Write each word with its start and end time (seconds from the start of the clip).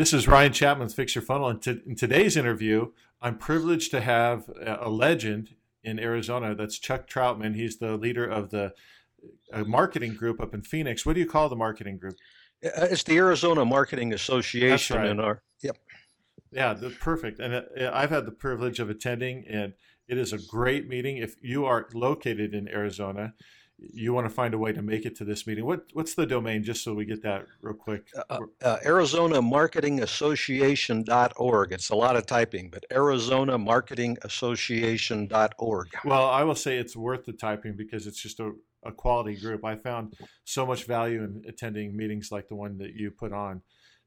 This 0.00 0.14
is 0.14 0.26
Ryan 0.26 0.54
Chapman 0.54 0.86
with 0.86 0.94
Fix 0.94 1.14
Your 1.14 1.20
Funnel. 1.20 1.48
And 1.48 1.60
to, 1.60 1.82
in 1.86 1.94
today's 1.94 2.34
interview, 2.34 2.92
I'm 3.20 3.36
privileged 3.36 3.90
to 3.90 4.00
have 4.00 4.48
a, 4.48 4.78
a 4.80 4.88
legend 4.88 5.56
in 5.84 5.98
Arizona. 5.98 6.54
That's 6.54 6.78
Chuck 6.78 7.06
Troutman. 7.06 7.54
He's 7.54 7.76
the 7.76 7.98
leader 7.98 8.24
of 8.24 8.48
the 8.48 8.72
marketing 9.66 10.14
group 10.14 10.40
up 10.40 10.54
in 10.54 10.62
Phoenix. 10.62 11.04
What 11.04 11.16
do 11.16 11.20
you 11.20 11.26
call 11.26 11.50
the 11.50 11.56
marketing 11.56 11.98
group? 11.98 12.14
Uh, 12.64 12.88
it's 12.90 13.02
the 13.02 13.18
Arizona 13.18 13.66
Marketing 13.66 14.14
Association. 14.14 14.96
Right. 14.96 15.10
In 15.10 15.20
our 15.20 15.42
yep. 15.60 15.76
Yeah, 16.50 16.72
the, 16.72 16.88
perfect. 16.88 17.38
And 17.38 17.56
uh, 17.56 17.90
I've 17.92 18.08
had 18.08 18.24
the 18.24 18.32
privilege 18.32 18.80
of 18.80 18.88
attending, 18.88 19.44
and 19.50 19.74
it 20.08 20.16
is 20.16 20.32
a 20.32 20.38
great 20.38 20.88
meeting. 20.88 21.18
If 21.18 21.36
you 21.42 21.66
are 21.66 21.88
located 21.92 22.54
in 22.54 22.68
Arizona, 22.68 23.34
you 23.92 24.12
want 24.12 24.26
to 24.26 24.34
find 24.34 24.54
a 24.54 24.58
way 24.58 24.72
to 24.72 24.82
make 24.82 25.06
it 25.06 25.16
to 25.16 25.24
this 25.24 25.46
meeting. 25.46 25.64
What 25.64 25.84
what's 25.92 26.14
the 26.14 26.26
domain, 26.26 26.62
just 26.62 26.84
so 26.84 26.94
we 26.94 27.04
get 27.04 27.22
that 27.22 27.46
real 27.62 27.74
quick? 27.74 28.08
Uh, 28.16 28.22
uh, 28.30 28.38
uh 28.62 28.76
Arizona 28.84 29.40
Marketing 29.40 30.02
Association.org. 30.02 31.72
It's 31.72 31.90
a 31.90 31.94
lot 31.94 32.16
of 32.16 32.26
typing, 32.26 32.70
but 32.70 32.84
Arizona 32.92 33.58
Marketing 33.58 34.18
Association.org. 34.22 35.88
Well, 36.04 36.26
I 36.26 36.42
will 36.44 36.54
say 36.54 36.78
it's 36.78 36.96
worth 36.96 37.24
the 37.24 37.32
typing 37.32 37.74
because 37.76 38.06
it's 38.06 38.20
just 38.20 38.40
a, 38.40 38.52
a 38.84 38.92
quality 38.92 39.36
group. 39.36 39.64
I 39.64 39.76
found 39.76 40.14
so 40.44 40.66
much 40.66 40.84
value 40.84 41.22
in 41.24 41.42
attending 41.48 41.96
meetings 41.96 42.30
like 42.30 42.48
the 42.48 42.56
one 42.56 42.78
that 42.78 42.94
you 42.94 43.10
put 43.10 43.32
on, 43.32 43.62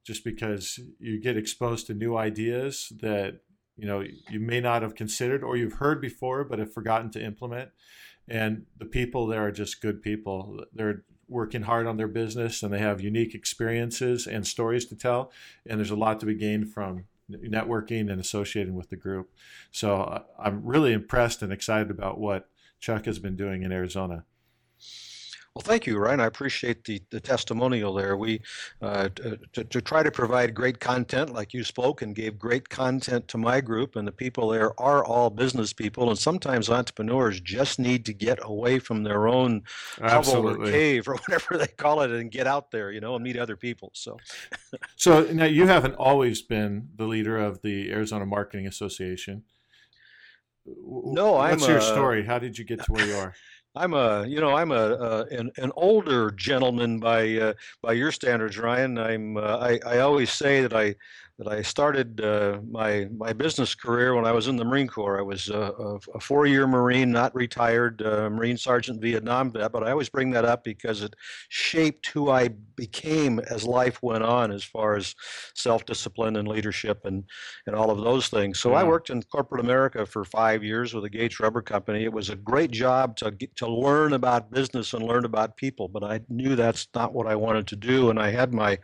just 0.05 0.23
because 0.23 0.79
you 0.99 1.19
get 1.19 1.37
exposed 1.37 1.87
to 1.87 1.93
new 1.93 2.15
ideas 2.15 2.91
that 3.01 3.39
you 3.75 3.87
know 3.87 4.03
you 4.29 4.39
may 4.39 4.59
not 4.59 4.83
have 4.83 4.93
considered 4.93 5.43
or 5.43 5.57
you've 5.57 5.73
heard 5.73 5.99
before 5.99 6.43
but 6.43 6.59
have 6.59 6.71
forgotten 6.71 7.09
to 7.09 7.23
implement 7.23 7.69
and 8.27 8.65
the 8.77 8.85
people 8.85 9.27
there 9.27 9.45
are 9.45 9.51
just 9.51 9.81
good 9.81 10.01
people. 10.01 10.65
They're 10.73 11.03
working 11.27 11.63
hard 11.63 11.87
on 11.87 11.97
their 11.97 12.07
business 12.07 12.63
and 12.63 12.71
they 12.73 12.79
have 12.79 13.01
unique 13.01 13.33
experiences 13.33 14.27
and 14.27 14.45
stories 14.45 14.85
to 14.85 14.95
tell. 14.95 15.31
And 15.65 15.79
there's 15.79 15.91
a 15.91 15.95
lot 15.95 16.19
to 16.19 16.25
be 16.25 16.35
gained 16.35 16.71
from 16.71 17.05
networking 17.31 18.11
and 18.11 18.19
associating 18.19 18.75
with 18.75 18.89
the 18.89 18.95
group. 18.95 19.31
So 19.71 20.01
uh, 20.01 20.23
i'm 20.37 20.63
really 20.63 20.93
impressed 20.93 21.41
and 21.41 21.51
excited 21.51 21.89
about 21.89 22.19
what 22.19 22.49
chuck 22.79 23.05
has 23.05 23.17
been 23.17 23.35
doing 23.35 23.63
in 23.63 23.71
arizona 23.71 24.25
well, 25.55 25.61
thank 25.61 25.85
you, 25.85 25.99
Ryan. 25.99 26.19
I 26.19 26.25
appreciate 26.25 26.83
the, 26.83 26.99
the 27.11 27.19
testimonial 27.19 27.93
there. 27.93 28.17
We 28.17 28.41
uh, 28.81 29.09
to, 29.53 29.63
to 29.63 29.81
try 29.81 30.01
to 30.01 30.09
provide 30.09 30.55
great 30.55 30.79
content, 30.79 31.31
like 31.31 31.53
you 31.53 31.63
spoke 31.63 32.01
and 32.01 32.15
gave 32.15 32.39
great 32.39 32.69
content 32.69 33.27
to 33.27 33.37
my 33.37 33.61
group, 33.61 33.95
and 33.95 34.07
the 34.07 34.11
people 34.11 34.49
there 34.49 34.79
are 34.81 35.05
all 35.05 35.29
business 35.29 35.71
people, 35.71 36.09
and 36.09 36.17
sometimes 36.17 36.71
entrepreneurs 36.71 37.39
just 37.39 37.77
need 37.77 38.03
to 38.05 38.13
get 38.13 38.39
away 38.41 38.79
from 38.79 39.03
their 39.03 39.27
own 39.27 39.61
hovel 40.01 40.49
or 40.49 40.65
cave 40.65 41.07
or 41.07 41.17
whatever 41.17 41.59
they 41.59 41.67
call 41.67 42.01
it, 42.01 42.09
and 42.09 42.31
get 42.31 42.47
out 42.47 42.71
there, 42.71 42.91
you 42.91 42.99
know, 42.99 43.13
and 43.13 43.23
meet 43.23 43.37
other 43.37 43.55
people. 43.55 43.91
So, 43.93 44.17
so 44.95 45.21
now 45.31 45.45
you 45.45 45.67
haven't 45.67 45.93
always 45.95 46.41
been 46.41 46.89
the 46.95 47.05
leader 47.05 47.37
of 47.37 47.61
the 47.61 47.91
Arizona 47.91 48.25
Marketing 48.25 48.65
Association. 48.65 49.43
No, 50.65 51.37
I'm. 51.37 51.59
What's 51.59 51.67
your 51.67 51.81
story? 51.81 52.25
How 52.25 52.39
did 52.39 52.57
you 52.57 52.65
get 52.65 52.83
to 52.85 52.91
where 52.91 53.05
you 53.05 53.15
are? 53.15 53.33
I'm 53.75 53.93
a, 53.95 54.25
you 54.27 54.39
know, 54.39 54.55
I'm 54.55 54.71
a, 54.71 54.75
uh, 54.75 55.25
an, 55.31 55.51
an 55.57 55.71
older 55.75 56.29
gentleman 56.31 56.99
by 56.99 57.37
uh, 57.37 57.53
by 57.81 57.93
your 57.93 58.11
standards, 58.11 58.57
Ryan. 58.57 58.99
I'm 58.99 59.35
uh, 59.37 59.57
I, 59.57 59.79
I 59.85 59.99
always 59.99 60.31
say 60.31 60.61
that 60.61 60.73
I 60.73 60.95
that 61.39 61.47
I 61.47 61.63
started 61.63 62.21
uh, 62.21 62.59
my 62.69 63.07
my 63.17 63.33
business 63.33 63.73
career 63.73 64.13
when 64.13 64.25
I 64.25 64.31
was 64.31 64.47
in 64.47 64.55
the 64.55 64.63
Marine 64.63 64.87
Corps. 64.87 65.17
I 65.17 65.23
was 65.23 65.49
a, 65.49 65.97
a 66.13 66.19
four-year 66.19 66.67
Marine, 66.67 67.11
not 67.11 67.33
retired, 67.33 68.03
uh, 68.03 68.29
Marine 68.29 68.55
Sergeant 68.55 69.01
Vietnam 69.01 69.51
vet. 69.51 69.71
But 69.71 69.83
I 69.83 69.91
always 69.91 70.09
bring 70.09 70.29
that 70.31 70.45
up 70.45 70.63
because 70.63 71.01
it 71.01 71.15
shaped 71.49 72.05
who 72.07 72.29
I 72.29 72.49
became 72.75 73.39
as 73.39 73.65
life 73.65 74.01
went 74.03 74.23
on, 74.23 74.51
as 74.51 74.63
far 74.63 74.95
as 74.95 75.15
self-discipline 75.55 76.35
and 76.35 76.47
leadership 76.47 77.01
and 77.05 77.23
and 77.65 77.75
all 77.75 77.89
of 77.89 78.03
those 78.03 78.27
things. 78.27 78.59
So 78.59 78.73
I 78.73 78.83
worked 78.83 79.09
in 79.09 79.23
corporate 79.23 79.61
America 79.61 80.05
for 80.05 80.23
five 80.25 80.63
years 80.63 80.93
with 80.93 81.03
the 81.03 81.09
Gates 81.09 81.39
Rubber 81.39 81.63
Company. 81.63 82.03
It 82.03 82.13
was 82.13 82.29
a 82.29 82.35
great 82.35 82.69
job 82.69 83.17
to 83.17 83.31
get, 83.31 83.55
to 83.55 83.67
learn 83.67 84.13
about 84.13 84.51
business 84.51 84.93
and 84.93 85.03
learn 85.03 85.25
about 85.25 85.57
people, 85.57 85.87
but 85.87 86.03
I 86.03 86.21
knew 86.29 86.55
that's 86.55 86.87
not 86.93 87.13
what 87.13 87.25
I 87.25 87.35
wanted 87.35 87.65
to 87.67 87.75
do. 87.75 88.11
And 88.11 88.19
I 88.19 88.29
had 88.29 88.53
my 88.53 88.77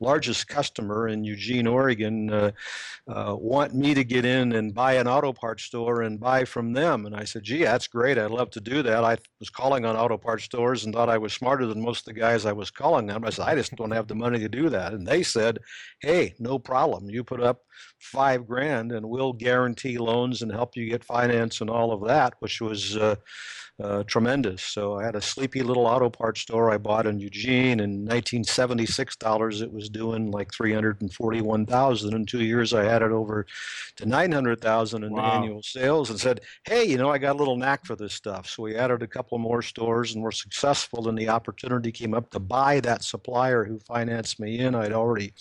largest 0.00 0.48
customer 0.48 1.08
in 1.08 1.24
Eugene, 1.24 1.66
Oregon 1.66 1.93
Oregon 1.94 2.30
uh, 2.32 2.50
uh, 3.06 3.36
want 3.36 3.74
me 3.74 3.94
to 3.94 4.04
get 4.04 4.24
in 4.24 4.52
and 4.52 4.74
buy 4.74 4.94
an 4.94 5.06
auto 5.06 5.32
parts 5.32 5.64
store 5.64 6.02
and 6.02 6.18
buy 6.18 6.44
from 6.44 6.72
them. 6.72 7.06
And 7.06 7.14
I 7.14 7.24
said, 7.24 7.44
gee, 7.44 7.64
that's 7.64 7.86
great. 7.86 8.18
I'd 8.18 8.30
love 8.30 8.50
to 8.50 8.60
do 8.60 8.82
that. 8.82 9.04
I 9.04 9.16
was 9.38 9.50
calling 9.50 9.84
on 9.84 9.96
auto 9.96 10.16
parts 10.16 10.44
stores 10.44 10.84
and 10.84 10.94
thought 10.94 11.08
I 11.08 11.18
was 11.18 11.32
smarter 11.32 11.66
than 11.66 11.80
most 11.80 12.00
of 12.00 12.14
the 12.14 12.20
guys 12.20 12.46
I 12.46 12.52
was 12.52 12.70
calling 12.70 13.10
on. 13.10 13.24
I 13.24 13.30
said, 13.30 13.46
I 13.46 13.54
just 13.54 13.76
don't 13.76 13.90
have 13.92 14.08
the 14.08 14.14
money 14.14 14.38
to 14.40 14.48
do 14.48 14.68
that. 14.70 14.92
And 14.92 15.06
they 15.06 15.22
said, 15.22 15.58
hey, 16.00 16.34
no 16.38 16.58
problem. 16.58 17.08
You 17.08 17.22
put 17.24 17.42
up 17.42 17.62
five 17.98 18.46
grand 18.46 18.92
and 18.92 19.08
we'll 19.08 19.32
guarantee 19.32 19.98
loans 19.98 20.42
and 20.42 20.50
help 20.50 20.76
you 20.76 20.88
get 20.88 21.04
finance 21.04 21.60
and 21.60 21.70
all 21.70 21.92
of 21.92 22.06
that, 22.08 22.34
which 22.40 22.60
was 22.60 22.96
uh, 22.96 23.16
uh, 23.82 24.04
tremendous. 24.04 24.62
So 24.62 24.98
I 24.98 25.04
had 25.04 25.16
a 25.16 25.20
sleepy 25.20 25.62
little 25.62 25.86
auto 25.86 26.08
parts 26.08 26.42
store 26.42 26.70
I 26.70 26.78
bought 26.78 27.06
in 27.06 27.18
Eugene 27.18 27.80
in 27.80 28.04
1976 28.04 29.16
dollars. 29.16 29.62
It 29.62 29.72
was 29.72 29.88
doing 29.88 30.30
like 30.30 30.52
341,000. 30.52 32.14
In 32.14 32.24
two 32.24 32.44
years, 32.44 32.72
I 32.72 32.84
had 32.84 33.02
it 33.02 33.10
over 33.10 33.46
to 33.96 34.06
900,000 34.06 35.02
in 35.02 35.12
wow. 35.12 35.32
annual 35.32 35.62
sales, 35.62 36.10
and 36.10 36.20
said, 36.20 36.42
"Hey, 36.64 36.84
you 36.84 36.96
know, 36.96 37.10
I 37.10 37.18
got 37.18 37.34
a 37.34 37.38
little 37.38 37.56
knack 37.56 37.84
for 37.84 37.96
this 37.96 38.14
stuff." 38.14 38.48
So 38.48 38.62
we 38.62 38.76
added 38.76 39.02
a 39.02 39.08
couple 39.08 39.38
more 39.38 39.62
stores 39.62 40.14
and 40.14 40.22
were 40.22 40.32
successful. 40.32 41.08
And 41.08 41.18
the 41.18 41.28
opportunity 41.28 41.90
came 41.90 42.14
up 42.14 42.30
to 42.30 42.38
buy 42.38 42.78
that 42.80 43.02
supplier 43.02 43.64
who 43.64 43.80
financed 43.80 44.38
me 44.38 44.60
in. 44.60 44.76
I'd 44.76 44.92
already 44.92 45.32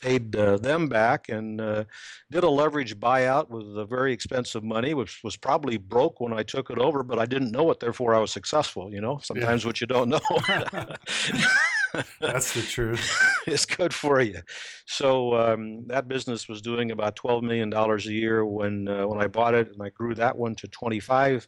paid 0.00 0.34
uh, 0.36 0.56
them 0.58 0.88
back 0.88 1.28
and 1.28 1.60
uh, 1.60 1.84
did 2.30 2.44
a 2.44 2.48
leverage 2.48 2.98
buyout 2.98 3.48
with 3.48 3.78
a 3.78 3.84
very 3.84 4.12
expensive 4.12 4.62
money, 4.62 4.94
which 4.94 5.20
was 5.22 5.36
probably 5.36 5.76
broke 5.76 6.20
when 6.20 6.32
I 6.32 6.42
took 6.42 6.70
it 6.70 6.78
over, 6.78 7.02
but 7.02 7.18
I 7.18 7.26
didn't 7.26 7.50
know 7.50 7.70
it. 7.70 7.80
Therefore, 7.80 8.14
I 8.14 8.18
was 8.18 8.32
successful. 8.32 8.92
You 8.92 9.00
know, 9.00 9.18
sometimes 9.22 9.64
yeah. 9.64 9.68
what 9.68 9.80
you 9.80 9.86
don't 9.86 10.08
know. 10.08 10.20
That's 12.20 12.52
the 12.52 12.62
truth. 12.62 13.18
it's 13.46 13.64
good 13.64 13.94
for 13.94 14.20
you. 14.20 14.40
So 14.86 15.34
um, 15.34 15.86
that 15.88 16.08
business 16.08 16.48
was 16.48 16.62
doing 16.62 16.90
about 16.90 17.16
twelve 17.16 17.42
million 17.42 17.70
dollars 17.70 18.06
a 18.06 18.12
year 18.12 18.44
when 18.44 18.88
uh, 18.88 19.06
when 19.06 19.20
I 19.20 19.26
bought 19.26 19.54
it, 19.54 19.68
and 19.72 19.82
I 19.82 19.90
grew 19.90 20.14
that 20.14 20.36
one 20.36 20.54
to 20.56 20.68
twenty 20.68 21.00
five 21.00 21.46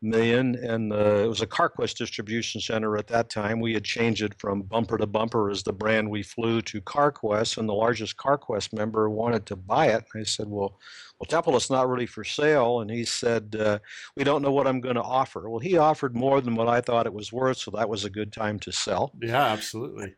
million. 0.00 0.54
And 0.56 0.92
uh, 0.92 1.24
it 1.24 1.28
was 1.28 1.42
a 1.42 1.46
CarQuest 1.46 1.96
distribution 1.96 2.60
center 2.60 2.96
at 2.96 3.06
that 3.08 3.30
time. 3.30 3.60
We 3.60 3.74
had 3.74 3.84
changed 3.84 4.22
it 4.22 4.34
from 4.38 4.62
Bumper 4.62 4.98
to 4.98 5.06
Bumper 5.06 5.50
as 5.50 5.62
the 5.62 5.72
brand 5.72 6.10
we 6.10 6.22
flew 6.22 6.62
to 6.62 6.80
CarQuest, 6.80 7.58
and 7.58 7.68
the 7.68 7.74
largest 7.74 8.16
CarQuest 8.16 8.72
member 8.72 9.10
wanted 9.10 9.46
to 9.46 9.56
buy 9.56 9.86
it. 9.88 10.04
I 10.14 10.22
said, 10.24 10.46
"Well, 10.48 10.78
well, 11.22 11.28
Temple, 11.28 11.56
it's 11.56 11.70
not 11.70 11.88
really 11.88 12.06
for 12.06 12.24
sale." 12.24 12.80
And 12.80 12.90
he 12.90 13.04
said, 13.04 13.56
uh, 13.58 13.78
"We 14.16 14.24
don't 14.24 14.42
know 14.42 14.50
what 14.50 14.66
I'm 14.66 14.80
going 14.80 14.96
to 14.96 15.02
offer." 15.02 15.48
Well, 15.48 15.60
he 15.60 15.76
offered 15.78 16.16
more 16.16 16.40
than 16.40 16.56
what 16.56 16.68
I 16.68 16.80
thought 16.80 17.06
it 17.06 17.14
was 17.14 17.32
worth, 17.32 17.58
so 17.58 17.70
that 17.72 17.88
was 17.88 18.04
a 18.04 18.10
good 18.10 18.32
time 18.32 18.58
to 18.60 18.72
sell. 18.72 19.12
Yeah, 19.22 19.44
absolutely. 19.46 20.16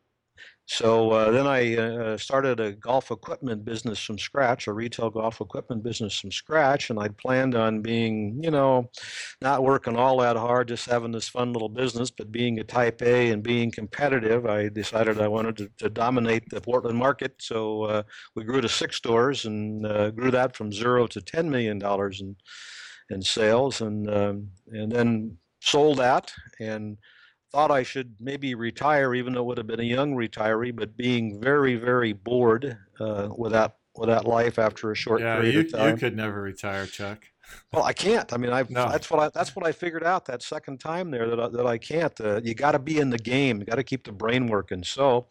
So 0.66 1.10
uh, 1.10 1.30
then 1.30 1.46
I 1.46 1.76
uh, 1.76 2.16
started 2.16 2.58
a 2.58 2.72
golf 2.72 3.10
equipment 3.10 3.66
business 3.66 4.02
from 4.02 4.18
scratch, 4.18 4.66
a 4.66 4.72
retail 4.72 5.10
golf 5.10 5.42
equipment 5.42 5.82
business 5.82 6.18
from 6.18 6.32
scratch, 6.32 6.88
and 6.88 6.98
I'd 6.98 7.18
planned 7.18 7.54
on 7.54 7.82
being, 7.82 8.40
you 8.42 8.50
know, 8.50 8.90
not 9.42 9.62
working 9.62 9.96
all 9.96 10.18
that 10.18 10.36
hard, 10.36 10.68
just 10.68 10.88
having 10.88 11.12
this 11.12 11.28
fun 11.28 11.52
little 11.52 11.68
business, 11.68 12.10
but 12.10 12.32
being 12.32 12.58
a 12.58 12.64
Type 12.64 13.02
A 13.02 13.30
and 13.30 13.42
being 13.42 13.70
competitive. 13.70 14.46
I 14.46 14.70
decided 14.70 15.20
I 15.20 15.28
wanted 15.28 15.58
to, 15.58 15.70
to 15.78 15.90
dominate 15.90 16.48
the 16.48 16.62
Portland 16.62 16.96
market, 16.96 17.34
so 17.40 17.82
uh, 17.82 18.02
we 18.34 18.44
grew 18.44 18.62
to 18.62 18.68
six 18.68 18.96
stores 18.96 19.44
and 19.44 19.84
uh, 19.86 20.10
grew 20.12 20.30
that 20.30 20.56
from 20.56 20.72
zero 20.72 21.06
to 21.08 21.20
ten 21.20 21.50
million 21.50 21.78
dollars 21.78 22.22
in 22.22 22.36
in 23.10 23.20
sales, 23.20 23.82
and 23.82 24.08
um, 24.08 24.48
and 24.68 24.90
then 24.90 25.36
sold 25.60 25.98
that 25.98 26.32
and 26.60 26.98
thought 27.54 27.70
I 27.70 27.84
should 27.84 28.16
maybe 28.18 28.56
retire, 28.56 29.14
even 29.14 29.34
though 29.34 29.42
it 29.42 29.46
would 29.46 29.58
have 29.58 29.68
been 29.68 29.78
a 29.78 29.84
young 29.84 30.14
retiree, 30.14 30.74
but 30.74 30.96
being 30.96 31.40
very, 31.40 31.76
very 31.76 32.12
bored 32.12 32.76
uh, 32.98 33.28
with 33.36 33.52
that 33.52 33.76
with 33.96 34.08
that 34.08 34.24
life 34.24 34.58
after 34.58 34.90
a 34.90 34.96
short 34.96 35.20
yeah, 35.20 35.36
period 35.36 35.54
you, 35.54 35.60
of 35.60 35.70
time. 35.70 35.90
you 35.90 35.96
could 35.96 36.16
never 36.16 36.42
retire, 36.42 36.84
Chuck. 36.84 37.20
Well, 37.72 37.84
I 37.84 37.92
can't. 37.92 38.32
I 38.32 38.38
mean, 38.38 38.50
I 38.50 38.64
no. 38.68 38.88
that's 38.88 39.08
what 39.08 39.20
I 39.20 39.28
that's 39.32 39.54
what 39.54 39.64
I 39.64 39.70
figured 39.70 40.02
out 40.02 40.24
that 40.24 40.42
second 40.42 40.80
time 40.80 41.12
there 41.12 41.28
that 41.30 41.38
I, 41.38 41.48
that 41.48 41.66
I 41.66 41.78
can't. 41.78 42.20
Uh, 42.20 42.40
you 42.42 42.54
got 42.54 42.72
to 42.72 42.80
be 42.80 42.98
in 42.98 43.10
the 43.10 43.18
game. 43.18 43.60
You 43.60 43.66
got 43.66 43.76
to 43.76 43.84
keep 43.84 44.02
the 44.02 44.12
brain 44.12 44.48
working. 44.48 44.82
So, 44.82 45.28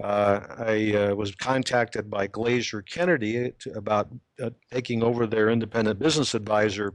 uh, 0.00 0.40
I 0.58 0.94
uh, 0.94 1.14
was 1.16 1.34
contacted 1.34 2.08
by 2.08 2.28
Glazer 2.28 2.86
Kennedy 2.88 3.50
to, 3.58 3.72
about 3.72 4.10
uh, 4.40 4.50
taking 4.70 5.02
over 5.02 5.26
their 5.26 5.50
independent 5.50 5.98
business 5.98 6.34
advisor 6.34 6.94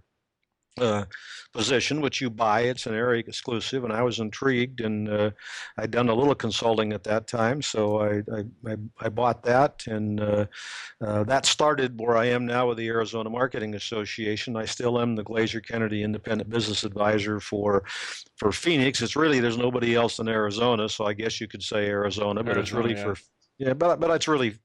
uh, 0.77 1.05
position, 1.53 2.01
which 2.01 2.21
you 2.21 2.29
buy. 2.29 2.61
It's 2.61 2.85
an 2.85 2.93
area 2.93 3.23
exclusive, 3.25 3.83
and 3.83 3.91
I 3.93 4.01
was 4.01 4.19
intrigued, 4.19 4.81
and 4.81 5.09
uh, 5.09 5.31
I'd 5.77 5.91
done 5.91 6.09
a 6.09 6.13
little 6.13 6.35
consulting 6.35 6.93
at 6.93 7.03
that 7.03 7.27
time, 7.27 7.61
so 7.61 8.01
I 8.01 8.21
I, 8.67 8.75
I 8.99 9.09
bought 9.09 9.43
that, 9.43 9.83
and 9.87 10.21
uh, 10.21 10.45
uh, 11.01 11.23
that 11.23 11.45
started 11.45 11.99
where 11.99 12.17
I 12.17 12.25
am 12.25 12.45
now 12.45 12.67
with 12.67 12.77
the 12.77 12.87
Arizona 12.87 13.29
Marketing 13.29 13.75
Association. 13.75 14.55
I 14.55 14.65
still 14.65 14.99
am 14.99 15.15
the 15.15 15.23
Glazer 15.23 15.65
Kennedy 15.65 16.03
Independent 16.03 16.49
Business 16.49 16.83
Advisor 16.83 17.39
for 17.39 17.83
for 18.35 18.51
Phoenix. 18.51 19.01
It's 19.01 19.15
really 19.15 19.39
there's 19.39 19.57
nobody 19.57 19.95
else 19.95 20.19
in 20.19 20.27
Arizona, 20.27 20.87
so 20.87 21.05
I 21.05 21.13
guess 21.13 21.41
you 21.41 21.47
could 21.47 21.63
say 21.63 21.87
Arizona, 21.87 22.43
but 22.43 22.57
Arizona, 22.57 22.61
it's 22.61 22.71
really 22.71 22.95
yeah. 22.95 23.13
for 23.13 23.21
yeah, 23.57 23.73
but 23.73 23.99
but 23.99 24.11
it's 24.11 24.27
really 24.27 24.55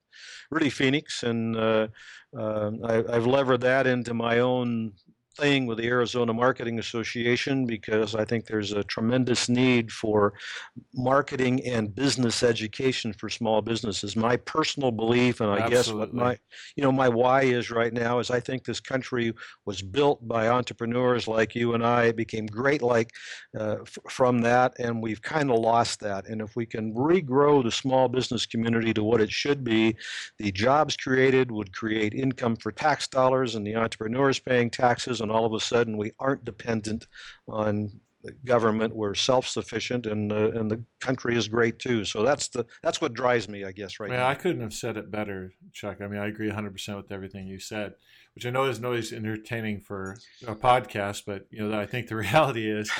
really 0.51 0.71
Phoenix, 0.71 1.23
and 1.23 1.57
uh, 1.57 1.89
uh, 2.37 2.71
I, 2.85 3.15
have 3.15 3.27
levered 3.27 3.61
that 3.63 3.87
into 3.87 4.15
my 4.15 4.41
own 4.41 4.93
thing 5.37 5.67
with 5.67 5.79
the 5.79 5.87
Arizona 5.87 6.33
Marketing 6.33 6.79
Association 6.79 7.67
because 7.67 8.15
I 8.15 8.25
think 8.25 8.47
there's 8.47 8.73
a 8.73 8.85
tremendous 8.85 9.49
need 9.49 9.91
for 9.91 10.35
marketing 10.95 11.65
and 11.67 11.95
business 11.95 12.43
education 12.43 13.13
for 13.13 13.29
small 13.29 13.63
businesses. 13.63 14.17
My 14.17 14.37
personal 14.37 14.91
belief, 14.91 15.41
and 15.41 15.51
I 15.51 15.59
Absolutely. 15.59 15.71
guess 15.77 15.89
what 15.93 16.15
my 16.15 16.39
you 16.77 16.83
know 16.83 16.93
my 16.93 17.09
why 17.09 17.43
is 17.43 17.71
right 17.71 17.93
now 17.93 18.19
is 18.19 18.31
I 18.31 18.41
think 18.41 18.65
this 18.65 18.81
country 18.81 19.33
was 19.65 19.83
built 19.83 20.27
by 20.27 20.49
entrepreneurs 20.49 21.27
like 21.27 21.55
you 21.55 21.75
and 21.75 21.85
I. 21.85 22.05
It 22.05 22.17
became 22.17 22.47
great 22.47 22.83
like 22.83 23.11
uh, 23.59 23.77
f- 23.83 23.99
from 24.09 24.41
that, 24.43 24.75
and 24.79 25.03
we've 25.03 25.23
kind 25.23 25.51
of 25.51 25.59
lost 25.59 26.01
that. 26.01 26.27
And 26.27 26.41
if 26.41 26.57
we 26.57 26.67
can 26.67 26.95
regrow 26.95 27.63
the 27.63 27.73
small 27.73 28.09
business 28.09 28.47
community 28.47 28.95
to 28.95 29.03
what 29.03 29.21
it 29.21 29.31
should 29.31 29.65
be, 29.65 29.97
the 30.39 30.53
jobs 30.53 30.97
created 30.97 31.51
would 31.51 31.75
create 31.75 32.15
income 32.15 32.57
for 32.57 32.73
tax 32.73 33.09
dollars, 33.09 33.55
and 33.55 33.67
the 33.67 33.77
entrepreneurs 33.77 34.39
paying 34.39 34.71
taxes 34.71 35.21
and 35.25 35.33
all 35.33 35.45
of 35.45 35.53
a 35.53 35.61
sudden 35.61 35.97
we 35.97 36.13
aren't 36.21 36.45
dependent 36.45 37.09
on 37.49 38.01
the 38.25 38.33
government. 38.45 38.97
We're 38.97 39.15
self-sufficient, 39.15 40.07
and 40.07 40.33
uh, 40.33 40.51
and 40.53 40.71
the 40.71 40.83
country 41.01 41.37
is 41.37 41.47
great 41.47 41.79
too. 41.79 42.05
So 42.05 42.23
that's 42.23 42.49
the 42.49 42.65
that's 42.83 43.01
what 43.01 43.13
drives 43.13 43.49
me, 43.49 43.65
I 43.65 43.73
guess, 43.73 44.01
right 44.01 44.11
yeah, 44.11 44.19
now. 44.19 44.29
I 44.29 44.35
couldn't 44.35 44.63
have 44.63 44.73
said 44.73 44.97
it 44.97 45.11
better, 45.11 45.53
Chuck. 45.73 46.01
I 46.01 46.09
mean, 46.09 46.21
I 46.21 46.27
agree 46.27 46.47
100 46.49 46.73
percent 46.73 46.97
with 46.97 47.13
everything 47.13 47.47
you 47.47 47.61
said, 47.61 47.95
which 48.35 48.47
I 48.47 48.51
know 48.51 48.65
isn't 48.65 48.85
always 48.85 49.13
entertaining 49.13 49.81
for 49.81 50.17
a 50.47 50.55
podcast, 50.55 51.25
but 51.27 51.47
you 51.51 51.69
know, 51.69 51.79
I 51.79 51.87
think 51.87 52.09
the 52.09 52.17
reality 52.29 52.69
is. 52.71 52.91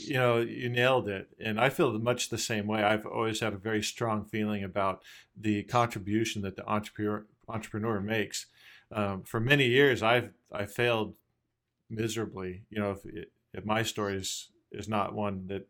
You 0.00 0.14
know, 0.14 0.38
you 0.38 0.68
nailed 0.68 1.08
it. 1.08 1.28
And 1.44 1.58
I 1.58 1.70
feel 1.70 1.98
much 1.98 2.28
the 2.28 2.38
same 2.38 2.68
way. 2.68 2.84
I've 2.84 3.06
always 3.06 3.40
had 3.40 3.52
a 3.52 3.58
very 3.58 3.82
strong 3.82 4.26
feeling 4.26 4.62
about 4.62 5.02
the 5.36 5.64
contribution 5.64 6.42
that 6.42 6.54
the 6.54 6.68
entrepreneur 6.68 7.26
entrepreneur 7.48 8.00
makes. 8.00 8.46
Um, 8.92 9.22
for 9.22 9.40
many 9.40 9.66
years, 9.66 10.02
I've 10.02 10.30
I 10.52 10.66
failed 10.66 11.14
miserably. 11.90 12.62
You 12.70 12.80
know, 12.80 12.92
if, 12.92 13.26
if 13.54 13.64
my 13.64 13.82
story 13.82 14.16
is 14.16 14.50
is 14.70 14.88
not 14.88 15.14
one 15.14 15.46
that 15.46 15.66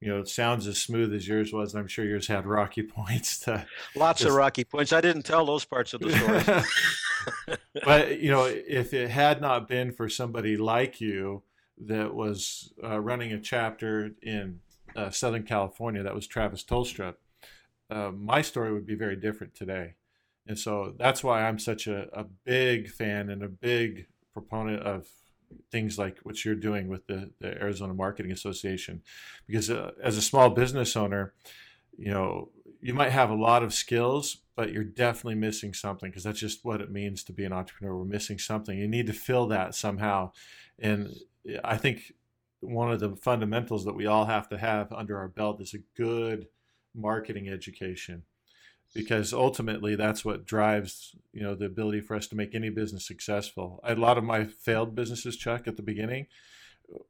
you 0.00 0.08
know 0.08 0.24
sounds 0.24 0.66
as 0.66 0.78
smooth 0.78 1.12
as 1.14 1.26
yours 1.26 1.52
was, 1.52 1.74
and 1.74 1.80
I'm 1.80 1.88
sure 1.88 2.04
yours 2.04 2.26
had 2.26 2.46
rocky 2.46 2.82
points. 2.98 3.40
To 3.40 3.66
lots 3.94 4.20
just... 4.20 4.30
of 4.30 4.36
rocky 4.36 4.64
points. 4.64 4.92
I 4.92 5.00
didn't 5.00 5.22
tell 5.22 5.44
those 5.44 5.64
parts 5.64 5.94
of 5.94 6.00
the 6.00 6.12
story. 6.12 7.58
but 7.84 8.20
you 8.20 8.30
know, 8.30 8.44
if 8.44 8.94
it 8.94 9.10
had 9.10 9.40
not 9.40 9.68
been 9.68 9.92
for 9.92 10.08
somebody 10.08 10.56
like 10.56 11.00
you 11.00 11.42
that 11.86 12.14
was 12.14 12.72
uh, 12.82 13.00
running 13.00 13.32
a 13.32 13.40
chapter 13.40 14.10
in 14.22 14.60
uh, 14.96 15.10
Southern 15.10 15.44
California, 15.44 16.02
that 16.02 16.14
was 16.14 16.26
Travis 16.26 16.64
Tolstrup, 16.64 17.14
uh, 17.90 18.10
my 18.14 18.42
story 18.42 18.72
would 18.72 18.86
be 18.86 18.94
very 18.94 19.16
different 19.16 19.54
today. 19.54 19.94
And 20.46 20.58
so 20.58 20.94
that's 20.98 21.22
why 21.22 21.42
I'm 21.46 21.58
such 21.58 21.86
a, 21.86 22.08
a 22.12 22.24
big 22.24 22.88
fan 22.88 23.30
and 23.30 23.42
a 23.42 23.48
big 23.48 24.06
proponent 24.32 24.82
of 24.82 25.06
things 25.70 25.98
like 25.98 26.18
what 26.22 26.44
you're 26.44 26.54
doing 26.54 26.88
with 26.88 27.06
the, 27.06 27.30
the 27.40 27.60
Arizona 27.60 27.94
Marketing 27.94 28.32
Association. 28.32 29.02
Because 29.46 29.70
uh, 29.70 29.92
as 30.02 30.16
a 30.16 30.22
small 30.22 30.50
business 30.50 30.96
owner, 30.96 31.32
you 31.96 32.10
know, 32.10 32.50
you 32.80 32.94
might 32.94 33.10
have 33.10 33.30
a 33.30 33.34
lot 33.34 33.62
of 33.62 33.74
skills, 33.74 34.38
but 34.56 34.72
you're 34.72 34.84
definitely 34.84 35.34
missing 35.34 35.74
something 35.74 36.10
because 36.10 36.24
that's 36.24 36.40
just 36.40 36.64
what 36.64 36.80
it 36.80 36.90
means 36.90 37.22
to 37.24 37.32
be 37.32 37.44
an 37.44 37.52
entrepreneur. 37.52 37.96
We're 37.96 38.04
missing 38.04 38.38
something. 38.38 38.78
You 38.78 38.88
need 38.88 39.06
to 39.06 39.12
fill 39.12 39.46
that 39.48 39.74
somehow. 39.74 40.32
And 40.78 41.14
I 41.62 41.76
think 41.76 42.12
one 42.60 42.90
of 42.90 43.00
the 43.00 43.16
fundamentals 43.16 43.84
that 43.84 43.94
we 43.94 44.06
all 44.06 44.26
have 44.26 44.48
to 44.48 44.58
have 44.58 44.92
under 44.92 45.18
our 45.18 45.28
belt 45.28 45.60
is 45.60 45.74
a 45.74 45.78
good 45.96 46.46
marketing 46.94 47.48
education 47.48 48.22
because 48.94 49.32
ultimately 49.32 49.94
that's 49.94 50.24
what 50.24 50.46
drives 50.46 51.14
you 51.32 51.42
know 51.42 51.54
the 51.54 51.66
ability 51.66 52.00
for 52.00 52.16
us 52.16 52.26
to 52.28 52.36
make 52.36 52.54
any 52.54 52.70
business 52.70 53.06
successful. 53.06 53.80
A 53.84 53.94
lot 53.94 54.18
of 54.18 54.24
my 54.24 54.44
failed 54.44 54.94
businesses, 54.94 55.36
Chuck, 55.36 55.66
at 55.66 55.76
the 55.76 55.82
beginning, 55.82 56.26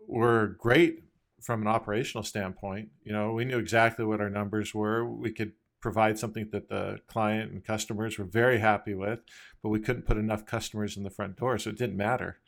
were 0.06 0.56
great 0.58 1.04
from 1.40 1.62
an 1.62 1.68
operational 1.68 2.22
standpoint. 2.22 2.90
You 3.02 3.12
know, 3.12 3.32
we 3.32 3.44
knew 3.44 3.58
exactly 3.58 4.04
what 4.04 4.20
our 4.20 4.30
numbers 4.30 4.74
were. 4.74 5.06
We 5.06 5.32
could 5.32 5.52
provide 5.80 6.18
something 6.18 6.48
that 6.52 6.68
the 6.68 7.00
client 7.06 7.52
and 7.52 7.64
customers 7.64 8.18
were 8.18 8.26
very 8.26 8.58
happy 8.58 8.94
with, 8.94 9.20
but 9.62 9.70
we 9.70 9.80
couldn't 9.80 10.06
put 10.06 10.18
enough 10.18 10.44
customers 10.44 10.96
in 10.96 11.04
the 11.04 11.10
front 11.10 11.36
door, 11.36 11.58
so 11.58 11.70
it 11.70 11.78
didn't 11.78 11.96
matter. 11.96 12.38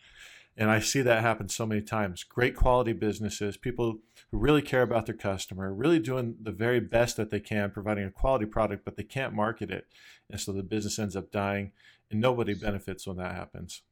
And 0.56 0.70
I 0.70 0.80
see 0.80 1.00
that 1.02 1.22
happen 1.22 1.48
so 1.48 1.64
many 1.64 1.80
times. 1.80 2.24
Great 2.24 2.54
quality 2.54 2.92
businesses, 2.92 3.56
people 3.56 3.98
who 4.30 4.38
really 4.38 4.60
care 4.60 4.82
about 4.82 5.06
their 5.06 5.14
customer, 5.14 5.72
really 5.72 5.98
doing 5.98 6.36
the 6.40 6.52
very 6.52 6.78
best 6.78 7.16
that 7.16 7.30
they 7.30 7.40
can, 7.40 7.70
providing 7.70 8.04
a 8.04 8.10
quality 8.10 8.44
product, 8.44 8.84
but 8.84 8.96
they 8.96 9.02
can't 9.02 9.32
market 9.32 9.70
it. 9.70 9.86
And 10.30 10.40
so 10.40 10.52
the 10.52 10.62
business 10.62 10.98
ends 10.98 11.16
up 11.16 11.32
dying, 11.32 11.72
and 12.10 12.20
nobody 12.20 12.54
benefits 12.54 13.06
when 13.06 13.16
that 13.16 13.34
happens. 13.34 13.82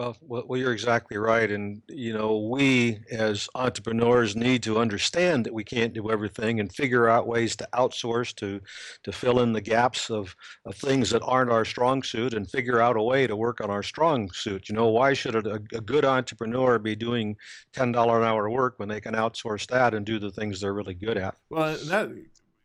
Well, 0.00 0.16
well, 0.46 0.58
you're 0.58 0.72
exactly 0.72 1.18
right, 1.18 1.50
and 1.50 1.82
you 1.86 2.14
know 2.14 2.38
we 2.38 3.00
as 3.10 3.50
entrepreneurs 3.54 4.34
need 4.34 4.62
to 4.62 4.78
understand 4.78 5.44
that 5.44 5.52
we 5.52 5.62
can't 5.62 5.92
do 5.92 6.10
everything 6.10 6.58
and 6.58 6.72
figure 6.72 7.06
out 7.06 7.26
ways 7.26 7.54
to 7.56 7.68
outsource 7.74 8.34
to 8.36 8.62
to 9.02 9.12
fill 9.12 9.40
in 9.40 9.52
the 9.52 9.60
gaps 9.60 10.08
of, 10.08 10.34
of 10.64 10.74
things 10.74 11.10
that 11.10 11.22
aren't 11.22 11.52
our 11.52 11.66
strong 11.66 12.02
suit, 12.02 12.32
and 12.32 12.50
figure 12.50 12.80
out 12.80 12.96
a 12.96 13.02
way 13.02 13.26
to 13.26 13.36
work 13.36 13.60
on 13.60 13.68
our 13.68 13.82
strong 13.82 14.30
suit. 14.32 14.70
You 14.70 14.74
know, 14.74 14.88
why 14.88 15.12
should 15.12 15.34
a, 15.34 15.56
a 15.74 15.82
good 15.82 16.06
entrepreneur 16.06 16.78
be 16.78 16.96
doing 16.96 17.36
ten 17.74 17.92
dollar 17.92 18.22
an 18.22 18.26
hour 18.26 18.48
work 18.48 18.78
when 18.78 18.88
they 18.88 19.02
can 19.02 19.14
outsource 19.14 19.66
that 19.66 19.92
and 19.92 20.06
do 20.06 20.18
the 20.18 20.30
things 20.30 20.62
they're 20.62 20.72
really 20.72 20.94
good 20.94 21.18
at? 21.18 21.34
Well, 21.50 21.76
that 21.76 22.08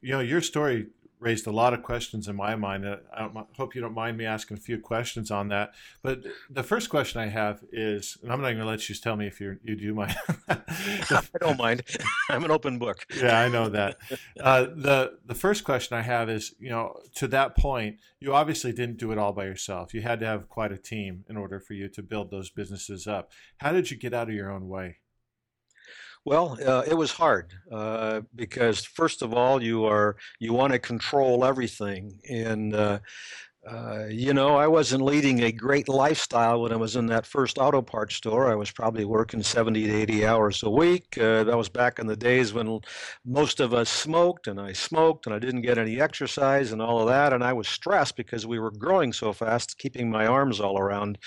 you 0.02 0.12
know, 0.12 0.22
your 0.22 0.40
story 0.40 0.88
raised 1.20 1.48
a 1.48 1.52
lot 1.52 1.74
of 1.74 1.82
questions 1.82 2.28
in 2.28 2.36
my 2.36 2.56
mind. 2.56 2.86
I 2.86 3.30
hope 3.58 3.76
you 3.76 3.82
don't 3.82 3.94
mind 3.94 4.18
me 4.18 4.26
asking 4.26 4.58
a 4.58 4.60
few 4.60 4.80
questions 4.80 5.32
on 5.32 5.48
that. 5.50 5.74
But 6.02 6.24
the 6.50 6.64
first 6.64 6.90
question 6.90 7.22
I 7.22 7.28
have 7.28 7.64
is, 7.72 8.18
and 8.22 8.32
I'm 8.32 8.42
not 8.42 8.48
going 8.48 8.60
to 8.60 8.66
let 8.66 8.88
you 8.90 8.96
tell 8.96 9.16
me 9.16 9.28
if 9.28 9.40
you 9.40 9.58
you 9.64 9.76
do 9.76 9.94
mind. 9.94 10.16
I 10.50 11.24
don't 11.40 11.58
mind. 11.58 11.84
I'm 12.30 12.44
an 12.44 12.52
open 12.52 12.78
book. 12.80 13.06
yeah, 13.16 13.40
I 13.40 13.50
know 13.50 13.70
that. 13.70 13.98
Uh, 14.40 14.64
the 14.64 15.18
the 15.26 15.36
first 15.36 15.64
question 15.64 15.98
I 15.98 16.02
have 16.02 16.30
is, 16.30 16.54
you 16.60 16.70
know, 16.70 17.00
to 17.16 17.28
that 17.30 17.58
point, 17.58 17.98
you 18.20 18.34
obviously 18.34 18.72
didn't 18.72 18.98
do 18.98 19.12
it 19.12 19.18
all 19.18 19.34
by 19.34 19.46
yourself. 19.46 19.94
You 19.94 20.02
had 20.02 20.20
to 20.20 20.26
have 20.26 20.50
quite 20.50 20.72
a 20.72 20.78
team 20.78 21.26
in 21.30 21.38
order 21.38 21.60
for 21.60 21.74
you 21.74 21.88
to 21.90 22.04
build 22.04 22.32
those 22.32 22.50
businesses 22.50 23.08
up. 23.08 23.32
How 23.58 23.72
did 23.72 23.90
you 23.92 23.98
get 23.98 24.14
out 24.14 24.30
of 24.30 24.36
your 24.36 24.52
own 24.52 24.68
way? 24.68 24.98
Well, 26.26 26.58
uh, 26.66 26.82
it 26.88 26.96
was 26.96 27.12
hard 27.12 27.54
uh, 27.72 28.22
because 28.34 28.84
first 28.84 29.22
of 29.22 29.34
all, 29.34 29.62
you 29.62 29.86
are 29.86 30.18
you 30.40 30.54
want 30.54 30.74
to 30.74 30.80
control 30.80 31.46
everything, 31.46 32.20
and 32.28 32.74
uh, 32.74 33.00
uh, 33.68 34.06
you 34.10 34.32
know, 34.32 34.56
I 34.58 34.68
wasn't 34.68 35.04
leading 35.04 35.42
a 35.42 35.52
great 35.52 35.90
lifestyle 35.90 36.62
when 36.62 36.72
I 36.72 36.76
was 36.76 36.96
in 36.96 37.08
that 37.08 37.26
first 37.26 37.58
auto 37.58 37.82
parts 37.82 38.16
store. 38.16 38.52
I 38.52 38.56
was 38.56 38.70
probably 38.70 39.06
working 39.06 39.42
70 39.42 39.88
to 39.88 39.92
80 39.92 40.26
hours 40.26 40.62
a 40.62 40.70
week. 40.70 41.18
Uh, 41.18 41.44
that 41.46 41.58
was 41.58 41.68
back 41.68 41.98
in 41.98 42.06
the 42.06 42.16
days 42.16 42.54
when 42.54 42.80
most 43.26 43.60
of 43.60 43.74
us 43.74 43.90
smoked, 43.90 44.46
and 44.46 44.60
I 44.62 44.74
smoked, 44.74 45.26
and 45.26 45.34
I 45.34 45.40
didn't 45.40 45.62
get 45.62 45.80
any 45.80 46.00
exercise 46.00 46.72
and 46.74 46.82
all 46.82 47.00
of 47.02 47.08
that. 47.08 47.34
And 47.34 47.44
I 47.44 47.54
was 47.54 47.68
stressed 47.68 48.16
because 48.16 48.46
we 48.46 48.60
were 48.60 48.70
growing 48.70 49.12
so 49.12 49.34
fast, 49.34 49.80
keeping 49.80 50.12
my 50.12 50.28
arms 50.28 50.60
all 50.60 50.78
around. 50.78 51.18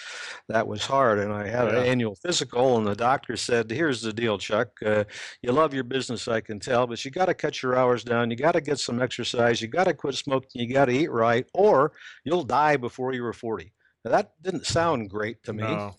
That 0.49 0.69
was 0.69 0.87
hard. 0.87 1.19
And 1.19 1.33
I 1.33 1.49
had 1.49 1.67
yeah. 1.67 1.81
an 1.81 1.87
annual 1.87 2.15
physical, 2.15 2.77
and 2.79 2.87
the 2.87 2.95
doctor 2.95 3.37
said, 3.37 3.69
Here's 3.69 4.01
the 4.01 4.12
deal, 4.12 4.39
Chuck. 4.39 4.69
Uh, 4.87 5.05
you 5.43 5.51
love 5.51 5.75
your 5.75 5.85
business, 5.85 6.29
I 6.29 6.41
can 6.41 6.61
tell, 6.61 6.87
but 6.87 7.05
you 7.05 7.11
got 7.11 7.27
to 7.27 7.35
cut 7.35 7.65
your 7.65 7.77
hours 7.77 8.05
down. 8.05 8.31
You 8.31 8.37
got 8.37 8.53
to 8.53 8.61
get 8.61 8.79
some 8.79 9.03
exercise. 9.03 9.61
You 9.61 9.67
got 9.67 9.85
to 9.85 9.95
quit 9.95 10.15
smoking. 10.15 10.62
You 10.62 10.73
got 10.73 10.85
to 10.85 10.93
eat 10.93 11.11
right, 11.11 11.45
or 11.53 11.93
you'll 12.29 12.45
die 12.45 12.77
before 12.77 13.13
you 13.15 13.23
were 13.23 13.33
40. 13.33 13.73
Now, 14.05 14.11
that 14.11 14.33
didn't 14.43 14.67
sound 14.67 15.09
great 15.09 15.43
to 15.45 15.53
me. 15.53 15.63
No. 15.63 15.95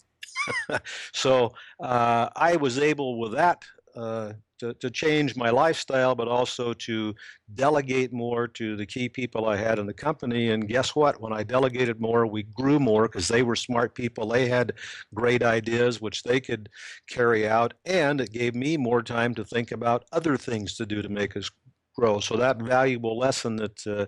so 1.13 1.53
uh, 1.79 2.29
I 2.35 2.55
was 2.55 2.77
able 2.77 3.19
with 3.19 3.33
that 3.33 3.63
uh, 3.95 4.33
to, 4.59 4.73
to 4.75 4.89
change 4.91 5.35
my 5.35 5.49
lifestyle, 5.49 6.15
but 6.15 6.27
also 6.27 6.73
to 6.73 7.15
delegate 7.55 8.13
more 8.13 8.47
to 8.47 8.75
the 8.75 8.85
key 8.85 9.09
people 9.09 9.45
I 9.45 9.57
had 9.57 9.79
in 9.79 9.87
the 9.87 9.93
company. 9.93 10.51
And 10.51 10.67
guess 10.67 10.95
what? 10.95 11.19
When 11.19 11.33
I 11.33 11.43
delegated 11.43 11.99
more, 11.99 12.27
we 12.27 12.43
grew 12.43 12.79
more 12.79 13.03
because 13.03 13.27
they 13.27 13.41
were 13.41 13.55
smart 13.55 13.95
people. 13.95 14.27
They 14.27 14.47
had 14.47 14.73
great 15.13 15.43
ideas 15.43 16.01
which 16.01 16.23
they 16.23 16.39
could 16.39 16.69
carry 17.09 17.47
out, 17.47 17.73
and 17.85 18.21
it 18.21 18.31
gave 18.31 18.53
me 18.53 18.77
more 18.77 19.01
time 19.01 19.33
to 19.35 19.45
think 19.45 19.71
about 19.71 20.05
other 20.11 20.37
things 20.37 20.75
to 20.75 20.85
do 20.85 21.01
to 21.01 21.09
make 21.09 21.35
us 21.35 21.49
grow. 21.99 22.19
So 22.19 22.37
that 22.37 22.61
valuable 22.61 23.17
lesson 23.17 23.55
that, 23.57 23.87
uh, 23.87 24.05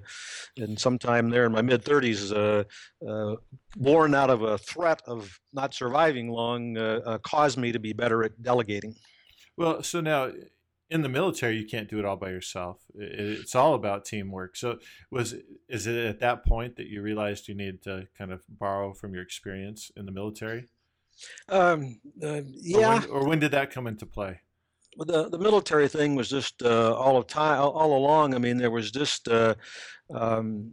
in 0.56 0.78
sometime 0.78 1.30
there 1.30 1.46
in 1.46 1.52
my 1.52 1.62
mid 1.62 1.84
30s, 1.84 2.32
uh, 2.32 2.64
uh, 3.08 3.36
born 3.76 4.16
out 4.16 4.30
of 4.30 4.42
a 4.44 4.58
threat 4.58 5.02
of 5.06 5.40
not 5.54 5.74
surviving 5.74 6.30
long, 6.30 6.78
uh, 6.78 7.00
uh, 7.06 7.18
caused 7.20 7.58
me 7.58 7.72
to 7.72 7.80
be 7.80 7.94
better 7.94 8.24
at 8.24 8.42
delegating. 8.42 8.96
Well, 9.58 9.84
so 9.84 10.02
now 10.02 10.32
in 10.90 11.02
the 11.02 11.10
military, 11.10 11.58
you 11.58 11.66
can't 11.66 11.90
do 11.90 12.00
it 12.00 12.06
all 12.06 12.18
by 12.18 12.30
yourself. 12.30 12.82
It's 12.96 13.56
all 13.56 13.74
about 13.74 14.06
teamwork. 14.06 14.56
So 14.58 14.80
was 15.10 15.36
is 15.70 15.88
it 15.88 16.06
at 16.06 16.20
that 16.20 16.46
point 16.46 16.76
that 16.76 16.88
you 16.88 17.02
realized 17.02 17.48
you 17.48 17.56
needed 17.56 17.82
to 17.84 18.08
kind 18.18 18.32
of 18.32 18.44
borrow 18.50 18.94
from 18.94 19.14
your 19.14 19.24
experience 19.24 19.92
in 19.96 20.06
the 20.06 20.12
military? 20.12 20.68
Um, 21.50 22.00
uh, 22.24 22.42
yeah. 22.46 22.78
Or 22.78 22.90
when, 22.90 23.10
or 23.10 23.28
when 23.28 23.40
did 23.40 23.52
that 23.52 23.72
come 23.72 23.88
into 23.88 24.06
play? 24.06 24.42
The 24.98 25.30
the 25.30 25.40
military 25.40 25.88
thing 25.88 26.16
was 26.16 26.30
just 26.30 26.62
uh, 26.64 26.96
all 26.96 27.18
of 27.18 27.28
time 27.28 27.60
all, 27.60 27.98
along. 27.98 28.36
I 28.36 28.38
mean, 28.38 28.58
there 28.58 28.72
was 28.72 28.92
just 28.92 29.28
uh, 29.28 29.56
um, 30.14 30.72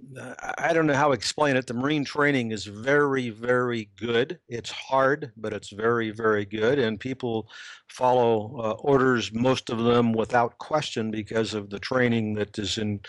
I 0.59 0.73
don't 0.73 0.87
know 0.87 0.95
how 0.95 1.09
to 1.09 1.13
explain 1.13 1.57
it. 1.57 1.67
The 1.67 1.75
Marine 1.75 2.05
training 2.05 2.51
is 2.51 2.65
very, 2.65 3.31
very 3.31 3.91
good. 3.97 4.39
It's 4.49 4.71
hard, 4.71 5.33
but 5.37 5.53
it's 5.53 5.71
very, 5.71 6.11
very 6.11 6.45
good. 6.45 6.79
And 6.79 6.99
people 6.99 7.49
follow 7.89 8.59
uh, 8.59 8.73
orders, 8.81 9.33
most 9.33 9.71
of 9.71 9.79
them 9.79 10.13
without 10.13 10.59
question, 10.59 11.11
because 11.11 11.55
of 11.55 11.71
the 11.71 11.79
training 11.79 12.35
that 12.35 12.59
is 12.59 12.79
in, 12.79 13.01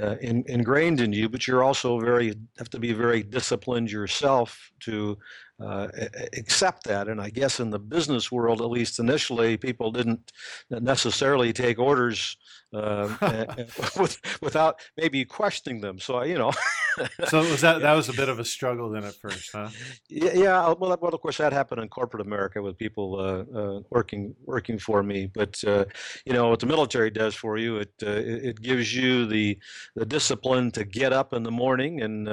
uh, 0.00 0.16
in, 0.16 0.44
ingrained 0.46 1.00
in 1.00 1.12
you. 1.12 1.28
But 1.28 1.46
you're 1.46 1.64
also 1.64 2.00
very 2.00 2.34
have 2.58 2.70
to 2.70 2.78
be 2.78 2.92
very 2.92 3.22
disciplined 3.22 3.90
yourself 3.90 4.70
to 4.80 5.18
uh, 5.58 5.88
accept 6.36 6.84
that. 6.84 7.08
And 7.08 7.20
I 7.20 7.30
guess 7.30 7.60
in 7.60 7.70
the 7.70 7.78
business 7.78 8.30
world, 8.30 8.60
at 8.60 8.70
least 8.70 8.98
initially, 8.98 9.56
people 9.56 9.90
didn't 9.90 10.32
necessarily 10.70 11.52
take 11.52 11.78
orders 11.78 12.36
uh, 12.74 13.08
without 14.42 14.80
maybe 14.96 15.24
questioning 15.24 15.65
them. 15.74 15.98
So 15.98 16.16
I, 16.16 16.24
you 16.26 16.38
know. 16.38 16.52
so 17.28 17.40
was 17.40 17.60
that 17.60 17.80
that 17.82 17.92
was 17.92 18.08
a 18.08 18.12
bit 18.12 18.28
of 18.28 18.38
a 18.38 18.44
struggle 18.44 18.88
then 18.90 19.04
at 19.04 19.14
first, 19.14 19.50
huh? 19.52 19.68
Yeah, 20.08 20.32
yeah. 20.34 20.74
Well, 20.78 20.96
well, 21.00 21.14
of 21.14 21.20
course 21.20 21.36
that 21.38 21.52
happened 21.52 21.82
in 21.82 21.88
corporate 21.88 22.26
America 22.26 22.62
with 22.62 22.78
people 22.78 23.20
uh, 23.20 23.58
uh, 23.58 23.80
working 23.90 24.34
working 24.44 24.78
for 24.78 25.02
me. 25.02 25.26
But 25.26 25.62
uh, 25.66 25.84
you 26.24 26.32
know 26.32 26.48
what 26.48 26.60
the 26.60 26.66
military 26.66 27.10
does 27.10 27.34
for 27.34 27.58
you, 27.58 27.76
it 27.76 27.92
uh, 28.02 28.22
it 28.48 28.62
gives 28.62 28.94
you 28.94 29.26
the 29.26 29.58
the 29.94 30.06
discipline 30.06 30.70
to 30.72 30.84
get 30.84 31.12
up 31.12 31.32
in 31.32 31.42
the 31.42 31.50
morning 31.50 32.00
and 32.00 32.28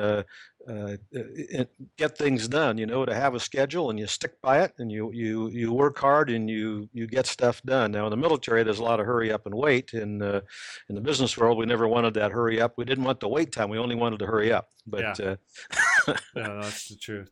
uh, 0.68 0.96
get 1.98 2.18
things 2.18 2.48
done. 2.48 2.78
You 2.78 2.86
know, 2.86 3.06
to 3.06 3.14
have 3.14 3.36
a 3.36 3.40
schedule 3.40 3.90
and 3.90 4.00
you 4.00 4.08
stick 4.08 4.42
by 4.42 4.62
it, 4.62 4.74
and 4.78 4.92
you 4.92 5.12
you 5.12 5.48
you 5.50 5.74
work 5.74 5.98
hard 5.98 6.30
and 6.30 6.50
you 6.50 6.90
you 6.94 7.08
get 7.08 7.26
stuff 7.26 7.62
done. 7.64 7.92
Now 7.92 8.06
in 8.06 8.12
the 8.12 8.18
military, 8.18 8.64
there's 8.64 8.80
a 8.80 8.84
lot 8.84 9.00
of 9.00 9.06
hurry 9.06 9.32
up 9.32 9.46
and 9.46 9.56
wait. 9.56 9.94
In 9.94 10.22
uh, 10.22 10.42
in 10.90 10.96
the 10.96 11.02
business 11.02 11.38
world, 11.38 11.58
we 11.58 11.66
never 11.66 11.88
wanted 11.88 12.14
that 12.16 12.32
hurry 12.32 12.62
up. 12.62 12.74
We 12.78 12.86
didn't 12.86 13.04
want 13.04 13.20
the 13.20 13.30
wait 13.30 13.52
time. 13.52 13.70
We 13.70 13.78
only 13.78 13.96
wanted 13.96 14.20
to 14.20 14.26
hurry 14.26 14.52
up. 14.52 14.70
But 14.88 15.20
yeah, 15.20 15.26
uh, 15.26 15.36
yeah 16.36 16.60
that's 16.62 16.90
the 16.90 16.96
truth. 16.96 17.30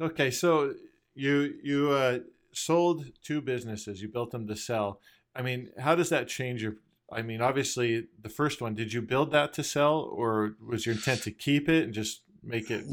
Okay, 0.00 0.30
so 0.30 0.74
you 1.14 1.54
you 1.62 1.90
uh, 1.90 2.18
sold 2.52 3.06
two 3.22 3.40
businesses. 3.40 4.02
You 4.02 4.08
built 4.08 4.30
them 4.30 4.46
to 4.48 4.56
sell. 4.56 5.00
I 5.34 5.42
mean, 5.42 5.70
how 5.78 5.94
does 5.94 6.08
that 6.10 6.28
change 6.28 6.62
your 6.62 6.76
I 7.12 7.22
mean, 7.22 7.40
obviously, 7.40 8.06
the 8.22 8.28
first 8.28 8.60
one, 8.60 8.74
did 8.74 8.92
you 8.92 9.02
build 9.02 9.32
that 9.32 9.52
to 9.54 9.64
sell, 9.64 9.98
or 9.98 10.54
was 10.64 10.86
your 10.86 10.94
intent 10.94 11.22
to 11.22 11.32
keep 11.32 11.68
it 11.68 11.84
and 11.84 11.92
just 11.92 12.22
make 12.42 12.70
it? 12.70 12.84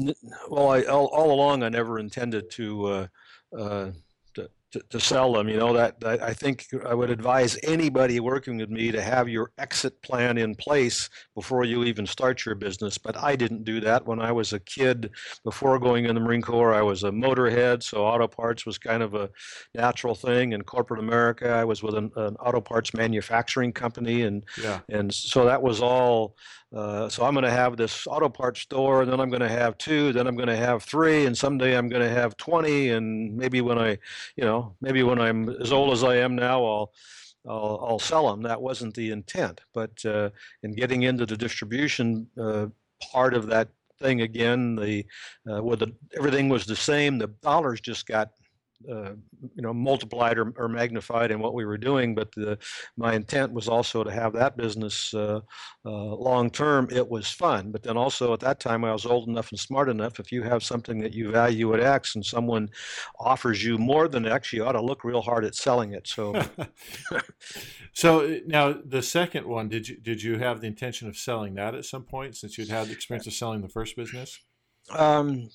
Well, 0.48 0.70
I 0.70 0.82
all, 0.84 1.06
all 1.06 1.32
along 1.32 1.62
I 1.62 1.68
never 1.68 1.98
intended 1.98 2.50
to 2.52 2.86
uh, 2.86 3.06
uh, 3.56 3.90
to, 4.72 4.80
to 4.90 5.00
sell 5.00 5.32
them. 5.32 5.48
You 5.48 5.56
know 5.56 5.72
that, 5.72 5.96
I 6.04 6.32
think 6.32 6.66
I 6.86 6.94
would 6.94 7.10
advise 7.10 7.58
anybody 7.62 8.20
working 8.20 8.58
with 8.58 8.70
me 8.70 8.92
to 8.92 9.02
have 9.02 9.28
your 9.28 9.50
exit 9.58 10.00
plan 10.02 10.38
in 10.38 10.54
place 10.54 11.08
before 11.34 11.64
you 11.64 11.84
even 11.84 12.06
start 12.06 12.44
your 12.44 12.54
business. 12.54 12.98
But 12.98 13.16
I 13.16 13.36
didn't 13.36 13.64
do 13.64 13.80
that 13.80 14.06
when 14.06 14.20
I 14.20 14.32
was 14.32 14.52
a 14.52 14.60
kid. 14.60 15.10
Before 15.44 15.78
going 15.78 16.04
in 16.04 16.14
the 16.14 16.20
Marine 16.20 16.42
Corps, 16.42 16.74
I 16.74 16.82
was 16.82 17.04
a 17.04 17.10
motorhead, 17.10 17.82
so 17.82 18.04
auto 18.04 18.28
parts 18.28 18.66
was 18.66 18.78
kind 18.78 19.02
of 19.02 19.14
a 19.14 19.30
natural 19.74 20.14
thing. 20.14 20.52
In 20.52 20.62
corporate 20.62 21.00
America, 21.00 21.50
I 21.50 21.64
was 21.64 21.82
with 21.82 21.94
an, 21.94 22.10
an 22.16 22.36
auto 22.36 22.60
parts 22.60 22.94
manufacturing 22.94 23.72
company, 23.72 24.22
and 24.22 24.44
yeah. 24.60 24.80
and 24.88 25.12
so 25.12 25.44
that 25.44 25.62
was 25.62 25.80
all. 25.80 26.36
Uh, 26.74 27.08
so 27.08 27.24
I'm 27.24 27.32
going 27.32 27.44
to 27.44 27.50
have 27.50 27.78
this 27.78 28.06
auto 28.06 28.28
parts 28.28 28.60
store, 28.60 29.00
and 29.00 29.10
then 29.10 29.20
I'm 29.20 29.30
going 29.30 29.40
to 29.40 29.48
have 29.48 29.78
two, 29.78 30.12
then 30.12 30.26
I'm 30.26 30.36
going 30.36 30.48
to 30.48 30.56
have 30.56 30.82
three, 30.82 31.24
and 31.24 31.36
someday 31.36 31.74
I'm 31.74 31.88
going 31.88 32.02
to 32.02 32.10
have 32.10 32.36
20, 32.36 32.90
and 32.90 33.34
maybe 33.34 33.62
when 33.62 33.78
I, 33.78 33.96
you 34.36 34.44
know, 34.44 34.57
maybe 34.80 35.02
when 35.02 35.20
I'm 35.20 35.48
as 35.60 35.72
old 35.72 35.92
as 35.92 36.04
I 36.04 36.16
am 36.16 36.34
now, 36.36 36.64
I'll 36.64 36.92
I'll, 37.46 37.84
I'll 37.88 37.98
sell 37.98 38.28
them. 38.30 38.42
That 38.42 38.60
wasn't 38.60 38.94
the 38.94 39.10
intent. 39.10 39.60
But 39.72 40.04
uh, 40.04 40.30
in 40.62 40.74
getting 40.74 41.02
into 41.02 41.26
the 41.26 41.36
distribution 41.36 42.26
uh, 42.40 42.66
part 43.12 43.34
of 43.34 43.46
that 43.46 43.68
thing 44.00 44.22
again, 44.22 44.76
the 44.76 45.04
uh, 45.50 45.62
where 45.62 45.76
the 45.76 45.92
everything 46.16 46.48
was 46.48 46.66
the 46.66 46.76
same, 46.76 47.18
the 47.18 47.28
dollars 47.42 47.80
just 47.80 48.06
got 48.06 48.30
uh, 48.88 49.12
you 49.54 49.62
know 49.62 49.74
multiplied 49.74 50.38
or, 50.38 50.52
or, 50.56 50.68
magnified 50.68 51.32
in 51.32 51.40
what 51.40 51.52
we 51.52 51.64
were 51.64 51.76
doing 51.76 52.14
but 52.14 52.30
the, 52.36 52.56
my 52.96 53.14
intent 53.14 53.52
was 53.52 53.68
also 53.68 54.04
to 54.04 54.10
have 54.10 54.32
that 54.32 54.56
business 54.56 55.12
uh, 55.14 55.40
uh, 55.84 55.90
long 55.90 56.48
term 56.48 56.86
it 56.90 57.08
was 57.08 57.28
fun. 57.28 57.72
But 57.72 57.82
then 57.82 57.96
also 57.96 58.32
at 58.32 58.40
that 58.40 58.60
time 58.60 58.84
i 58.84 58.92
was 58.92 59.04
old 59.04 59.28
enough 59.28 59.50
and 59.50 59.58
smart 59.58 59.88
enough 59.88 60.20
if 60.20 60.30
you 60.30 60.42
have 60.42 60.62
something 60.62 61.00
that 61.00 61.12
you 61.12 61.30
value 61.30 61.74
at 61.74 61.80
x 61.80 62.14
and 62.14 62.24
someone 62.24 62.68
offers 63.18 63.64
you 63.64 63.78
more 63.78 64.06
than 64.06 64.26
x 64.26 64.52
you 64.52 64.64
ought 64.64 64.72
to 64.72 64.80
look 64.80 65.02
real 65.02 65.22
hard 65.22 65.44
at 65.44 65.54
selling 65.54 65.92
it. 65.92 66.06
So 66.06 66.40
so 67.92 68.20
uh, 68.20 68.38
now 68.46 68.74
the 68.84 69.02
second 69.02 69.46
one 69.46 69.68
did 69.68 69.88
you 69.88 69.96
did 69.96 70.22
you 70.22 70.38
have 70.38 70.60
the 70.60 70.68
intention 70.68 71.08
of 71.08 71.16
selling 71.16 71.54
that 71.54 71.74
at 71.74 71.84
some 71.84 72.04
point 72.04 72.36
since 72.36 72.56
you'd 72.56 72.68
had 72.68 72.88
the 72.88 72.92
experience 72.92 73.26
of 73.26 73.32
selling 73.32 73.60
the 73.60 73.68
first 73.68 73.96
business? 73.96 74.38
Um, 74.90 75.50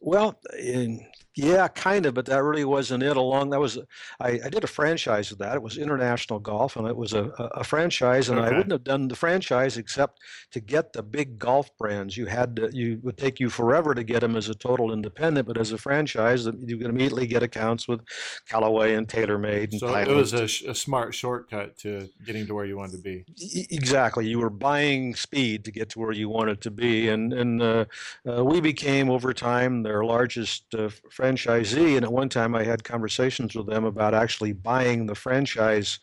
well, 0.00 0.40
in, 0.58 1.06
yeah, 1.36 1.68
kind 1.68 2.06
of, 2.06 2.14
but 2.14 2.26
that 2.26 2.42
really 2.42 2.64
wasn't 2.64 3.02
it. 3.02 3.16
Along 3.16 3.50
that 3.50 3.60
was, 3.60 3.78
I, 4.18 4.40
I 4.44 4.48
did 4.48 4.64
a 4.64 4.68
franchise 4.68 5.30
of 5.30 5.38
that. 5.38 5.54
It 5.54 5.62
was 5.62 5.78
International 5.78 6.40
Golf, 6.40 6.76
and 6.76 6.88
it 6.88 6.96
was 6.96 7.12
a, 7.12 7.24
a, 7.54 7.62
franchise, 7.62 8.28
and 8.28 8.38
okay. 8.38 8.48
I 8.48 8.50
wouldn't 8.50 8.72
have 8.72 8.82
done 8.82 9.06
the 9.06 9.14
franchise 9.14 9.76
except 9.76 10.20
to 10.50 10.60
get 10.60 10.92
the 10.92 11.02
big 11.02 11.38
golf 11.38 11.70
brands. 11.78 12.16
You 12.16 12.26
had 12.26 12.56
to, 12.56 12.70
you 12.72 12.98
would 13.02 13.16
take 13.16 13.38
you 13.38 13.48
forever 13.48 13.94
to 13.94 14.02
get 14.02 14.20
them 14.20 14.34
as 14.34 14.48
a 14.48 14.54
total 14.54 14.92
independent, 14.92 15.46
but 15.46 15.56
as 15.56 15.70
a 15.70 15.78
franchise, 15.78 16.46
you 16.46 16.78
can 16.78 16.90
immediately 16.90 17.28
get 17.28 17.44
accounts 17.44 17.86
with 17.86 18.00
Callaway 18.48 18.94
and 18.94 19.06
TaylorMade. 19.06 19.70
And 19.70 19.80
so 19.80 19.94
it 19.94 20.08
was 20.08 20.32
a, 20.32 20.44
a, 20.70 20.74
smart 20.74 21.14
shortcut 21.14 21.78
to 21.78 22.08
getting 22.26 22.46
to 22.48 22.54
where 22.54 22.64
you 22.64 22.76
wanted 22.76 22.96
to 22.96 23.02
be. 23.02 23.24
Exactly, 23.70 24.26
you 24.26 24.40
were 24.40 24.50
buying 24.50 25.14
speed 25.14 25.64
to 25.66 25.70
get 25.70 25.90
to 25.90 26.00
where 26.00 26.12
you 26.12 26.28
wanted 26.28 26.60
to 26.62 26.70
be, 26.72 27.08
and 27.08 27.32
and 27.32 27.62
uh, 27.62 27.84
uh, 28.28 28.44
we 28.44 28.60
became 28.60 29.10
over 29.10 29.32
time 29.32 29.84
their 29.84 30.04
largest 30.04 30.74
uh, 30.74 30.88
franchisee. 31.20 31.96
And 31.96 32.04
at 32.04 32.12
one 32.12 32.28
time, 32.28 32.54
I 32.54 32.64
had 32.64 32.84
conversations 32.84 33.54
with 33.54 33.66
them 33.66 33.84
about 33.84 34.14
actually 34.14 34.52
buying 34.52 35.06
the 35.06 35.14
franchise 35.14 35.98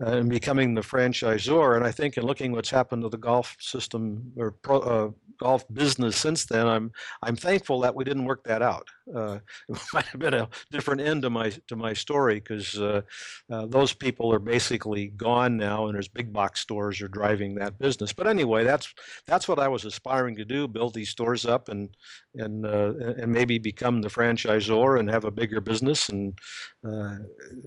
uh, 0.00 0.12
and 0.18 0.30
becoming 0.30 0.74
the 0.74 0.82
franchisor. 0.82 1.76
And 1.76 1.84
I 1.84 1.90
think 1.90 2.16
in 2.16 2.24
looking 2.24 2.52
what's 2.52 2.70
happened 2.70 3.02
to 3.02 3.08
the 3.08 3.18
golf 3.18 3.56
system 3.60 4.32
or 4.36 4.52
pro, 4.52 4.78
uh, 4.80 5.10
golf 5.42 5.64
business 5.72 6.16
since 6.16 6.44
then, 6.44 6.66
I'm 6.66 6.92
I'm 7.22 7.36
thankful 7.36 7.80
that 7.80 7.94
we 7.94 8.04
didn't 8.04 8.26
work 8.26 8.44
that 8.44 8.62
out. 8.62 8.86
Uh, 9.12 9.38
it 9.68 9.78
might 9.92 10.06
have 10.06 10.20
been 10.20 10.34
a 10.34 10.48
different 10.70 11.00
end 11.00 11.22
to 11.22 11.30
my 11.30 11.50
to 11.68 11.76
my 11.76 11.92
story 11.92 12.36
because 12.36 12.78
uh, 12.78 13.02
uh, 13.50 13.66
those 13.66 13.92
people 13.92 14.32
are 14.32 14.38
basically 14.38 15.08
gone 15.08 15.56
now, 15.56 15.86
and 15.86 15.94
there's 15.94 16.08
big 16.08 16.32
box 16.32 16.60
stores 16.60 17.00
are 17.02 17.08
driving 17.08 17.56
that 17.56 17.78
business. 17.78 18.12
But 18.12 18.28
anyway, 18.28 18.64
that's 18.64 18.94
that's 19.26 19.48
what 19.48 19.58
I 19.58 19.68
was 19.68 19.84
aspiring 19.84 20.36
to 20.36 20.44
do: 20.44 20.68
build 20.68 20.94
these 20.94 21.10
stores 21.10 21.44
up 21.44 21.68
and 21.68 21.90
and 22.34 22.64
uh, 22.64 22.94
and 23.18 23.32
maybe 23.32 23.58
become 23.58 24.02
the 24.02 24.10
franchisor 24.52 24.98
and 24.98 25.10
have 25.10 25.24
a 25.24 25.30
bigger 25.30 25.60
business 25.60 26.08
and 26.08 26.38
uh, 26.84 27.16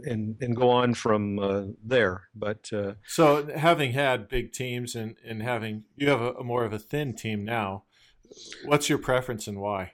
and 0.05 0.35
and 0.41 0.55
go 0.55 0.69
on 0.69 0.93
from 0.93 1.39
uh, 1.39 1.63
there. 1.83 2.23
But 2.35 2.71
so 3.07 3.47
having 3.55 3.93
had 3.93 4.27
big 4.27 4.51
teams 4.51 4.95
and 4.95 5.15
and 5.25 5.41
having 5.41 5.83
you 5.95 6.09
have 6.09 6.21
a, 6.21 6.33
a 6.33 6.43
more 6.43 6.65
of 6.65 6.73
a 6.73 6.79
thin 6.79 7.15
team 7.15 7.45
now, 7.45 7.83
what's 8.65 8.89
your 8.89 8.99
preference 8.99 9.47
and 9.47 9.59
why? 9.59 9.93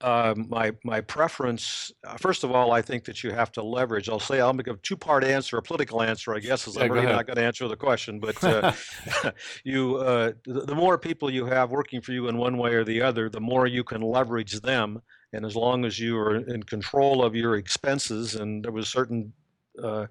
uh, 0.00 0.34
my 0.36 0.72
my 0.84 1.00
preference. 1.00 1.90
Uh, 2.04 2.16
first 2.16 2.44
of 2.44 2.50
all, 2.50 2.72
I 2.72 2.82
think 2.82 3.04
that 3.04 3.24
you 3.24 3.30
have 3.30 3.50
to 3.52 3.62
leverage. 3.62 4.08
I'll 4.08 4.20
say 4.20 4.40
I'll 4.40 4.52
make 4.52 4.66
a 4.66 4.76
two 4.76 4.96
part 4.96 5.24
answer, 5.24 5.56
a 5.56 5.62
political 5.62 6.02
answer, 6.02 6.34
I 6.34 6.40
guess, 6.40 6.68
as 6.68 6.76
yeah, 6.76 6.84
I'm 6.84 6.92
really 6.92 7.06
not 7.06 7.26
going 7.26 7.36
to 7.36 7.42
answer 7.42 7.66
the 7.66 7.76
question. 7.76 8.20
But 8.20 8.42
uh, 8.44 8.72
you, 9.64 9.96
uh, 9.96 10.32
the 10.44 10.74
more 10.74 10.98
people 10.98 11.30
you 11.30 11.46
have 11.46 11.70
working 11.70 12.00
for 12.00 12.12
you 12.12 12.28
in 12.28 12.36
one 12.36 12.58
way 12.58 12.74
or 12.74 12.84
the 12.84 13.00
other, 13.02 13.30
the 13.30 13.40
more 13.40 13.66
you 13.66 13.84
can 13.84 14.02
leverage 14.02 14.60
them. 14.60 15.00
And 15.32 15.44
as 15.44 15.56
long 15.56 15.84
as 15.84 15.98
you 15.98 16.18
are 16.18 16.36
in 16.36 16.62
control 16.62 17.24
of 17.24 17.34
your 17.34 17.56
expenses, 17.56 18.36
and 18.36 18.64
there 18.64 18.72
was 18.72 18.88
certain 18.88 19.32
uh, 19.82 20.06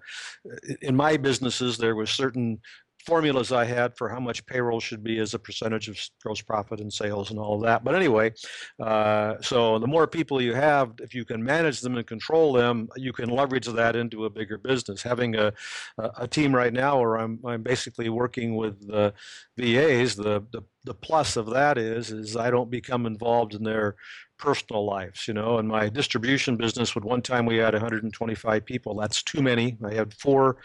in 0.82 0.96
my 0.96 1.18
businesses, 1.18 1.78
there 1.78 1.96
was 1.96 2.10
certain 2.10 2.60
formulas 3.06 3.52
I 3.52 3.66
had 3.66 3.96
for 3.96 4.10
how 4.10 4.20
much 4.20 4.46
payroll 4.46 4.80
should 4.80 5.04
be 5.04 5.20
as 5.20 5.34
a 5.34 5.40
percentage 5.40 5.88
of 5.88 5.98
gross 6.24 6.42
profit 6.42 6.80
and 6.80 6.92
sales 6.92 7.30
and 7.30 7.40
all 7.40 7.56
of 7.56 7.62
that. 7.62 7.84
But 7.84 7.96
anyway, 7.96 8.34
uh, 8.80 9.36
so 9.42 9.80
the 9.80 9.88
more 9.88 10.08
people 10.08 10.42
you 10.42 10.54
have, 10.54 10.94
if 11.02 11.14
you 11.14 11.26
can 11.26 11.44
manage 11.44 11.82
them 11.82 11.96
and 11.98 12.06
control 12.08 12.54
them, 12.54 12.90
you 12.96 13.14
can 13.14 13.30
leverage 13.30 13.68
that 13.68 13.96
into 13.96 14.26
a 14.26 14.30
bigger 14.30 14.58
business. 14.58 15.04
Having 15.04 15.36
a, 15.36 15.54
a 15.98 16.28
team 16.28 16.54
right 16.54 16.74
now 16.74 17.00
where 17.00 17.18
I'm, 17.18 17.40
I'm 17.46 17.62
basically 17.62 18.10
working 18.10 18.56
with 18.56 18.88
the 18.88 19.14
VAs, 19.58 20.16
the, 20.16 20.44
the, 20.52 20.64
the 20.84 20.94
plus 20.94 21.36
of 21.36 21.50
that 21.52 21.78
is, 21.78 22.12
is 22.12 22.36
I 22.36 22.50
don't 22.50 22.70
become 22.70 23.06
involved 23.06 23.54
in 23.54 23.64
their 23.64 23.96
personal 24.38 24.86
lives, 24.86 25.28
you 25.28 25.34
know. 25.34 25.58
And 25.58 25.68
my 25.68 25.90
distribution 25.90 26.58
business, 26.58 26.96
would 26.96 27.06
one 27.06 27.22
time 27.22 27.46
we 27.46 27.58
had 27.58 27.74
125 27.74 28.66
people. 28.66 28.96
That's 28.96 29.24
too 29.24 29.42
many. 29.42 29.78
I 29.84 29.94
had 29.94 30.14
four 30.14 30.58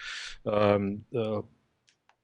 um, 0.46 1.04
uh, 1.16 1.42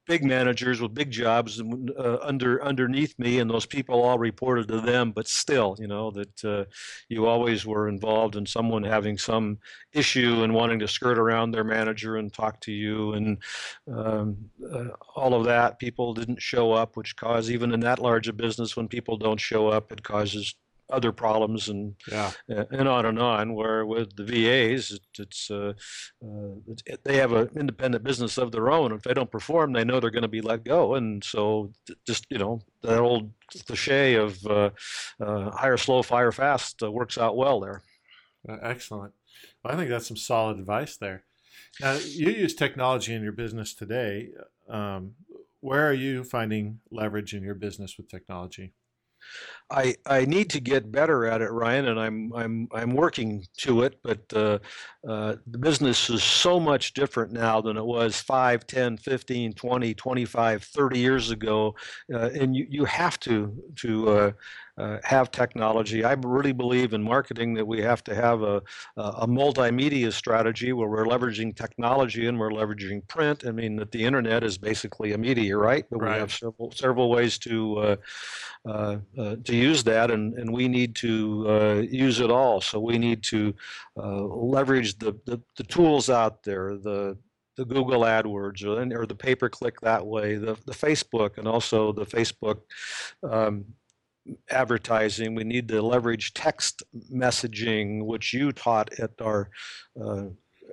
big 0.07 0.25
managers 0.25 0.81
with 0.81 0.95
big 0.95 1.11
jobs 1.11 1.61
uh, 1.61 2.19
under 2.23 2.63
underneath 2.65 3.19
me, 3.19 3.41
and 3.41 3.51
those 3.51 3.67
people 3.67 4.03
all 4.03 4.19
reported 4.19 4.69
to 4.69 4.81
them. 4.81 5.13
But 5.13 5.29
still, 5.29 5.77
you 5.79 5.87
know 5.87 6.11
that 6.13 6.45
uh, 6.45 6.65
you 7.09 7.27
always 7.27 7.67
were 7.67 7.89
involved 7.89 8.37
in 8.37 8.47
someone 8.47 8.85
having 8.85 9.19
some 9.19 9.59
issue 9.93 10.43
and 10.43 10.55
wanting 10.55 10.79
to 10.81 10.89
skirt 10.89 11.19
around 11.19 11.51
their 11.51 11.65
manager 11.65 12.17
and 12.17 12.33
talk 12.33 12.61
to 12.63 12.73
you, 12.73 13.13
and 13.15 13.39
um, 13.93 14.37
uh, 14.73 14.89
all 15.15 15.35
of 15.35 15.45
that. 15.45 15.79
People 15.79 16.15
didn't 16.15 16.41
show 16.41 16.73
up, 16.73 16.97
which 16.97 17.17
caused 17.17 17.51
even 17.51 17.73
in 17.73 17.81
that 17.81 17.99
large 17.99 18.29
a 18.29 18.33
business 18.33 18.77
when 18.77 18.89
people 18.89 19.17
don't 19.17 19.41
show 19.41 19.69
up, 19.69 19.93
it 19.93 20.03
causes 20.03 20.55
other 20.91 21.13
problems 21.13 21.69
and 21.69 21.95
yeah. 22.09 22.33
and 22.49 22.89
on 22.89 23.07
and 23.07 23.19
on. 23.19 23.55
Where 23.55 23.85
with 23.85 24.17
the 24.17 24.25
VAs, 24.25 24.99
it's 25.19 25.51
uh, 25.51 25.73
uh, 26.25 26.55
it, 26.87 27.01
they 27.05 27.17
have 27.17 27.33
an 27.33 27.51
independent 27.57 28.05
business 28.05 28.39
of 28.39 28.53
their 28.53 28.71
own. 28.71 28.93
If 28.93 29.03
they 29.03 29.15
don't 29.15 29.31
perform, 29.31 29.73
they 29.73 29.85
know 29.85 30.01
they're 30.01 30.11
going 30.11 30.23
to 30.23 30.29
be 30.29 30.41
let 30.41 30.65
go, 30.65 30.95
and 30.95 31.23
so 31.23 31.73
just 32.07 32.27
you 32.31 32.39
know 32.39 32.61
that 32.83 32.99
old 32.99 33.33
cliche 33.67 34.15
of 34.15 34.45
uh, 34.47 34.71
uh 35.21 35.51
hire 35.51 35.77
slow, 35.77 36.03
fire 36.03 36.33
fast 36.33 36.83
uh, 36.83 36.91
works 36.91 37.19
out 37.19 37.37
well 37.37 37.61
there. 37.61 37.83
Excellent. 38.49 39.13
Well, 39.63 39.75
I 39.75 39.77
think 39.77 39.91
that's 39.91 40.07
some 40.07 40.17
solid 40.17 40.59
advice 40.59 40.97
there. 40.97 41.25
Now, 41.81 41.95
you 41.95 42.31
use 42.31 42.55
technology 42.55 43.13
in 43.13 43.23
your 43.23 43.33
business 43.33 43.75
today. 43.75 44.31
Um, 44.69 45.15
where 45.61 45.89
are 45.89 45.93
you 45.93 46.25
finding 46.25 46.81
leverage 46.91 47.35
in 47.35 47.43
your 47.43 47.55
business 47.55 47.97
with 47.97 48.09
technology? 48.09 48.73
I 49.71 49.97
I 50.07 50.25
need 50.25 50.51
to 50.51 50.61
get 50.61 50.93
better 50.93 51.27
at 51.27 51.43
it, 51.43 51.51
Ryan, 51.51 51.89
and 51.89 51.99
I'm 51.99 52.33
I'm 52.35 52.69
I'm 52.73 52.91
working 52.95 53.47
to 53.59 53.83
it. 53.83 53.99
But 54.03 54.21
uh, 54.33 54.59
uh, 55.07 55.37
the 55.47 55.59
business 55.59 56.09
is 56.09 56.23
so 56.23 56.61
much 56.61 56.93
different 56.95 57.33
now 57.33 57.61
than 57.61 57.77
it 57.77 57.85
was 57.85 58.21
5, 58.21 58.67
10, 58.67 58.97
15, 58.97 59.53
20, 59.53 59.95
25, 59.95 60.65
30 60.65 60.99
years 60.99 61.31
ago, 61.31 61.75
uh, 62.13 62.31
and 62.35 62.55
you, 62.55 62.67
you 62.69 62.85
have 62.85 63.19
to 63.21 63.57
to 63.77 64.09
uh, 64.09 64.33
uh, 64.79 64.99
have 65.05 65.31
technology. 65.31 66.05
I 66.05 66.13
really 66.13 66.53
believe 66.53 66.93
in 66.93 67.03
marketing 67.03 67.55
that 67.55 67.67
we 67.67 67.81
have 67.81 68.05
to 68.05 68.15
have 68.15 68.43
a, 68.43 68.63
a 68.97 69.27
multimedia 69.27 70.13
strategy 70.13 70.73
where 70.75 70.89
we're 70.89 71.07
leveraging 71.07 71.57
technology 71.57 72.27
and 72.27 72.39
we're 72.39 72.51
leveraging 72.51 73.07
print. 73.09 73.47
I 73.47 73.53
mean 73.53 73.77
that 73.77 73.91
the 73.91 74.05
internet 74.05 74.45
is 74.45 74.59
basically 74.59 75.13
a 75.13 75.19
media, 75.19 75.57
right? 75.57 75.85
But 75.91 76.03
right. 76.03 76.15
we 76.15 76.19
have 76.19 76.33
several 76.33 76.73
several 76.73 77.11
ways 77.11 77.39
to 77.39 77.97
uh, 78.67 78.97
to 79.45 79.56
use 79.57 79.83
that, 79.85 80.11
and, 80.11 80.35
and 80.35 80.53
we 80.53 80.69
need 80.69 80.95
to 80.97 81.47
uh, 81.49 81.75
use 81.89 82.21
it 82.21 82.31
all. 82.31 82.61
So 82.61 82.79
we 82.79 82.99
need 82.99 83.23
to 83.25 83.55
uh, 83.97 84.23
leverage 84.23 84.99
the, 84.99 85.13
the, 85.25 85.41
the 85.57 85.65
tools 85.65 86.11
out 86.11 86.43
there, 86.43 86.77
the 86.77 87.17
the 87.57 87.65
Google 87.65 88.03
AdWords 88.03 88.65
or, 88.65 89.01
or 89.01 89.07
the 89.07 89.15
pay 89.15 89.35
per 89.35 89.49
click 89.49 89.81
that 89.81 90.07
way, 90.07 90.37
the, 90.37 90.57
the 90.67 90.75
Facebook, 90.75 91.39
and 91.39 91.49
also 91.49 91.93
the 91.93 92.05
Facebook 92.05 92.61
um, 93.23 93.65
advertising. 94.51 95.35
We 95.35 95.45
need 95.45 95.69
to 95.69 95.83
leverage 95.83 96.35
text 96.35 96.83
messaging, 97.13 98.05
which 98.05 98.33
you 98.33 98.53
taught 98.53 98.93
at 98.99 99.13
our 99.21 99.51
uh, 100.01 100.25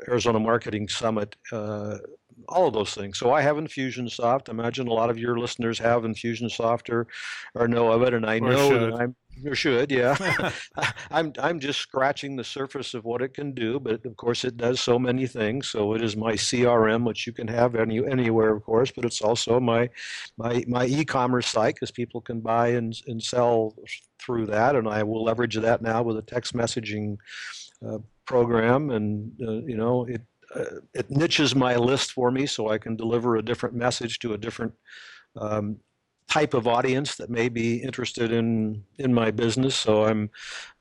Arizona 0.07 0.39
Marketing 0.39 0.87
Summit. 0.87 1.35
Uh, 1.51 1.99
all 2.47 2.67
of 2.67 2.73
those 2.73 2.93
things. 2.93 3.17
So 3.19 3.31
I 3.31 3.41
have 3.41 3.57
Infusionsoft. 3.57 4.49
Imagine 4.49 4.87
a 4.87 4.93
lot 4.93 5.09
of 5.09 5.17
your 5.17 5.37
listeners 5.37 5.79
have 5.79 6.03
Infusionsoft 6.03 6.89
or, 6.89 7.07
or 7.55 7.67
know 7.67 7.91
of 7.91 8.01
it, 8.03 8.13
and 8.13 8.25
I 8.25 8.37
or 8.37 8.51
know 8.51 8.69
should. 8.69 8.93
I'm 8.93 9.15
you 9.41 9.55
should, 9.55 9.91
yeah. 9.91 10.51
I'm 11.11 11.33
I'm 11.39 11.59
just 11.59 11.79
scratching 11.79 12.35
the 12.35 12.43
surface 12.43 12.93
of 12.93 13.03
what 13.03 13.21
it 13.21 13.33
can 13.33 13.53
do, 13.53 13.79
but 13.79 14.05
of 14.05 14.15
course 14.15 14.45
it 14.45 14.57
does 14.57 14.79
so 14.79 14.99
many 14.99 15.27
things. 15.27 15.69
So 15.69 15.93
it 15.93 16.01
is 16.01 16.15
my 16.15 16.33
CRM, 16.33 17.03
which 17.05 17.25
you 17.25 17.33
can 17.33 17.47
have 17.47 17.75
any 17.75 18.05
anywhere, 18.05 18.53
of 18.53 18.63
course, 18.63 18.91
but 18.91 19.05
it's 19.05 19.21
also 19.21 19.59
my 19.59 19.89
my 20.37 20.63
my 20.67 20.85
e-commerce 20.85 21.47
site 21.47 21.75
because 21.75 21.91
people 21.91 22.21
can 22.21 22.41
buy 22.41 22.69
and 22.69 22.95
and 23.07 23.21
sell 23.21 23.75
through 24.19 24.47
that, 24.47 24.75
and 24.75 24.87
I 24.87 25.03
will 25.03 25.23
leverage 25.23 25.55
that 25.55 25.81
now 25.81 26.03
with 26.03 26.17
a 26.17 26.21
text 26.21 26.53
messaging 26.53 27.17
uh, 27.85 27.99
program, 28.25 28.91
and 28.91 29.31
uh, 29.41 29.65
you 29.65 29.77
know 29.77 30.05
it 30.05 30.21
uh, 30.55 30.79
it 30.93 31.09
niches 31.09 31.55
my 31.55 31.75
list 31.75 32.11
for 32.11 32.31
me, 32.31 32.45
so 32.45 32.69
I 32.69 32.77
can 32.77 32.95
deliver 32.95 33.35
a 33.35 33.43
different 33.43 33.75
message 33.75 34.19
to 34.19 34.33
a 34.33 34.37
different 34.37 34.73
um, 35.35 35.77
type 36.29 36.53
of 36.53 36.67
audience 36.67 37.15
that 37.15 37.29
may 37.29 37.49
be 37.49 37.77
interested 37.77 38.31
in 38.31 38.83
in 38.97 39.13
my 39.13 39.31
business. 39.31 39.75
So 39.75 40.05
I'm 40.05 40.29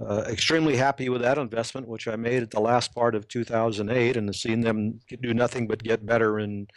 uh, 0.01 0.25
extremely 0.29 0.77
happy 0.77 1.09
with 1.09 1.23
that 1.23 1.39
investment, 1.39 1.89
which 1.89 2.09
I 2.09 2.17
made 2.17 2.43
at 2.43 2.51
the 2.51 2.61
last 2.61 2.95
part 2.95 3.15
of 3.15 3.29
2008, 3.29 4.17
and 4.17 4.35
seen 4.35 4.61
them 4.61 5.01
do 5.21 5.35
nothing 5.35 5.67
but 5.67 5.83
get 5.83 6.07
better 6.07 6.39
and 6.39 6.71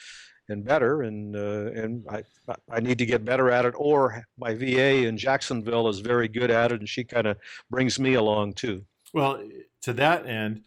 and 0.50 0.64
better. 0.64 1.04
And 1.04 1.36
uh, 1.36 1.72
and 1.82 2.06
I 2.10 2.24
I 2.70 2.80
need 2.80 2.98
to 2.98 3.06
get 3.06 3.26
better 3.26 3.50
at 3.52 3.66
it. 3.66 3.74
Or 3.78 4.26
my 4.38 4.54
VA 4.54 5.08
in 5.08 5.18
Jacksonville 5.18 5.88
is 5.88 6.00
very 6.00 6.28
good 6.28 6.52
at 6.52 6.72
it, 6.72 6.80
and 6.80 6.90
she 6.90 7.04
kind 7.04 7.28
of 7.28 7.38
brings 7.70 8.00
me 8.00 8.16
along 8.16 8.54
too. 8.54 8.86
Well, 9.14 9.42
to 9.84 9.94
that 9.94 10.26
end, 10.26 10.64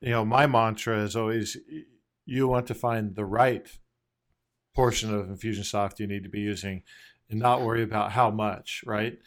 you 0.00 0.10
know, 0.10 0.24
my 0.24 0.46
mantra 0.46 1.02
is 1.02 1.16
always 1.16 1.56
you 2.24 2.48
want 2.48 2.66
to 2.68 2.74
find 2.74 3.14
the 3.14 3.24
right 3.24 3.66
portion 4.74 5.14
of 5.14 5.26
Infusionsoft 5.26 5.98
you 5.98 6.06
need 6.06 6.22
to 6.22 6.28
be 6.28 6.40
using 6.40 6.82
and 7.28 7.38
not 7.38 7.62
worry 7.62 7.82
about 7.82 8.12
how 8.12 8.30
much, 8.30 8.82
right? 8.86 9.18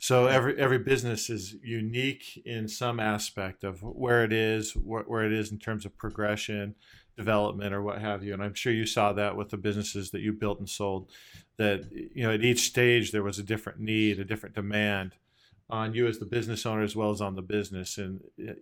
So 0.00 0.26
every 0.26 0.58
every 0.58 0.78
business 0.78 1.30
is 1.30 1.54
unique 1.62 2.42
in 2.44 2.66
some 2.66 2.98
aspect 2.98 3.62
of 3.62 3.82
where 3.82 4.24
it 4.24 4.32
is, 4.32 4.72
where, 4.72 5.04
where 5.04 5.24
it 5.24 5.32
is 5.32 5.52
in 5.52 5.58
terms 5.58 5.84
of 5.84 5.96
progression, 5.96 6.74
development, 7.16 7.72
or 7.72 7.82
what 7.82 8.00
have 8.00 8.24
you. 8.24 8.32
And 8.34 8.42
I'm 8.42 8.54
sure 8.54 8.72
you 8.72 8.86
saw 8.86 9.12
that 9.12 9.36
with 9.36 9.50
the 9.50 9.56
businesses 9.56 10.10
that 10.10 10.20
you 10.20 10.32
built 10.32 10.58
and 10.58 10.68
sold. 10.68 11.10
That 11.58 11.84
you 11.92 12.24
know, 12.24 12.32
at 12.32 12.44
each 12.44 12.62
stage 12.62 13.12
there 13.12 13.22
was 13.22 13.38
a 13.38 13.44
different 13.44 13.78
need, 13.78 14.18
a 14.18 14.24
different 14.24 14.56
demand 14.56 15.12
on 15.70 15.94
you 15.94 16.06
as 16.06 16.18
the 16.18 16.26
business 16.26 16.66
owner 16.66 16.82
as 16.82 16.94
well 16.94 17.10
as 17.10 17.20
on 17.20 17.34
the 17.34 17.42
business, 17.42 17.98
and 17.98 18.20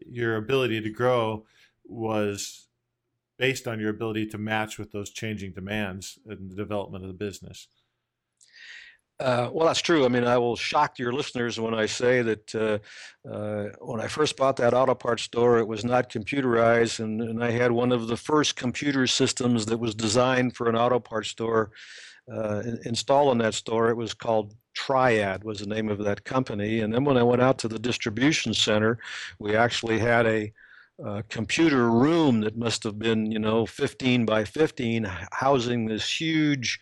your 0.09 0.37
ability 0.37 0.81
to 0.81 0.91
grow 0.91 1.45
was 1.85 2.69
based 3.39 3.67
on 3.67 3.81
your 3.81 3.91
ability 3.91 4.27
to 4.27 4.39
match 4.39 4.79
with 4.79 4.93
those 4.93 5.11
changing 5.11 5.53
demands 5.53 6.19
in 6.27 6.49
the 6.49 6.55
development 6.55 7.05
of 7.05 7.09
the 7.09 7.15
business. 7.15 7.67
Uh, 9.21 9.49
well, 9.53 9.67
that's 9.67 9.81
true. 9.81 10.05
I 10.05 10.09
mean, 10.09 10.25
I 10.25 10.39
will 10.39 10.57
shock 10.57 10.99
your 10.99 11.13
listeners 11.13 11.61
when 11.61 11.75
I 11.75 11.87
say 11.87 12.23
that 12.23 12.55
uh, 12.55 12.79
uh, 13.29 13.69
when 13.79 14.01
I 14.01 14.09
first 14.09 14.37
bought 14.37 14.57
that 14.57 14.75
auto 14.75 14.95
parts 14.95 15.23
store, 15.23 15.59
it 15.59 15.69
was 15.69 15.85
not 15.85 16.11
computerized, 16.11 16.99
and, 16.99 17.21
and, 17.21 17.45
I 17.45 17.53
had 17.53 17.71
one 17.71 17.93
of 17.93 18.09
the 18.09 18.17
first 18.17 18.57
computer 18.57 19.07
systems 19.07 19.67
that 19.67 19.79
was 19.79 19.95
designed 19.95 20.57
for 20.57 20.69
an 20.69 20.75
auto 20.75 20.99
parts 20.99 21.29
store 21.29 21.71
uh, 22.33 22.63
installed 22.85 23.33
in 23.33 23.39
that 23.39 23.55
store. 23.55 23.91
It 23.91 23.97
was 23.97 24.13
called 24.13 24.55
Triad, 24.75 25.45
was 25.45 25.61
the 25.61 25.67
name 25.67 25.89
of 25.89 25.99
that 26.05 26.25
company. 26.25 26.81
And 26.81 26.93
then 26.93 27.05
when 27.05 27.17
I 27.17 27.23
went 27.23 27.43
out 27.43 27.59
to 27.59 27.69
the 27.69 27.79
distribution 27.79 28.55
center, 28.55 28.99
we 29.39 29.57
actually 29.57 29.99
had 29.99 30.27
a 30.27 30.53
uh, 31.05 31.23
computer 31.29 31.91
room 31.91 32.41
that 32.43 32.57
must 32.57 32.85
have 32.85 32.99
been, 32.99 33.31
you 33.31 33.39
know, 33.39 33.67
15 33.67 34.25
by 34.25 34.45
15, 34.45 35.11
housing 35.33 35.87
this 35.87 36.21
huge 36.21 36.79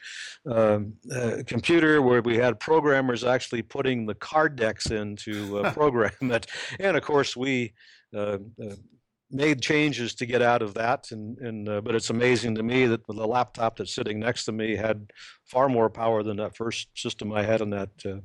uh, 0.46 0.80
uh, 1.14 1.36
computer 1.46 2.02
where 2.02 2.20
we 2.20 2.36
had 2.36 2.60
programmers 2.60 3.24
actually 3.24 3.62
putting 3.62 4.06
the 4.06 4.14
card 4.14 4.56
decks 4.56 4.90
in 4.90 5.16
to 5.16 5.60
uh, 5.60 5.72
program 5.74 6.12
it. 6.20 6.46
And 6.78 6.96
of 6.96 7.02
course, 7.02 7.36
we 7.36 7.72
uh, 8.14 8.38
uh, 8.62 8.74
made 9.30 9.62
changes 9.62 10.14
to 10.16 10.26
get 10.26 10.42
out 10.42 10.62
of 10.62 10.74
that. 10.74 11.10
And, 11.10 11.38
and 11.38 11.68
uh, 11.68 11.80
but 11.80 11.94
it's 11.94 12.10
amazing 12.10 12.56
to 12.56 12.62
me 12.62 12.86
that 12.86 13.06
the 13.06 13.12
laptop 13.12 13.76
that's 13.76 13.94
sitting 13.94 14.18
next 14.18 14.44
to 14.44 14.52
me 14.52 14.76
had 14.76 15.12
far 15.44 15.68
more 15.68 15.88
power 15.88 16.22
than 16.22 16.36
that 16.38 16.56
first 16.56 16.88
system 16.94 17.32
I 17.32 17.42
had 17.42 17.60
in 17.60 17.70
that, 17.70 17.90
uh, 18.04 18.20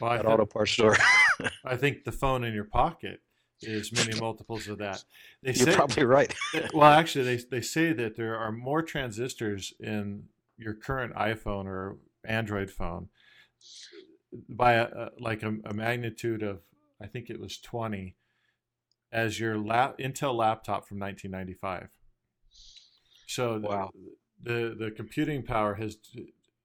well, 0.00 0.16
that 0.16 0.26
auto 0.26 0.46
parts 0.46 0.72
store. 0.72 0.96
I 1.64 1.76
think 1.76 2.04
the 2.04 2.12
phone 2.12 2.44
in 2.44 2.54
your 2.54 2.64
pocket 2.64 3.20
is 3.62 3.92
many 3.92 4.18
multiples 4.18 4.68
of 4.68 4.78
that. 4.78 5.02
They 5.42 5.52
You're 5.52 5.66
say, 5.66 5.74
probably 5.74 6.04
right. 6.04 6.34
well, 6.74 6.90
actually, 6.90 7.24
they, 7.36 7.42
they 7.50 7.60
say 7.60 7.92
that 7.92 8.16
there 8.16 8.36
are 8.36 8.52
more 8.52 8.82
transistors 8.82 9.72
in 9.80 10.24
your 10.58 10.74
current 10.74 11.14
iPhone 11.14 11.66
or 11.66 11.98
Android 12.24 12.70
phone 12.70 13.08
by 14.48 14.74
a, 14.74 14.84
a 14.84 15.10
like 15.18 15.42
a, 15.42 15.54
a, 15.64 15.72
magnitude 15.72 16.42
of, 16.42 16.60
I 17.00 17.06
think 17.06 17.30
it 17.30 17.40
was 17.40 17.58
20, 17.58 18.16
as 19.12 19.38
your 19.38 19.58
lap, 19.58 19.98
Intel 19.98 20.34
laptop 20.34 20.86
from 20.86 20.98
1995. 20.98 21.90
So 23.26 23.60
wow. 23.62 23.90
the, 24.42 24.52
the, 24.52 24.84
the 24.86 24.90
computing 24.90 25.42
power 25.42 25.74
has 25.74 25.96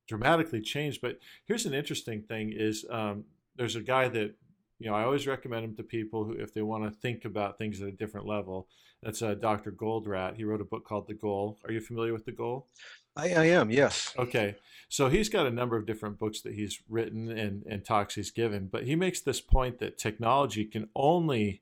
dramatically 0.07 0.61
changed. 0.61 1.01
But 1.01 1.19
here's 1.45 1.65
an 1.65 1.73
interesting 1.73 2.21
thing: 2.21 2.53
is 2.55 2.85
um, 2.89 3.25
there's 3.55 3.75
a 3.75 3.81
guy 3.81 4.07
that 4.09 4.35
you 4.81 4.89
know, 4.89 4.95
I 4.95 5.03
always 5.03 5.27
recommend 5.27 5.63
him 5.63 5.75
to 5.75 5.83
people 5.83 6.25
who, 6.25 6.33
if 6.33 6.55
they 6.55 6.63
want 6.63 6.83
to 6.85 6.89
think 6.89 7.23
about 7.23 7.59
things 7.59 7.81
at 7.81 7.87
a 7.87 7.91
different 7.91 8.25
level. 8.25 8.67
That's 9.03 9.21
uh, 9.21 9.35
Dr. 9.35 9.71
Goldratt. 9.71 10.37
He 10.37 10.43
wrote 10.43 10.59
a 10.59 10.65
book 10.65 10.85
called 10.85 11.07
The 11.07 11.13
Goal. 11.13 11.59
Are 11.65 11.71
you 11.71 11.81
familiar 11.81 12.13
with 12.13 12.25
The 12.25 12.31
Goal? 12.31 12.67
I, 13.15 13.33
I 13.33 13.45
am, 13.45 13.69
yes. 13.69 14.11
Okay. 14.17 14.55
So 14.89 15.07
he's 15.07 15.29
got 15.29 15.45
a 15.45 15.51
number 15.51 15.77
of 15.77 15.85
different 15.85 16.17
books 16.17 16.41
that 16.41 16.53
he's 16.53 16.81
written 16.89 17.29
and, 17.29 17.63
and 17.69 17.85
talks 17.85 18.15
he's 18.15 18.31
given, 18.31 18.69
but 18.71 18.83
he 18.85 18.95
makes 18.95 19.21
this 19.21 19.39
point 19.39 19.77
that 19.79 19.99
technology 19.99 20.65
can 20.65 20.89
only 20.95 21.61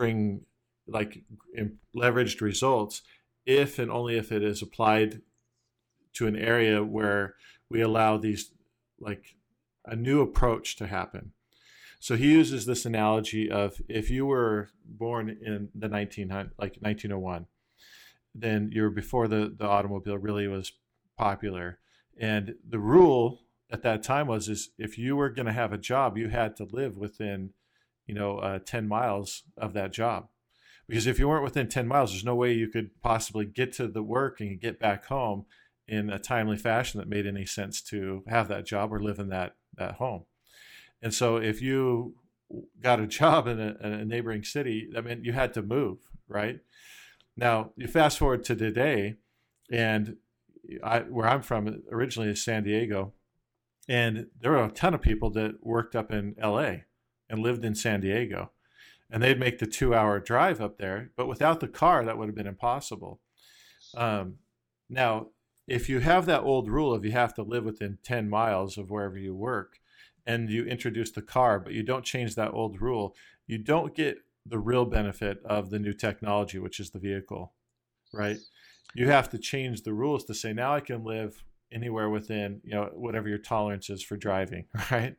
bring 0.00 0.40
like 0.88 1.22
leveraged 1.94 2.40
results 2.40 3.02
if 3.44 3.78
and 3.78 3.90
only 3.90 4.16
if 4.16 4.32
it 4.32 4.42
is 4.42 4.62
applied 4.62 5.20
to 6.14 6.26
an 6.26 6.36
area 6.36 6.82
where 6.82 7.34
we 7.68 7.82
allow 7.82 8.16
these 8.16 8.50
like 8.98 9.36
a 9.84 9.94
new 9.94 10.22
approach 10.22 10.76
to 10.76 10.86
happen. 10.86 11.32
So 11.98 12.16
he 12.16 12.32
uses 12.32 12.64
this 12.64 12.86
analogy 12.86 13.50
of 13.50 13.82
if 13.90 14.08
you 14.08 14.24
were 14.24 14.70
born 14.86 15.28
in 15.28 15.68
the 15.74 15.88
1900 15.88 16.52
like 16.58 16.76
1901, 16.80 17.46
then 18.34 18.70
you're 18.72 18.88
before 18.88 19.28
the 19.28 19.54
the 19.54 19.66
automobile 19.66 20.16
really 20.16 20.48
was 20.48 20.72
popular, 21.18 21.78
and 22.18 22.54
the 22.66 22.78
rule 22.78 23.42
at 23.70 23.82
that 23.82 24.02
time 24.02 24.28
was 24.28 24.48
is 24.48 24.70
if 24.78 24.96
you 24.96 25.14
were 25.14 25.28
going 25.28 25.46
to 25.46 25.60
have 25.62 25.74
a 25.74 25.84
job, 25.92 26.16
you 26.16 26.30
had 26.30 26.56
to 26.56 26.64
live 26.64 26.96
within, 26.96 27.50
you 28.10 28.16
know, 28.16 28.38
uh, 28.38 28.58
10 28.58 28.88
miles 28.88 29.44
of 29.56 29.72
that 29.72 29.92
job. 29.92 30.26
Because 30.88 31.06
if 31.06 31.20
you 31.20 31.28
weren't 31.28 31.44
within 31.44 31.68
10 31.68 31.86
miles, 31.86 32.10
there's 32.10 32.24
no 32.24 32.34
way 32.34 32.52
you 32.52 32.66
could 32.66 32.90
possibly 33.02 33.44
get 33.44 33.72
to 33.74 33.86
the 33.86 34.02
work 34.02 34.40
and 34.40 34.60
get 34.60 34.80
back 34.80 35.04
home 35.04 35.46
in 35.86 36.10
a 36.10 36.18
timely 36.18 36.56
fashion 36.56 36.98
that 36.98 37.08
made 37.08 37.24
any 37.24 37.46
sense 37.46 37.80
to 37.82 38.24
have 38.26 38.48
that 38.48 38.66
job 38.66 38.92
or 38.92 38.98
live 38.98 39.20
in 39.20 39.28
that, 39.28 39.54
that 39.76 39.94
home. 39.94 40.24
And 41.00 41.14
so 41.14 41.36
if 41.36 41.62
you 41.62 42.16
got 42.80 42.98
a 42.98 43.06
job 43.20 43.46
in 43.46 43.60
a, 43.60 43.76
a 43.80 44.04
neighboring 44.04 44.42
city, 44.42 44.88
that 44.92 45.04
meant 45.04 45.24
you 45.24 45.32
had 45.32 45.54
to 45.54 45.62
move, 45.62 45.98
right? 46.26 46.58
Now, 47.36 47.70
you 47.76 47.86
fast 47.86 48.18
forward 48.18 48.42
to 48.46 48.56
today, 48.56 49.18
and 49.70 50.16
I, 50.82 51.00
where 51.02 51.28
I'm 51.28 51.42
from 51.42 51.84
originally 51.92 52.30
is 52.30 52.44
San 52.44 52.64
Diego 52.64 53.12
and 53.88 54.26
there 54.40 54.52
were 54.52 54.64
a 54.64 54.70
ton 54.70 54.94
of 54.94 55.02
people 55.02 55.30
that 55.30 55.64
worked 55.64 55.96
up 55.96 56.12
in 56.12 56.36
LA 56.40 56.74
and 57.30 57.40
lived 57.40 57.64
in 57.64 57.74
San 57.74 58.00
Diego. 58.00 58.50
And 59.10 59.22
they'd 59.22 59.40
make 59.40 59.58
the 59.58 59.66
two 59.66 59.94
hour 59.94 60.20
drive 60.20 60.60
up 60.60 60.78
there. 60.78 61.10
But 61.16 61.28
without 61.28 61.60
the 61.60 61.68
car, 61.68 62.04
that 62.04 62.18
would 62.18 62.28
have 62.28 62.34
been 62.34 62.46
impossible. 62.46 63.20
Um, 63.96 64.36
now, 64.88 65.28
if 65.66 65.88
you 65.88 66.00
have 66.00 66.26
that 66.26 66.42
old 66.42 66.68
rule 66.68 66.92
of 66.92 67.04
you 67.04 67.12
have 67.12 67.34
to 67.34 67.42
live 67.42 67.64
within 67.64 67.98
10 68.02 68.28
miles 68.28 68.76
of 68.76 68.90
wherever 68.90 69.16
you 69.16 69.34
work, 69.34 69.78
and 70.26 70.50
you 70.50 70.64
introduce 70.64 71.10
the 71.10 71.22
car, 71.22 71.58
but 71.58 71.72
you 71.72 71.82
don't 71.82 72.04
change 72.04 72.34
that 72.34 72.52
old 72.52 72.80
rule, 72.80 73.16
you 73.46 73.58
don't 73.58 73.94
get 73.94 74.18
the 74.46 74.58
real 74.58 74.84
benefit 74.84 75.40
of 75.44 75.70
the 75.70 75.78
new 75.78 75.92
technology, 75.92 76.58
which 76.58 76.78
is 76.78 76.90
the 76.90 76.98
vehicle, 76.98 77.52
right? 78.12 78.38
You 78.94 79.08
have 79.08 79.30
to 79.30 79.38
change 79.38 79.82
the 79.82 79.92
rules 79.92 80.24
to 80.24 80.34
say, 80.34 80.52
now 80.52 80.74
I 80.74 80.80
can 80.80 81.04
live 81.04 81.42
anywhere 81.72 82.10
within 82.10 82.60
you 82.64 82.72
know 82.72 82.90
whatever 82.94 83.28
your 83.28 83.38
tolerance 83.38 83.90
is 83.90 84.02
for 84.02 84.16
driving 84.16 84.64
right 84.90 85.14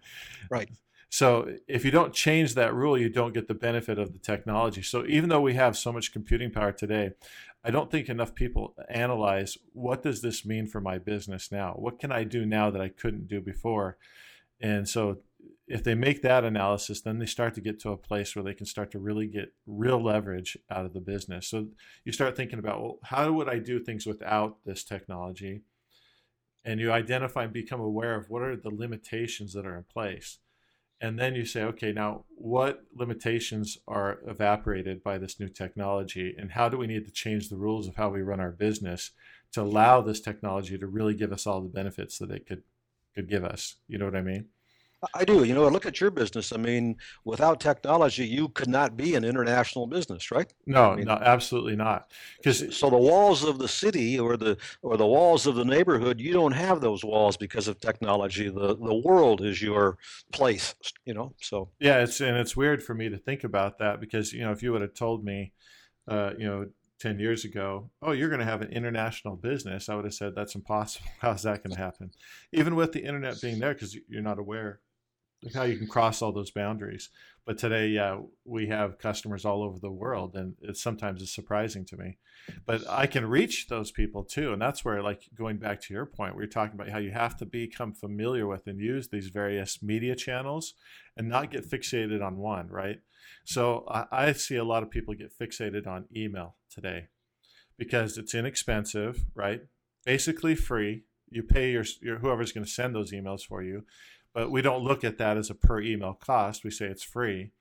right 0.49 0.69
so 1.13 1.57
if 1.67 1.83
you 1.83 1.91
don't 1.91 2.13
change 2.13 2.55
that 2.55 2.73
rule 2.73 2.97
you 2.97 3.09
don't 3.09 3.33
get 3.33 3.49
the 3.49 3.53
benefit 3.53 3.99
of 3.99 4.13
the 4.13 4.19
technology. 4.19 4.81
So 4.81 5.05
even 5.05 5.27
though 5.27 5.41
we 5.41 5.55
have 5.55 5.75
so 5.77 5.91
much 5.91 6.13
computing 6.13 6.51
power 6.51 6.71
today 6.71 7.11
i 7.65 7.69
don't 7.69 7.91
think 7.91 8.07
enough 8.07 8.33
people 8.33 8.73
analyze 8.89 9.57
what 9.73 10.01
does 10.01 10.21
this 10.21 10.45
mean 10.45 10.65
for 10.65 10.79
my 10.79 10.97
business 10.97 11.51
now? 11.51 11.73
What 11.73 11.99
can 11.99 12.13
i 12.13 12.23
do 12.23 12.45
now 12.45 12.71
that 12.71 12.81
i 12.81 12.87
couldn't 12.87 13.27
do 13.27 13.41
before? 13.41 13.97
And 14.61 14.87
so 14.87 15.17
if 15.67 15.83
they 15.83 15.95
make 15.95 16.21
that 16.21 16.45
analysis 16.45 17.01
then 17.01 17.19
they 17.19 17.25
start 17.25 17.55
to 17.55 17.61
get 17.61 17.77
to 17.81 17.91
a 17.91 17.97
place 17.97 18.33
where 18.33 18.43
they 18.43 18.53
can 18.53 18.65
start 18.65 18.89
to 18.91 18.99
really 18.99 19.27
get 19.27 19.53
real 19.67 20.01
leverage 20.01 20.57
out 20.69 20.85
of 20.85 20.93
the 20.93 21.01
business. 21.01 21.45
So 21.45 21.67
you 22.05 22.13
start 22.13 22.37
thinking 22.37 22.59
about 22.59 22.81
well 22.81 22.99
how 23.03 23.33
would 23.33 23.49
i 23.49 23.59
do 23.59 23.79
things 23.79 24.05
without 24.05 24.59
this 24.65 24.85
technology? 24.85 25.63
And 26.63 26.79
you 26.79 26.91
identify 26.93 27.43
and 27.43 27.51
become 27.51 27.81
aware 27.81 28.15
of 28.15 28.29
what 28.29 28.43
are 28.43 28.55
the 28.55 28.69
limitations 28.69 29.51
that 29.53 29.65
are 29.65 29.75
in 29.75 29.83
place. 29.83 30.37
And 31.01 31.17
then 31.17 31.33
you 31.33 31.45
say, 31.45 31.63
okay, 31.63 31.91
now 31.91 32.25
what 32.35 32.83
limitations 32.95 33.79
are 33.87 34.19
evaporated 34.27 35.03
by 35.03 35.17
this 35.17 35.39
new 35.39 35.49
technology? 35.49 36.35
And 36.37 36.51
how 36.51 36.69
do 36.69 36.77
we 36.77 36.85
need 36.85 37.05
to 37.05 37.11
change 37.11 37.49
the 37.49 37.57
rules 37.57 37.87
of 37.87 37.95
how 37.95 38.09
we 38.09 38.21
run 38.21 38.39
our 38.39 38.51
business 38.51 39.09
to 39.53 39.63
allow 39.63 40.01
this 40.01 40.21
technology 40.21 40.77
to 40.77 40.85
really 40.85 41.15
give 41.15 41.33
us 41.33 41.47
all 41.47 41.61
the 41.61 41.69
benefits 41.69 42.19
that 42.19 42.29
it 42.29 42.45
could, 42.45 42.61
could 43.15 43.27
give 43.27 43.43
us? 43.43 43.77
You 43.87 43.97
know 43.97 44.05
what 44.05 44.15
I 44.15 44.21
mean? 44.21 44.49
I 45.15 45.25
do. 45.25 45.43
You 45.43 45.55
know, 45.55 45.67
look 45.67 45.87
at 45.87 45.99
your 45.99 46.11
business. 46.11 46.53
I 46.53 46.57
mean, 46.57 46.97
without 47.25 47.59
technology, 47.59 48.25
you 48.25 48.49
could 48.49 48.67
not 48.67 48.95
be 48.95 49.15
an 49.15 49.23
international 49.23 49.87
business, 49.87 50.29
right? 50.29 50.51
No, 50.67 50.91
I 50.91 50.95
mean, 50.95 51.05
no, 51.05 51.13
absolutely 51.13 51.75
not. 51.75 52.11
Because 52.37 52.75
so 52.77 52.89
the 52.89 52.97
walls 52.97 53.43
of 53.43 53.57
the 53.57 53.67
city 53.67 54.19
or 54.19 54.37
the 54.37 54.57
or 54.83 54.97
the 54.97 55.07
walls 55.07 55.47
of 55.47 55.55
the 55.55 55.65
neighborhood, 55.65 56.19
you 56.19 56.33
don't 56.33 56.51
have 56.51 56.81
those 56.81 57.03
walls 57.03 57.35
because 57.35 57.67
of 57.67 57.79
technology. 57.79 58.49
The 58.49 58.75
the 58.75 59.01
world 59.03 59.41
is 59.41 59.61
your 59.61 59.97
place. 60.31 60.75
You 61.05 61.15
know, 61.15 61.33
so 61.41 61.69
yeah, 61.79 62.03
it's 62.03 62.21
and 62.21 62.37
it's 62.37 62.55
weird 62.55 62.83
for 62.83 62.93
me 62.93 63.09
to 63.09 63.17
think 63.17 63.43
about 63.43 63.79
that 63.79 63.99
because 63.99 64.31
you 64.31 64.41
know 64.41 64.51
if 64.51 64.61
you 64.61 64.71
would 64.71 64.81
have 64.81 64.93
told 64.93 65.23
me, 65.23 65.53
uh, 66.07 66.31
you 66.37 66.45
know. 66.45 66.67
10 66.99 67.17
years 67.17 67.45
ago, 67.45 67.89
oh, 68.03 68.11
you're 68.11 68.29
going 68.29 68.41
to 68.41 68.45
have 68.45 68.61
an 68.61 68.71
international 68.71 69.35
business. 69.35 69.89
I 69.89 69.95
would 69.95 70.05
have 70.05 70.13
said 70.13 70.35
that's 70.35 70.53
impossible. 70.53 71.07
How's 71.19 71.41
that 71.41 71.63
going 71.63 71.75
to 71.75 71.81
happen? 71.81 72.11
Even 72.53 72.75
with 72.75 72.91
the 72.91 73.03
internet 73.03 73.41
being 73.41 73.57
there, 73.57 73.73
because 73.73 73.97
you're 74.07 74.21
not 74.21 74.37
aware 74.37 74.81
how 75.53 75.63
you 75.63 75.77
can 75.77 75.87
cross 75.87 76.21
all 76.21 76.31
those 76.31 76.51
boundaries. 76.51 77.09
But 77.45 77.57
today, 77.57 77.99
we 78.45 78.67
have 78.67 78.99
customers 78.99 79.45
all 79.45 79.63
over 79.63 79.79
the 79.79 79.91
world, 79.91 80.35
and 80.35 80.53
it 80.61 80.77
sometimes 80.77 81.21
is 81.21 81.33
surprising 81.33 81.85
to 81.85 81.97
me. 81.97 82.17
But 82.67 82.87
I 82.87 83.07
can 83.07 83.25
reach 83.25 83.67
those 83.67 83.91
people 83.91 84.23
too, 84.23 84.53
and 84.53 84.61
that's 84.61 84.85
where, 84.85 85.01
like, 85.01 85.23
going 85.35 85.57
back 85.57 85.81
to 85.81 85.93
your 85.93 86.05
point, 86.05 86.35
we 86.35 86.43
are 86.43 86.47
talking 86.47 86.75
about 86.75 86.89
how 86.89 86.99
you 86.99 87.11
have 87.11 87.35
to 87.37 87.45
become 87.47 87.93
familiar 87.93 88.45
with 88.45 88.67
and 88.67 88.79
use 88.79 89.07
these 89.07 89.29
various 89.29 89.81
media 89.81 90.15
channels, 90.15 90.75
and 91.17 91.27
not 91.27 91.51
get 91.51 91.69
fixated 91.69 92.23
on 92.23 92.37
one, 92.37 92.67
right? 92.67 92.99
So 93.43 93.85
I, 93.89 94.05
I 94.11 94.31
see 94.33 94.57
a 94.57 94.63
lot 94.63 94.83
of 94.83 94.91
people 94.91 95.15
get 95.15 95.37
fixated 95.37 95.87
on 95.87 96.05
email 96.15 96.55
today 96.69 97.07
because 97.77 98.19
it's 98.19 98.35
inexpensive, 98.35 99.25
right? 99.33 99.61
Basically 100.05 100.53
free. 100.53 101.05
You 101.29 101.43
pay 101.43 101.71
your, 101.71 101.85
your 102.01 102.19
whoever's 102.19 102.51
going 102.51 102.65
to 102.65 102.71
send 102.71 102.93
those 102.93 103.11
emails 103.11 103.41
for 103.41 103.63
you 103.63 103.85
but 104.33 104.51
we 104.51 104.61
don't 104.61 104.83
look 104.83 105.03
at 105.03 105.17
that 105.17 105.37
as 105.37 105.49
a 105.49 105.55
per 105.55 105.81
email 105.81 106.13
cost. 106.13 106.63
We 106.63 106.71
say 106.71 106.85
it's 106.85 107.03
free. 107.03 107.51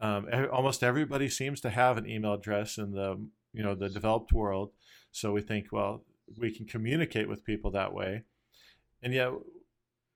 Um, 0.00 0.28
almost 0.52 0.82
everybody 0.82 1.28
seems 1.28 1.60
to 1.62 1.70
have 1.70 1.96
an 1.96 2.08
email 2.08 2.34
address 2.34 2.78
in 2.78 2.92
the 2.92 3.20
you 3.52 3.62
know 3.62 3.74
the 3.74 3.88
developed 3.88 4.32
world, 4.32 4.70
so 5.10 5.32
we 5.32 5.40
think 5.40 5.72
well 5.72 6.04
we 6.36 6.54
can 6.54 6.66
communicate 6.66 7.28
with 7.28 7.44
people 7.44 7.70
that 7.72 7.92
way, 7.92 8.22
and 9.02 9.12
yet 9.12 9.32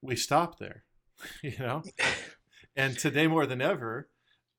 we 0.00 0.14
stop 0.16 0.58
there, 0.58 0.84
you 1.42 1.58
know. 1.58 1.82
and 2.76 2.98
today 2.98 3.26
more 3.26 3.46
than 3.46 3.60
ever, 3.60 4.08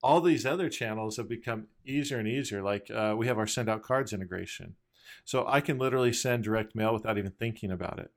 all 0.01 0.19
these 0.19 0.45
other 0.45 0.69
channels 0.69 1.17
have 1.17 1.29
become 1.29 1.67
easier 1.86 2.19
and 2.19 2.27
easier. 2.27 2.62
Like 2.62 2.89
uh, 2.93 3.15
we 3.17 3.27
have 3.27 3.38
our 3.38 3.47
send 3.47 3.69
out 3.69 3.84
cards 3.84 4.12
integration, 4.12 4.75
so 5.23 5.45
I 5.47 5.62
can 5.62 5.77
literally 5.77 6.13
send 6.13 6.43
direct 6.43 6.75
mail 6.75 6.93
without 6.93 7.17
even 7.17 7.32
thinking 7.32 7.71
about 7.71 7.99
it. 7.99 8.12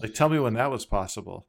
Like, 0.00 0.14
tell 0.14 0.28
me 0.28 0.38
when 0.38 0.54
that 0.54 0.70
was 0.70 0.84
possible. 0.84 1.46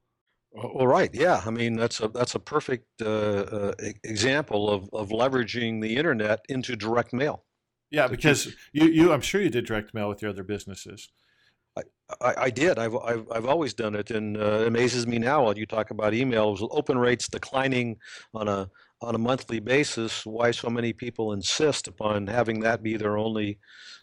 Well, 0.51 0.88
right, 0.88 1.10
yeah. 1.13 1.41
I 1.45 1.51
mean, 1.51 1.75
that's 1.75 1.99
a 1.99 2.07
that's 2.07 2.36
a 2.36 2.39
perfect 2.39 2.88
uh, 3.01 3.05
uh, 3.07 3.73
example 4.03 4.69
of, 4.69 4.89
of 4.93 5.10
leveraging 5.10 5.81
the 5.81 5.95
internet 5.95 6.45
into 6.49 6.75
direct 6.75 7.13
mail. 7.13 7.43
Yeah, 7.91 8.07
because 8.07 8.47
you, 8.73 8.88
you, 8.88 9.13
I'm 9.13 9.21
sure 9.21 9.39
you 9.41 9.49
did 9.49 9.65
direct 9.65 9.93
mail 9.93 10.10
with 10.10 10.21
your 10.21 10.31
other 10.31 10.43
businesses. 10.43 11.10
I, 11.77 11.81
I, 12.19 12.33
I 12.43 12.49
did. 12.49 12.79
I've, 12.79 12.95
I've, 12.95 13.25
I've 13.31 13.45
always 13.45 13.73
done 13.73 13.95
it, 13.95 14.12
and 14.12 14.36
uh, 14.36 14.62
it 14.62 14.67
amazes 14.67 15.07
me 15.07 15.19
now. 15.19 15.43
While 15.43 15.57
you 15.57 15.65
talk 15.65 15.91
about 15.91 16.13
emails, 16.13 16.67
open 16.71 16.97
rates 16.97 17.27
declining 17.27 17.97
on 18.33 18.47
a 18.47 18.69
on 19.01 19.15
a 19.15 19.19
monthly 19.19 19.60
basis. 19.60 20.25
Why 20.25 20.51
so 20.51 20.69
many 20.69 20.91
people 20.91 21.33
insist 21.33 21.88
upon 21.88 22.27
having 22.27 22.62
that 22.62 22.81
be 22.81 22.97
their 22.97 23.17
only 23.17 23.60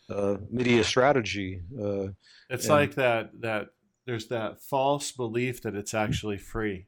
uh, 0.09 0.37
media 0.50 0.85
strategy? 0.85 1.62
Uh, 1.78 2.09
it's 2.48 2.66
and, 2.66 2.74
like 2.74 2.94
that 2.94 3.30
that 3.40 3.68
there's 4.07 4.29
that 4.29 4.61
false 4.61 5.12
belief 5.12 5.62
that 5.62 5.75
it's 5.75 5.95
actually 5.95 6.38
free, 6.38 6.87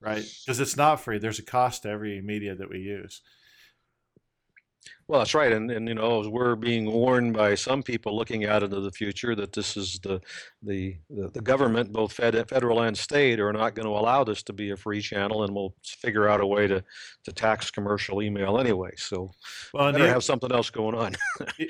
right? 0.00 0.24
Because 0.44 0.60
it's 0.60 0.76
not 0.76 1.00
free. 1.00 1.18
There's 1.18 1.38
a 1.38 1.44
cost 1.44 1.82
to 1.82 1.90
every 1.90 2.20
media 2.22 2.54
that 2.54 2.70
we 2.70 2.78
use. 2.78 3.22
Well, 5.08 5.20
that's 5.20 5.34
right, 5.34 5.52
and 5.52 5.70
and 5.70 5.86
you 5.86 5.94
know 5.94 6.28
we're 6.28 6.56
being 6.56 6.90
warned 6.90 7.34
by 7.34 7.54
some 7.54 7.80
people 7.82 8.16
looking 8.16 8.44
out 8.44 8.64
into 8.64 8.80
the 8.80 8.90
future 8.90 9.36
that 9.36 9.52
this 9.52 9.76
is 9.76 10.00
the 10.00 10.20
the 10.62 10.96
the, 11.08 11.40
government, 11.40 11.92
both 11.92 12.12
fed, 12.12 12.48
federal 12.48 12.82
and 12.82 12.98
state, 12.98 13.38
are 13.38 13.52
not 13.52 13.76
going 13.76 13.86
to 13.86 13.92
allow 13.92 14.24
this 14.24 14.42
to 14.44 14.52
be 14.52 14.70
a 14.70 14.76
free 14.76 15.00
channel, 15.00 15.44
and 15.44 15.54
we'll 15.54 15.74
figure 15.84 16.28
out 16.28 16.40
a 16.40 16.46
way 16.46 16.66
to 16.66 16.82
to 17.22 17.32
tax 17.32 17.70
commercial 17.70 18.20
email 18.20 18.58
anyway. 18.58 18.90
So, 18.96 19.30
well, 19.72 19.92
better 19.92 20.08
have 20.08 20.24
something 20.24 20.50
else 20.50 20.70
going 20.70 20.96
on. 20.96 21.14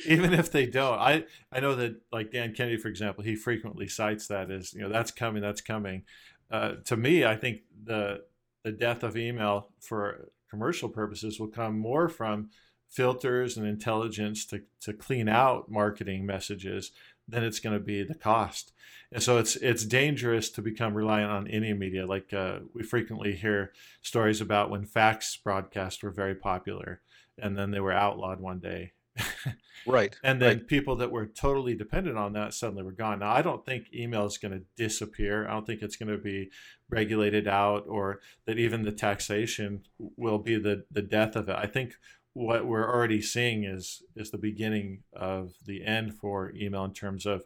even 0.07 0.33
if 0.33 0.51
they 0.51 0.65
don't, 0.65 0.99
I 0.99 1.25
I 1.53 1.61
know 1.61 1.75
that 1.75 2.01
like 2.11 2.33
Dan 2.33 2.55
Kennedy, 2.55 2.79
for 2.79 2.89
example, 2.89 3.23
he 3.23 3.37
frequently 3.37 3.87
cites 3.87 4.29
that 4.29 4.51
as 4.51 4.73
you 4.73 4.81
know 4.81 4.89
that's 4.89 5.11
coming, 5.11 5.43
that's 5.43 5.61
coming. 5.61 6.05
Uh, 6.51 6.77
to 6.87 6.97
me, 6.97 7.27
I 7.27 7.37
think 7.37 7.61
the 7.85 8.23
the 8.65 8.73
death 8.73 9.03
of 9.03 9.17
email 9.17 9.69
for 9.81 10.31
commercial 10.49 10.89
purposes 10.89 11.39
will 11.39 11.49
come 11.49 11.79
more 11.79 12.09
from 12.09 12.49
filters 12.89 13.57
and 13.57 13.67
intelligence 13.67 14.45
to, 14.47 14.63
to 14.81 14.93
clean 14.93 15.29
out 15.29 15.71
marketing 15.71 16.25
messages, 16.25 16.93
then 17.29 17.43
it's 17.43 17.61
going 17.61 17.77
to 17.77 17.85
be 17.85 18.03
the 18.03 18.15
cost. 18.15 18.73
And 19.13 19.23
so 19.23 19.39
it's 19.39 19.57
it's 19.57 19.85
dangerous 19.85 20.51
to 20.51 20.63
become 20.63 20.95
reliant 20.95 21.31
on 21.31 21.49
any 21.49 21.73
media. 21.73 22.07
Like 22.07 22.33
uh, 22.33 22.61
we 22.75 22.83
frequently 22.83 23.35
hear 23.35 23.73
stories 24.03 24.41
about 24.41 24.71
when 24.71 24.85
fax 24.85 25.37
broadcasts 25.37 26.03
were 26.03 26.11
very 26.11 26.35
popular, 26.35 27.01
and 27.39 27.57
then 27.57 27.71
they 27.71 27.81
were 27.81 27.93
outlawed 27.93 28.41
one 28.41 28.59
day. 28.59 28.93
right. 29.87 30.15
and 30.23 30.43
then 30.43 30.59
right. 30.59 30.67
people 30.67 30.97
that 30.97 31.11
were 31.11 31.27
totally 31.27 31.75
dependent 31.75 32.19
on 32.19 32.33
that 32.35 32.53
suddenly 32.53 32.83
were 32.83 32.93
gone. 32.93 33.21
Now, 33.21 33.33
I 33.33 33.43
don't 33.43 33.65
think 33.65 33.87
email 33.95 34.27
is 34.27 34.37
going 34.39 34.53
to 34.53 34.65
disappear. 34.77 35.47
I 35.47 35.53
don't 35.53 35.67
think 35.67 35.83
it's 35.83 35.97
going 35.97 36.11
to 36.11 36.19
be 36.19 36.51
regulated 36.91 37.49
out 37.49 37.85
or 37.89 38.21
that 38.45 38.59
even 38.59 38.83
the 38.83 38.93
taxation 38.93 39.85
will 39.99 40.39
be 40.39 40.59
the, 40.59 40.85
the 40.91 41.03
death 41.03 41.35
of 41.35 41.49
it. 41.49 41.57
I 41.57 41.67
think 41.67 41.95
what 42.37 42.67
we're 42.67 42.87
already 42.87 43.23
seeing 43.23 43.65
is 43.65 44.03
is 44.15 44.31
the 44.31 44.37
beginning 44.37 45.03
of 45.15 45.55
the 45.65 45.83
end 45.87 46.13
for 46.13 46.53
email 46.55 46.85
in 46.85 46.93
terms 46.93 47.25
of 47.25 47.45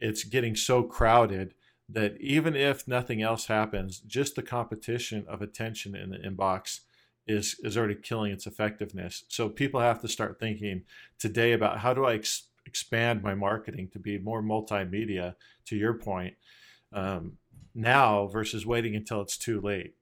it's 0.00 0.24
getting 0.24 0.56
so 0.56 0.82
crowded 0.82 1.52
that 1.86 2.16
even 2.18 2.56
if 2.56 2.88
nothing 2.88 3.20
else 3.20 3.46
happens, 3.46 4.00
just 4.00 4.36
the 4.36 4.42
competition 4.42 5.26
of 5.28 5.42
attention 5.42 5.94
in 5.94 6.08
the 6.08 6.16
inbox 6.16 6.80
is 7.26 7.60
is 7.62 7.76
already 7.76 7.94
killing 7.94 8.32
its 8.32 8.46
effectiveness. 8.46 9.24
So 9.28 9.50
people 9.50 9.80
have 9.80 10.00
to 10.00 10.08
start 10.08 10.40
thinking 10.40 10.84
today 11.18 11.52
about 11.52 11.80
how 11.80 11.92
do 11.92 12.06
I 12.06 12.14
ex- 12.14 12.48
expand 12.64 13.22
my 13.22 13.34
marketing 13.34 13.90
to 13.92 13.98
be 13.98 14.18
more 14.18 14.42
multimedia. 14.42 15.34
To 15.66 15.76
your 15.76 15.92
point, 15.92 16.36
um, 16.94 17.36
now 17.74 18.28
versus 18.28 18.64
waiting 18.64 18.96
until 18.96 19.20
it's 19.20 19.36
too 19.36 19.60
late. 19.60 19.92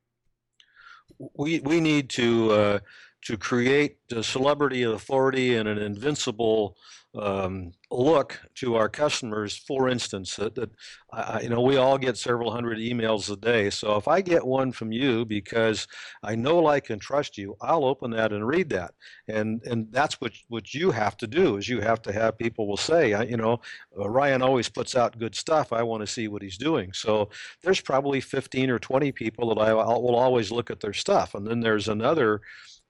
We 1.36 1.58
we 1.58 1.80
need 1.80 2.10
to 2.10 2.52
uh, 2.52 2.78
to 3.26 3.36
create 3.36 3.96
a 4.12 4.22
celebrity 4.22 4.84
authority 4.84 5.56
and 5.56 5.68
an 5.68 5.78
invincible 5.78 6.76
um, 7.18 7.72
look 7.90 8.40
to 8.56 8.76
our 8.76 8.88
customers. 8.88 9.56
For 9.56 9.88
instance, 9.88 10.36
that, 10.36 10.54
that 10.54 10.70
I, 11.12 11.40
you 11.40 11.48
know 11.48 11.60
we 11.60 11.76
all 11.76 11.98
get 11.98 12.16
several 12.16 12.50
hundred 12.50 12.78
emails 12.78 13.30
a 13.30 13.36
day. 13.36 13.70
So 13.70 13.96
if 13.96 14.06
I 14.06 14.20
get 14.20 14.46
one 14.46 14.70
from 14.70 14.92
you 14.92 15.24
because 15.24 15.88
I 16.22 16.36
know, 16.36 16.58
like, 16.58 16.90
and 16.90 17.00
trust 17.00 17.38
you, 17.38 17.56
I'll 17.60 17.84
open 17.84 18.10
that 18.12 18.32
and 18.32 18.46
read 18.46 18.68
that. 18.70 18.92
And 19.28 19.62
and 19.64 19.88
that's 19.90 20.20
what 20.20 20.32
what 20.48 20.74
you 20.74 20.90
have 20.90 21.16
to 21.18 21.26
do 21.26 21.56
is 21.56 21.68
you 21.68 21.80
have 21.80 22.02
to 22.02 22.12
have 22.12 22.38
people 22.38 22.68
will 22.68 22.76
say, 22.76 23.10
you 23.28 23.36
know, 23.36 23.60
uh, 23.98 24.08
Ryan 24.08 24.42
always 24.42 24.68
puts 24.68 24.94
out 24.94 25.18
good 25.18 25.34
stuff. 25.34 25.72
I 25.72 25.82
want 25.82 26.02
to 26.02 26.06
see 26.06 26.28
what 26.28 26.42
he's 26.42 26.58
doing. 26.58 26.92
So 26.92 27.30
there's 27.62 27.80
probably 27.80 28.20
15 28.20 28.70
or 28.70 28.78
20 28.78 29.10
people 29.12 29.54
that 29.54 29.60
I 29.60 29.72
will 29.72 30.16
always 30.16 30.52
look 30.52 30.70
at 30.70 30.80
their 30.80 30.92
stuff, 30.92 31.34
and 31.34 31.46
then 31.46 31.60
there's 31.60 31.88
another 31.88 32.40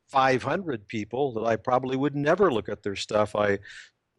500 0.09 0.89
people 0.89 1.33
that 1.35 1.45
I 1.45 1.57
probably 1.57 1.97
would 1.97 2.15
never 2.15 2.53
look 2.53 2.69
at 2.69 2.83
their 2.83 2.97
stuff. 2.97 3.35
I, 3.35 3.59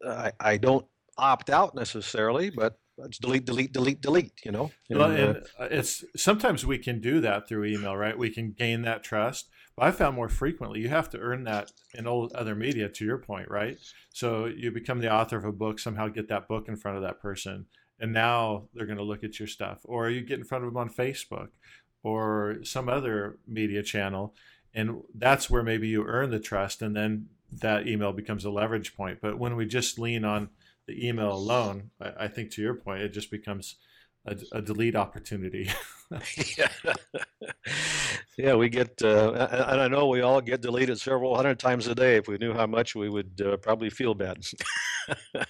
I, 0.06 0.32
I 0.38 0.56
don't 0.56 0.86
opt 1.16 1.50
out 1.50 1.74
necessarily, 1.74 2.50
but 2.50 2.78
it's 2.98 3.18
delete, 3.18 3.44
delete, 3.44 3.72
delete, 3.72 4.00
delete. 4.00 4.32
You 4.44 4.52
know. 4.52 4.70
And, 4.88 4.98
well, 4.98 5.10
and 5.10 5.36
uh, 5.58 5.68
it's 5.70 6.04
sometimes 6.16 6.66
we 6.66 6.78
can 6.78 7.00
do 7.00 7.20
that 7.20 7.48
through 7.48 7.64
email, 7.66 7.96
right? 7.96 8.18
We 8.18 8.30
can 8.30 8.52
gain 8.52 8.82
that 8.82 9.02
trust. 9.02 9.48
But 9.76 9.86
I 9.86 9.90
found 9.92 10.16
more 10.16 10.28
frequently 10.28 10.80
you 10.80 10.88
have 10.88 11.08
to 11.10 11.18
earn 11.18 11.44
that 11.44 11.70
in 11.94 12.06
old 12.06 12.32
other 12.32 12.54
media. 12.54 12.88
To 12.88 13.04
your 13.04 13.18
point, 13.18 13.48
right? 13.48 13.76
So 14.12 14.46
you 14.46 14.72
become 14.72 15.00
the 15.00 15.12
author 15.12 15.36
of 15.36 15.44
a 15.44 15.52
book, 15.52 15.78
somehow 15.78 16.08
get 16.08 16.28
that 16.28 16.48
book 16.48 16.66
in 16.68 16.76
front 16.76 16.96
of 16.96 17.02
that 17.04 17.20
person, 17.20 17.66
and 18.00 18.12
now 18.12 18.68
they're 18.74 18.86
going 18.86 18.98
to 18.98 19.04
look 19.04 19.22
at 19.22 19.38
your 19.38 19.48
stuff, 19.48 19.78
or 19.84 20.10
you 20.10 20.22
get 20.22 20.38
in 20.38 20.44
front 20.44 20.64
of 20.64 20.70
them 20.70 20.76
on 20.76 20.90
Facebook 20.90 21.48
or 22.02 22.58
some 22.62 22.88
other 22.88 23.38
media 23.46 23.82
channel 23.82 24.34
and 24.74 25.02
that's 25.14 25.48
where 25.48 25.62
maybe 25.62 25.88
you 25.88 26.04
earn 26.04 26.30
the 26.30 26.40
trust 26.40 26.82
and 26.82 26.96
then 26.96 27.28
that 27.50 27.86
email 27.86 28.12
becomes 28.12 28.44
a 28.44 28.50
leverage 28.50 28.94
point. 28.94 29.18
But 29.22 29.38
when 29.38 29.56
we 29.56 29.66
just 29.66 29.98
lean 29.98 30.24
on 30.24 30.50
the 30.88 31.06
email 31.06 31.32
alone 31.32 31.90
i, 32.00 32.24
I 32.24 32.28
think 32.28 32.50
to 32.52 32.62
your 32.62 32.74
point 32.74 33.02
it 33.02 33.10
just 33.10 33.30
becomes 33.30 33.76
a, 34.26 34.36
a 34.52 34.62
delete 34.62 34.96
opportunity. 34.96 35.70
Yeah. 36.56 36.68
yeah 38.38 38.54
we 38.54 38.68
get 38.68 39.00
uh, 39.02 39.48
and 39.70 39.80
i 39.80 39.88
know 39.88 40.06
we 40.06 40.22
all 40.22 40.40
get 40.40 40.62
deleted 40.62 40.98
several 40.98 41.36
hundred 41.36 41.58
times 41.58 41.86
a 41.86 41.94
day. 41.94 42.16
If 42.16 42.28
we 42.28 42.38
knew 42.38 42.52
how 42.54 42.66
much 42.66 42.94
we 42.94 43.08
would 43.08 43.40
uh, 43.44 43.56
probably 43.58 43.90
feel 43.90 44.14
bad. 44.14 44.44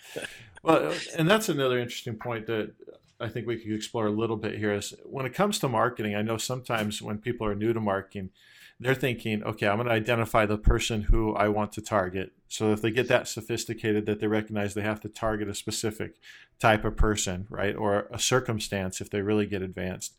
Well 0.64 0.92
and 1.16 1.30
that's 1.30 1.48
another 1.48 1.78
interesting 1.78 2.16
point 2.16 2.48
that 2.48 2.72
I 3.20 3.28
think 3.28 3.46
we 3.46 3.56
could 3.56 3.72
explore 3.72 4.06
a 4.06 4.10
little 4.10 4.36
bit 4.36 4.58
here 4.58 4.72
is 4.72 4.92
when 5.04 5.24
it 5.24 5.32
comes 5.32 5.60
to 5.60 5.68
marketing, 5.68 6.16
I 6.16 6.22
know 6.22 6.36
sometimes 6.36 7.00
when 7.00 7.18
people 7.18 7.46
are 7.46 7.54
new 7.54 7.72
to 7.72 7.80
marketing, 7.80 8.30
they're 8.80 8.94
thinking, 8.94 9.42
okay, 9.42 9.66
I'm 9.66 9.76
going 9.76 9.88
to 9.88 9.92
identify 9.94 10.46
the 10.46 10.58
person 10.58 11.02
who 11.02 11.34
I 11.34 11.48
want 11.48 11.72
to 11.72 11.80
target. 11.80 12.32
So 12.46 12.72
if 12.72 12.80
they 12.80 12.92
get 12.92 13.08
that 13.08 13.26
sophisticated 13.26 14.06
that 14.06 14.20
they 14.20 14.28
recognize 14.28 14.74
they 14.74 14.82
have 14.82 15.00
to 15.00 15.08
target 15.08 15.48
a 15.48 15.54
specific 15.54 16.14
type 16.60 16.84
of 16.84 16.96
person, 16.96 17.46
right, 17.50 17.74
or 17.74 18.06
a 18.12 18.18
circumstance 18.18 19.00
if 19.00 19.10
they 19.10 19.20
really 19.20 19.46
get 19.46 19.62
advanced, 19.62 20.14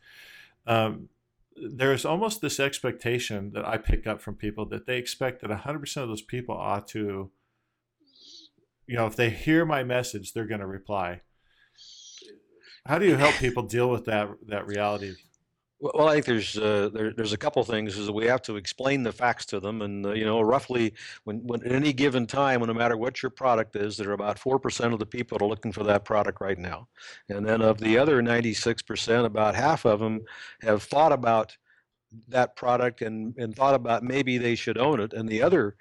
um, 0.66 1.08
there's 1.56 2.04
almost 2.04 2.40
this 2.40 2.60
expectation 2.60 3.52
that 3.52 3.66
I 3.66 3.78
pick 3.78 4.06
up 4.06 4.20
from 4.20 4.34
people 4.34 4.66
that 4.66 4.86
they 4.86 4.98
expect 4.98 5.40
that 5.40 5.50
100% 5.50 5.96
of 6.02 6.08
those 6.08 6.22
people 6.22 6.54
ought 6.54 6.86
to, 6.88 7.30
you 8.86 8.96
know, 8.96 9.06
if 9.06 9.16
they 9.16 9.30
hear 9.30 9.64
my 9.64 9.84
message, 9.84 10.32
they're 10.32 10.46
going 10.46 10.60
to 10.60 10.66
reply. 10.66 11.22
How 12.86 12.98
do 12.98 13.06
you 13.06 13.16
help 13.16 13.34
people 13.34 13.62
deal 13.62 13.90
with 13.90 14.06
that 14.06 14.30
that 14.48 14.66
reality? 14.66 15.14
Well, 15.82 16.08
I 16.08 16.12
think 16.12 16.26
there's 16.26 16.58
uh, 16.58 16.90
there, 16.92 17.14
there's 17.14 17.32
a 17.32 17.38
couple 17.38 17.64
things 17.64 17.96
is 17.96 18.06
that 18.06 18.12
we 18.12 18.26
have 18.26 18.42
to 18.42 18.56
explain 18.56 19.02
the 19.02 19.12
facts 19.12 19.46
to 19.46 19.60
them, 19.60 19.80
and 19.80 20.04
uh, 20.04 20.12
you 20.12 20.26
know, 20.26 20.42
roughly 20.42 20.92
when, 21.24 21.38
when 21.46 21.64
at 21.64 21.72
any 21.72 21.94
given 21.94 22.26
time, 22.26 22.60
no 22.60 22.74
matter 22.74 22.98
what 22.98 23.22
your 23.22 23.30
product 23.30 23.74
is, 23.76 23.96
there 23.96 24.10
are 24.10 24.14
about 24.14 24.38
four 24.38 24.58
percent 24.58 24.92
of 24.92 24.98
the 24.98 25.06
people 25.06 25.38
that 25.38 25.44
are 25.44 25.48
looking 25.48 25.72
for 25.72 25.82
that 25.84 26.04
product 26.04 26.42
right 26.42 26.58
now, 26.58 26.86
and 27.30 27.46
then 27.46 27.62
of 27.62 27.78
the 27.78 27.96
other 27.96 28.20
96 28.20 28.82
percent, 28.82 29.24
about 29.24 29.54
half 29.54 29.86
of 29.86 30.00
them 30.00 30.20
have 30.60 30.82
thought 30.82 31.12
about 31.12 31.56
that 32.28 32.56
product 32.56 33.00
and, 33.00 33.34
and 33.38 33.56
thought 33.56 33.74
about 33.74 34.02
maybe 34.02 34.36
they 34.36 34.56
should 34.56 34.76
own 34.76 35.00
it, 35.00 35.14
and 35.14 35.26
the 35.30 35.40
other 35.40 35.76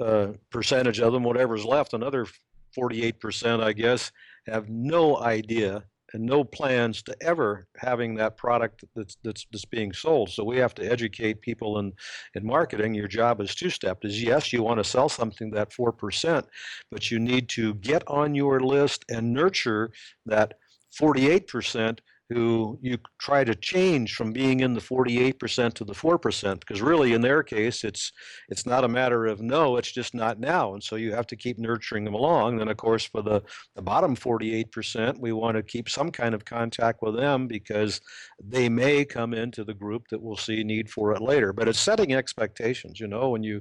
uh, 0.00 0.28
percentage 0.50 0.98
of 0.98 1.12
them, 1.12 1.22
whatever's 1.22 1.64
left, 1.64 1.94
another 1.94 2.26
48 2.74 3.20
percent, 3.20 3.62
I 3.62 3.72
guess, 3.72 4.10
have 4.48 4.68
no 4.68 5.18
idea 5.20 5.84
and 6.14 6.24
no 6.24 6.44
plans 6.44 7.02
to 7.02 7.16
ever 7.20 7.66
having 7.76 8.14
that 8.14 8.36
product 8.36 8.84
that's, 8.94 9.16
that's, 9.24 9.46
that's 9.50 9.64
being 9.64 9.92
sold. 9.92 10.30
So 10.30 10.44
we 10.44 10.56
have 10.58 10.74
to 10.76 10.90
educate 10.90 11.42
people 11.42 11.80
in, 11.80 11.92
in 12.34 12.46
marketing. 12.46 12.94
Your 12.94 13.08
job 13.08 13.40
is 13.40 13.54
two-step. 13.54 14.04
Is 14.04 14.22
yes, 14.22 14.52
you 14.52 14.62
want 14.62 14.78
to 14.78 14.84
sell 14.84 15.08
something 15.08 15.50
that 15.50 15.70
4%, 15.70 16.44
but 16.90 17.10
you 17.10 17.18
need 17.18 17.48
to 17.50 17.74
get 17.74 18.04
on 18.06 18.34
your 18.34 18.60
list 18.60 19.04
and 19.10 19.32
nurture 19.32 19.90
that 20.24 20.54
48% 20.98 21.98
who 22.30 22.78
you 22.80 22.96
try 23.18 23.44
to 23.44 23.54
change 23.54 24.14
from 24.14 24.32
being 24.32 24.60
in 24.60 24.72
the 24.72 24.80
48% 24.80 25.74
to 25.74 25.84
the 25.84 25.92
4% 25.92 26.60
because 26.60 26.80
really 26.80 27.12
in 27.12 27.20
their 27.20 27.42
case 27.42 27.84
it's 27.84 28.12
it's 28.48 28.64
not 28.64 28.82
a 28.82 28.88
matter 28.88 29.26
of 29.26 29.42
no 29.42 29.76
it's 29.76 29.92
just 29.92 30.14
not 30.14 30.40
now. 30.40 30.72
And 30.72 30.82
so 30.82 30.96
you 30.96 31.12
have 31.12 31.26
to 31.28 31.36
keep 31.36 31.58
nurturing 31.58 32.04
them 32.04 32.14
along. 32.14 32.56
Then 32.56 32.68
of 32.68 32.76
course 32.78 33.04
for 33.04 33.22
the, 33.22 33.42
the 33.76 33.82
bottom 33.82 34.16
48% 34.16 35.18
we 35.18 35.32
want 35.32 35.56
to 35.56 35.62
keep 35.62 35.88
some 35.88 36.10
kind 36.10 36.34
of 36.34 36.44
contact 36.44 37.02
with 37.02 37.14
them 37.14 37.46
because 37.46 38.00
they 38.42 38.68
may 38.68 39.04
come 39.04 39.34
into 39.34 39.62
the 39.62 39.74
group 39.74 40.08
that 40.08 40.22
will 40.22 40.36
see 40.36 40.64
need 40.64 40.88
for 40.90 41.12
it 41.12 41.20
later. 41.20 41.52
But 41.52 41.68
it's 41.68 41.80
setting 41.80 42.14
expectations 42.14 43.00
you 43.00 43.06
know 43.06 43.30
when 43.30 43.42
you 43.42 43.60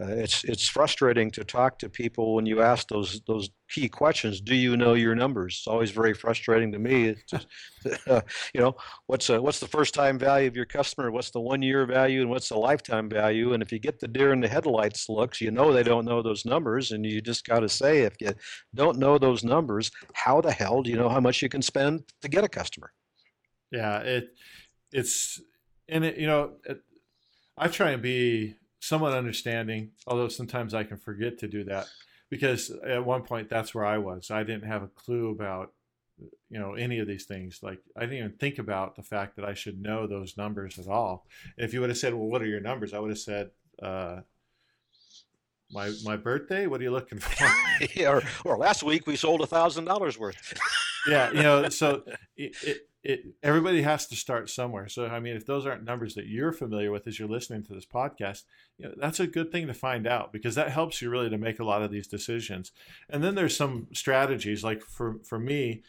uh, 0.00 0.06
it's 0.06 0.42
it's 0.44 0.68
frustrating 0.68 1.30
to 1.32 1.44
talk 1.44 1.78
to 1.78 1.88
people 1.88 2.34
when 2.34 2.46
you 2.46 2.62
ask 2.62 2.88
those 2.88 3.20
those 3.28 3.50
key 3.72 3.88
questions. 3.88 4.40
Do 4.40 4.54
you 4.54 4.76
know 4.76 4.94
your 4.94 5.14
numbers? 5.14 5.56
It's 5.58 5.66
always 5.66 5.90
very 5.90 6.12
frustrating 6.12 6.70
to 6.72 6.78
me. 6.78 7.14
Just, 7.28 7.46
uh, 8.06 8.20
you 8.54 8.60
know, 8.60 8.76
what's 9.06 9.30
a, 9.30 9.40
what's 9.40 9.60
the 9.60 9.66
first 9.66 9.94
time 9.94 10.18
value 10.18 10.46
of 10.46 10.54
your 10.54 10.66
customer? 10.66 11.10
What's 11.10 11.30
the 11.30 11.40
one 11.40 11.62
year 11.62 11.86
value 11.86 12.20
and 12.20 12.30
what's 12.30 12.50
the 12.50 12.58
lifetime 12.58 13.08
value? 13.08 13.54
And 13.54 13.62
if 13.62 13.72
you 13.72 13.78
get 13.78 13.98
the 13.98 14.08
deer 14.08 14.32
in 14.32 14.40
the 14.40 14.48
headlights 14.48 15.08
looks, 15.08 15.40
you 15.40 15.50
know 15.50 15.72
they 15.72 15.82
don't 15.82 16.04
know 16.04 16.22
those 16.22 16.44
numbers, 16.44 16.92
and 16.92 17.04
you 17.04 17.20
just 17.20 17.46
got 17.46 17.60
to 17.60 17.68
say 17.68 18.02
if 18.02 18.14
you 18.20 18.32
don't 18.74 18.98
know 18.98 19.18
those 19.18 19.42
numbers, 19.42 19.90
how 20.12 20.40
the 20.40 20.52
hell 20.52 20.82
do 20.82 20.90
you 20.90 20.96
know 20.96 21.08
how 21.08 21.20
much 21.20 21.42
you 21.42 21.48
can 21.48 21.62
spend 21.62 22.04
to 22.20 22.28
get 22.28 22.44
a 22.44 22.48
customer? 22.48 22.92
Yeah, 23.70 23.98
it 23.98 24.34
it's 24.92 25.40
and 25.88 26.04
it 26.04 26.18
you 26.18 26.26
know 26.26 26.52
it, 26.64 26.82
I 27.56 27.68
try 27.68 27.90
and 27.90 28.02
be 28.02 28.56
somewhat 28.80 29.14
understanding, 29.14 29.92
although 30.06 30.28
sometimes 30.28 30.74
I 30.74 30.84
can 30.84 30.98
forget 30.98 31.38
to 31.38 31.48
do 31.48 31.64
that 31.64 31.86
because 32.32 32.70
at 32.82 33.04
one 33.04 33.20
point 33.24 33.50
that's 33.50 33.74
where 33.74 33.84
I 33.84 33.98
was. 33.98 34.30
I 34.30 34.42
didn't 34.42 34.66
have 34.66 34.82
a 34.82 34.88
clue 34.88 35.28
about 35.28 35.74
you 36.48 36.58
know 36.58 36.72
any 36.72 36.98
of 36.98 37.06
these 37.06 37.26
things. 37.26 37.60
Like 37.62 37.78
I 37.94 38.00
didn't 38.00 38.16
even 38.16 38.32
think 38.32 38.58
about 38.58 38.96
the 38.96 39.02
fact 39.02 39.36
that 39.36 39.44
I 39.44 39.52
should 39.52 39.82
know 39.82 40.06
those 40.06 40.38
numbers 40.38 40.78
at 40.78 40.88
all. 40.88 41.26
if 41.58 41.74
you 41.74 41.80
would 41.80 41.90
have 41.90 41.98
said, 41.98 42.14
"Well, 42.14 42.30
what 42.30 42.40
are 42.40 42.46
your 42.46 42.60
numbers?" 42.60 42.94
I 42.94 43.00
would 43.00 43.10
have 43.10 43.18
said. 43.18 43.50
Uh, 43.80 44.20
my 45.70 45.92
my 46.04 46.16
birthday. 46.16 46.66
What 46.66 46.80
are 46.80 46.84
you 46.84 46.90
looking 46.90 47.18
for? 47.18 47.46
yeah, 47.94 48.08
or, 48.12 48.22
or 48.44 48.56
last 48.56 48.82
week 48.82 49.06
we 49.06 49.16
sold 49.16 49.42
a 49.42 49.46
thousand 49.46 49.84
dollars 49.84 50.18
worth. 50.18 50.54
yeah, 51.06 51.30
you 51.32 51.42
know, 51.42 51.68
so 51.68 52.02
it, 52.36 52.56
it, 52.62 52.88
it, 53.02 53.24
everybody 53.42 53.82
has 53.82 54.06
to 54.06 54.16
start 54.16 54.48
somewhere. 54.48 54.88
So 54.88 55.06
I 55.06 55.20
mean, 55.20 55.36
if 55.36 55.46
those 55.46 55.66
aren't 55.66 55.84
numbers 55.84 56.14
that 56.14 56.26
you're 56.26 56.52
familiar 56.52 56.90
with 56.90 57.06
as 57.06 57.18
you're 57.18 57.28
listening 57.28 57.64
to 57.64 57.74
this 57.74 57.86
podcast, 57.86 58.44
you 58.78 58.86
know, 58.86 58.94
that's 58.96 59.20
a 59.20 59.26
good 59.26 59.50
thing 59.50 59.66
to 59.66 59.74
find 59.74 60.06
out 60.06 60.32
because 60.32 60.54
that 60.54 60.70
helps 60.70 61.02
you 61.02 61.10
really 61.10 61.30
to 61.30 61.38
make 61.38 61.58
a 61.58 61.64
lot 61.64 61.82
of 61.82 61.90
these 61.90 62.06
decisions. 62.06 62.72
And 63.08 63.22
then 63.22 63.34
there's 63.34 63.56
some 63.56 63.88
strategies 63.92 64.62
like 64.62 64.82
for 64.82 65.16
for 65.24 65.38
me. 65.38 65.82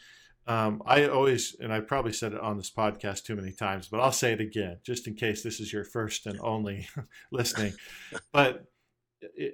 Um, 0.46 0.82
I 0.84 1.06
always, 1.06 1.56
and 1.58 1.72
I 1.72 1.80
probably 1.80 2.12
said 2.12 2.34
it 2.34 2.40
on 2.40 2.58
this 2.58 2.70
podcast 2.70 3.24
too 3.24 3.34
many 3.34 3.50
times, 3.50 3.88
but 3.88 4.00
I'll 4.00 4.12
say 4.12 4.34
it 4.34 4.42
again 4.42 4.76
just 4.82 5.06
in 5.06 5.14
case 5.14 5.42
this 5.42 5.58
is 5.58 5.72
your 5.72 5.84
first 5.84 6.26
and 6.26 6.38
only 6.40 6.86
listening. 7.32 7.72
But 8.30 8.66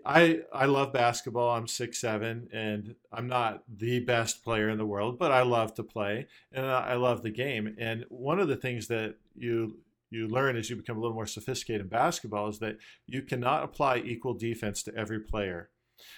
I 0.04 0.40
I 0.52 0.66
love 0.66 0.92
basketball. 0.92 1.56
I'm 1.56 1.66
six 1.66 2.00
seven, 2.00 2.48
and 2.52 2.94
I'm 3.12 3.26
not 3.26 3.64
the 3.68 4.00
best 4.00 4.44
player 4.44 4.68
in 4.68 4.78
the 4.78 4.86
world, 4.86 5.18
but 5.18 5.32
I 5.32 5.42
love 5.42 5.74
to 5.74 5.82
play, 5.82 6.26
and 6.52 6.66
I 6.66 6.94
love 6.94 7.22
the 7.22 7.30
game. 7.30 7.74
And 7.78 8.04
one 8.08 8.40
of 8.40 8.48
the 8.48 8.56
things 8.56 8.88
that 8.88 9.16
you 9.34 9.78
you 10.10 10.26
learn 10.26 10.56
as 10.56 10.68
you 10.68 10.76
become 10.76 10.96
a 10.96 11.00
little 11.00 11.14
more 11.14 11.26
sophisticated 11.26 11.82
in 11.82 11.88
basketball 11.88 12.48
is 12.48 12.58
that 12.58 12.78
you 13.06 13.22
cannot 13.22 13.62
apply 13.62 13.98
equal 13.98 14.34
defense 14.34 14.82
to 14.82 14.94
every 14.96 15.20
player. 15.20 15.70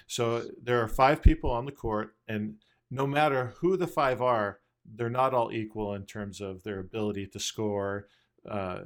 So 0.07 0.43
there 0.61 0.81
are 0.81 0.87
five 0.87 1.21
people 1.21 1.51
on 1.51 1.65
the 1.65 1.71
court, 1.71 2.15
and 2.27 2.55
no 2.89 3.05
matter 3.05 3.53
who 3.59 3.77
the 3.77 3.87
five 3.87 4.21
are, 4.21 4.59
they're 4.85 5.09
not 5.09 5.33
all 5.33 5.51
equal 5.51 5.93
in 5.93 6.05
terms 6.05 6.41
of 6.41 6.63
their 6.63 6.79
ability 6.79 7.27
to 7.27 7.39
score 7.39 8.07
uh, 8.49 8.81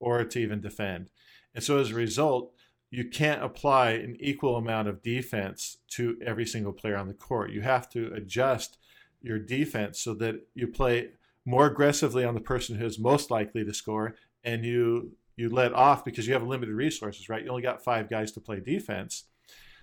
or 0.00 0.24
to 0.24 0.38
even 0.38 0.60
defend. 0.60 1.10
And 1.54 1.62
so 1.62 1.78
as 1.78 1.90
a 1.90 1.94
result, 1.94 2.52
you 2.90 3.08
can't 3.08 3.42
apply 3.42 3.90
an 3.90 4.16
equal 4.18 4.56
amount 4.56 4.88
of 4.88 5.02
defense 5.02 5.78
to 5.88 6.16
every 6.24 6.46
single 6.46 6.72
player 6.72 6.96
on 6.96 7.08
the 7.08 7.14
court. 7.14 7.50
You 7.50 7.60
have 7.60 7.90
to 7.90 8.12
adjust 8.14 8.78
your 9.20 9.38
defense 9.38 10.00
so 10.00 10.14
that 10.14 10.46
you 10.54 10.68
play 10.68 11.10
more 11.44 11.66
aggressively 11.66 12.24
on 12.24 12.34
the 12.34 12.40
person 12.40 12.76
who 12.76 12.86
is 12.86 12.98
most 12.98 13.30
likely 13.30 13.64
to 13.64 13.74
score 13.74 14.14
and 14.44 14.64
you 14.64 15.12
you 15.36 15.48
let 15.48 15.72
off 15.72 16.04
because 16.04 16.26
you 16.26 16.32
have 16.32 16.42
limited 16.42 16.74
resources, 16.74 17.28
right? 17.28 17.44
You 17.44 17.50
only 17.50 17.62
got 17.62 17.84
five 17.84 18.10
guys 18.10 18.32
to 18.32 18.40
play 18.40 18.58
defense. 18.58 19.24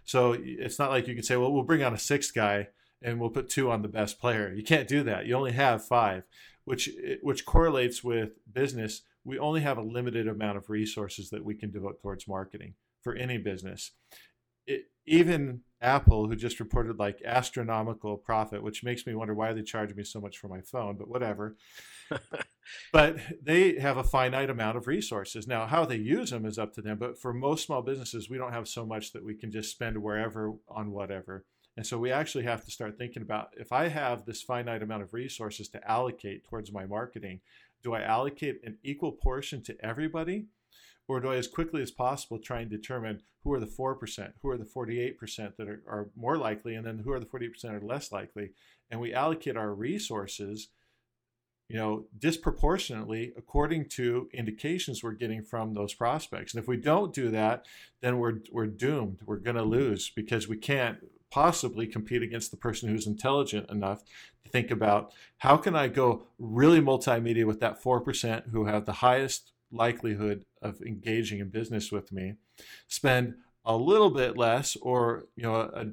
So 0.03 0.35
it's 0.37 0.77
not 0.77 0.89
like 0.89 1.07
you 1.07 1.15
can 1.15 1.23
say, 1.23 1.37
well, 1.37 1.51
we'll 1.51 1.63
bring 1.63 1.81
on 1.81 1.93
a 1.93 1.97
sixth 1.97 2.33
guy 2.33 2.67
and 3.01 3.21
we'll 3.21 3.29
put 3.29 3.49
two 3.49 3.71
on 3.71 3.81
the 3.81 3.87
best 3.87 4.19
player. 4.19 4.53
You 4.53 4.63
can't 4.63 4.87
do 4.87 5.01
that. 5.03 5.25
You 5.25 5.35
only 5.35 5.53
have 5.53 5.85
five, 5.85 6.23
which 6.65 6.89
which 7.21 7.45
correlates 7.45 8.03
with 8.03 8.31
business. 8.51 9.03
We 9.23 9.39
only 9.39 9.61
have 9.61 9.77
a 9.77 9.81
limited 9.81 10.27
amount 10.27 10.57
of 10.57 10.69
resources 10.69 11.29
that 11.29 11.45
we 11.45 11.55
can 11.55 11.71
devote 11.71 12.01
towards 12.01 12.27
marketing 12.27 12.73
for 13.05 13.15
any 13.15 13.37
business. 13.37 13.91
It, 14.65 14.85
even 15.05 15.61
Apple, 15.79 16.27
who 16.27 16.35
just 16.35 16.59
reported 16.59 16.97
like 16.97 17.21
astronomical 17.23 18.17
profit, 18.17 18.63
which 18.63 18.83
makes 18.83 19.05
me 19.05 19.13
wonder 19.13 19.35
why 19.35 19.53
they 19.53 19.61
charge 19.61 19.93
me 19.93 20.03
so 20.03 20.19
much 20.19 20.39
for 20.39 20.47
my 20.47 20.61
phone, 20.61 20.97
but 20.97 21.07
whatever. 21.07 21.55
but 22.91 23.17
they 23.39 23.77
have 23.77 23.97
a 23.97 24.03
finite 24.03 24.49
amount 24.49 24.75
of 24.75 24.87
resources. 24.87 25.45
Now, 25.45 25.67
how 25.67 25.85
they 25.85 25.97
use 25.97 26.31
them 26.31 26.47
is 26.47 26.57
up 26.57 26.73
to 26.73 26.81
them. 26.81 26.97
But 26.97 27.21
for 27.21 27.31
most 27.31 27.67
small 27.67 27.83
businesses, 27.83 28.27
we 28.27 28.39
don't 28.39 28.53
have 28.53 28.67
so 28.67 28.83
much 28.87 29.13
that 29.13 29.23
we 29.23 29.35
can 29.35 29.51
just 29.51 29.69
spend 29.69 30.01
wherever 30.01 30.53
on 30.67 30.89
whatever. 30.89 31.45
And 31.77 31.85
so 31.85 31.99
we 31.99 32.11
actually 32.11 32.45
have 32.45 32.65
to 32.65 32.71
start 32.71 32.97
thinking 32.97 33.21
about 33.21 33.49
if 33.55 33.71
I 33.71 33.89
have 33.89 34.25
this 34.25 34.41
finite 34.41 34.81
amount 34.81 35.03
of 35.03 35.13
resources 35.13 35.69
to 35.69 35.87
allocate 35.87 36.43
towards 36.45 36.71
my 36.71 36.87
marketing, 36.87 37.41
do 37.83 37.93
I 37.93 38.01
allocate 38.01 38.61
an 38.63 38.79
equal 38.81 39.11
portion 39.11 39.61
to 39.63 39.77
everybody? 39.85 40.47
Or 41.07 41.19
do 41.19 41.29
I, 41.29 41.35
as 41.35 41.47
quickly 41.47 41.81
as 41.81 41.91
possible, 41.91 42.39
try 42.39 42.61
and 42.61 42.69
determine 42.69 43.21
who 43.43 43.53
are 43.53 43.59
the 43.59 43.67
4%, 43.67 44.33
who 44.41 44.49
are 44.49 44.57
the 44.57 44.65
48% 44.65 45.55
that 45.57 45.69
are, 45.69 45.83
are 45.87 46.09
more 46.15 46.37
likely, 46.37 46.75
and 46.75 46.85
then 46.85 46.99
who 46.99 47.11
are 47.11 47.19
the 47.19 47.27
48% 47.27 47.65
are 47.65 47.79
less 47.79 48.11
likely? 48.11 48.51
And 48.89 48.99
we 48.99 49.13
allocate 49.13 49.55
our 49.55 49.73
resources 49.73 50.69
you 51.67 51.77
know, 51.77 52.05
disproportionately 52.17 53.33
according 53.37 53.89
to 53.89 54.29
indications 54.33 55.03
we're 55.03 55.11
getting 55.13 55.41
from 55.41 55.73
those 55.73 55.93
prospects. 55.93 56.53
And 56.53 56.61
if 56.61 56.67
we 56.67 56.77
don't 56.77 57.13
do 57.13 57.29
that, 57.31 57.65
then 58.01 58.19
we're 58.19 58.39
we're 58.51 58.67
doomed. 58.67 59.19
We're 59.25 59.37
going 59.37 59.55
to 59.55 59.63
lose 59.63 60.11
because 60.11 60.47
we 60.47 60.57
can't 60.57 60.99
possibly 61.31 61.87
compete 61.87 62.21
against 62.21 62.51
the 62.51 62.57
person 62.57 62.87
who's 62.87 63.07
intelligent 63.07 63.69
enough 63.69 64.03
to 64.43 64.49
think 64.49 64.69
about 64.69 65.11
how 65.39 65.57
can 65.57 65.75
I 65.75 65.87
go 65.87 66.27
really 66.37 66.79
multimedia 66.79 67.45
with 67.45 67.59
that 67.61 67.83
4% 67.83 68.51
who 68.51 68.65
have 68.65 68.85
the 68.85 68.93
highest 68.93 69.51
likelihood 69.71 70.45
of 70.61 70.81
engaging 70.81 71.39
in 71.39 71.49
business 71.49 71.91
with 71.91 72.11
me, 72.11 72.35
spend 72.87 73.35
a 73.65 73.75
little 73.75 74.09
bit 74.09 74.37
less 74.37 74.75
or 74.81 75.25
you 75.35 75.43
know 75.43 75.55
a, 75.55 75.87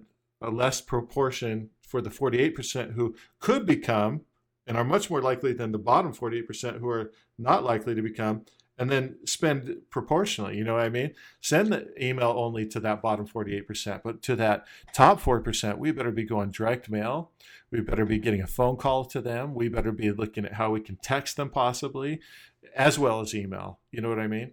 a 0.46 0.50
less 0.50 0.80
proportion 0.80 1.70
for 1.80 2.00
the 2.00 2.10
48% 2.10 2.92
who 2.92 3.14
could 3.38 3.66
become 3.66 4.22
and 4.66 4.76
are 4.76 4.84
much 4.84 5.10
more 5.10 5.20
likely 5.20 5.52
than 5.52 5.72
the 5.72 5.78
bottom 5.78 6.12
48% 6.12 6.78
who 6.78 6.88
are 6.88 7.12
not 7.38 7.64
likely 7.64 7.94
to 7.94 8.02
become 8.02 8.44
and 8.78 8.90
then 8.90 9.16
spend 9.26 9.76
proportionally 9.90 10.56
you 10.56 10.64
know 10.64 10.74
what 10.74 10.82
i 10.82 10.88
mean? 10.88 11.14
Send 11.40 11.72
the 11.72 11.88
email 12.02 12.34
only 12.36 12.66
to 12.68 12.80
that 12.80 13.02
bottom 13.02 13.26
48% 13.26 14.02
but 14.04 14.22
to 14.22 14.36
that 14.36 14.66
top 14.94 15.20
4% 15.20 15.78
we 15.78 15.92
better 15.92 16.10
be 16.10 16.24
going 16.24 16.50
direct 16.50 16.90
mail. 16.90 17.30
We 17.70 17.80
better 17.80 18.04
be 18.04 18.18
getting 18.18 18.42
a 18.42 18.46
phone 18.46 18.76
call 18.76 19.06
to 19.06 19.22
them. 19.22 19.54
We 19.54 19.68
better 19.68 19.92
be 19.92 20.12
looking 20.12 20.44
at 20.44 20.54
how 20.54 20.72
we 20.72 20.80
can 20.80 20.96
text 20.96 21.38
them 21.38 21.48
possibly 21.48 22.20
as 22.76 22.98
well 22.98 23.20
as 23.20 23.34
email. 23.34 23.80
You 23.90 24.00
know 24.00 24.08
what 24.08 24.18
I 24.18 24.26
mean? 24.26 24.52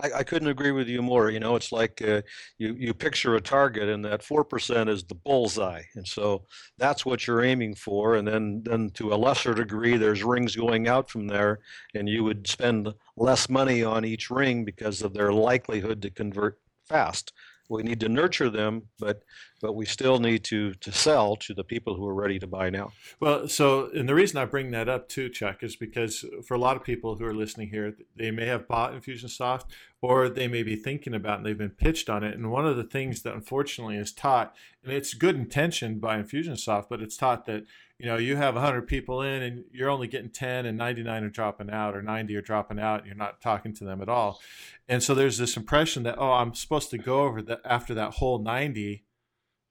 I, 0.00 0.10
I 0.18 0.22
couldn't 0.24 0.48
agree 0.48 0.72
with 0.72 0.88
you 0.88 1.00
more. 1.00 1.30
You 1.30 1.40
know, 1.40 1.56
it's 1.56 1.72
like 1.72 2.02
uh, 2.02 2.22
you 2.58 2.74
you 2.78 2.94
picture 2.94 3.34
a 3.36 3.40
target, 3.40 3.88
and 3.88 4.04
that 4.04 4.22
four 4.22 4.44
percent 4.44 4.90
is 4.90 5.04
the 5.04 5.14
bullseye, 5.14 5.82
and 5.94 6.06
so 6.06 6.44
that's 6.78 7.06
what 7.06 7.26
you're 7.26 7.44
aiming 7.44 7.74
for. 7.74 8.16
And 8.16 8.26
then 8.26 8.62
then 8.64 8.90
to 8.94 9.14
a 9.14 9.16
lesser 9.16 9.54
degree, 9.54 9.96
there's 9.96 10.22
rings 10.22 10.54
going 10.54 10.88
out 10.88 11.10
from 11.10 11.26
there, 11.26 11.60
and 11.94 12.08
you 12.08 12.24
would 12.24 12.46
spend 12.46 12.92
less 13.16 13.48
money 13.48 13.82
on 13.82 14.04
each 14.04 14.30
ring 14.30 14.64
because 14.64 15.02
of 15.02 15.14
their 15.14 15.32
likelihood 15.32 16.02
to 16.02 16.10
convert 16.10 16.58
fast 16.88 17.32
we 17.68 17.82
need 17.82 18.00
to 18.00 18.08
nurture 18.08 18.50
them, 18.50 18.82
but 18.98 19.22
but 19.60 19.74
we 19.74 19.86
still 19.86 20.18
need 20.18 20.44
to 20.44 20.74
to 20.74 20.92
sell 20.92 21.36
to 21.36 21.54
the 21.54 21.64
people 21.64 21.94
who 21.94 22.06
are 22.06 22.14
ready 22.14 22.38
to 22.38 22.46
buy 22.46 22.70
now. 22.70 22.92
Well, 23.20 23.48
so 23.48 23.90
and 23.94 24.08
the 24.08 24.14
reason 24.14 24.38
I 24.38 24.44
bring 24.44 24.70
that 24.72 24.88
up 24.88 25.08
too, 25.08 25.28
Chuck, 25.28 25.62
is 25.62 25.76
because 25.76 26.24
for 26.46 26.54
a 26.54 26.58
lot 26.58 26.76
of 26.76 26.84
people 26.84 27.16
who 27.16 27.24
are 27.24 27.34
listening 27.34 27.68
here, 27.70 27.96
they 28.16 28.30
may 28.30 28.46
have 28.46 28.68
bought 28.68 28.92
Infusionsoft 28.92 29.64
or 30.06 30.28
they 30.28 30.46
may 30.46 30.62
be 30.62 30.76
thinking 30.76 31.14
about 31.14 31.38
and 31.38 31.46
they've 31.46 31.58
been 31.58 31.68
pitched 31.68 32.08
on 32.08 32.22
it. 32.22 32.36
And 32.36 32.52
one 32.52 32.64
of 32.64 32.76
the 32.76 32.84
things 32.84 33.22
that 33.22 33.34
unfortunately 33.34 33.96
is 33.96 34.12
taught, 34.12 34.54
and 34.84 34.92
it's 34.92 35.14
good 35.14 35.34
intention 35.34 35.98
by 35.98 36.22
Infusionsoft, 36.22 36.86
but 36.88 37.02
it's 37.02 37.16
taught 37.16 37.44
that 37.46 37.64
you 37.98 38.06
know 38.06 38.16
you 38.16 38.36
have 38.36 38.54
100 38.54 38.86
people 38.86 39.20
in 39.20 39.42
and 39.42 39.64
you're 39.72 39.90
only 39.90 40.06
getting 40.06 40.30
10 40.30 40.64
and 40.64 40.78
99 40.78 41.24
are 41.24 41.28
dropping 41.28 41.70
out 41.70 41.96
or 41.96 42.02
90 42.02 42.36
are 42.36 42.42
dropping 42.42 42.78
out 42.78 43.00
and 43.00 43.06
you're 43.06 43.16
not 43.16 43.40
talking 43.40 43.72
to 43.72 43.84
them 43.84 44.02
at 44.02 44.08
all 44.08 44.38
and 44.86 45.02
so 45.02 45.14
there's 45.14 45.38
this 45.38 45.56
impression 45.56 46.02
that 46.02 46.18
oh 46.18 46.32
i'm 46.32 46.54
supposed 46.54 46.90
to 46.90 46.98
go 46.98 47.22
over 47.22 47.40
that 47.40 47.62
after 47.64 47.94
that 47.94 48.16
whole 48.16 48.38
90 48.38 49.02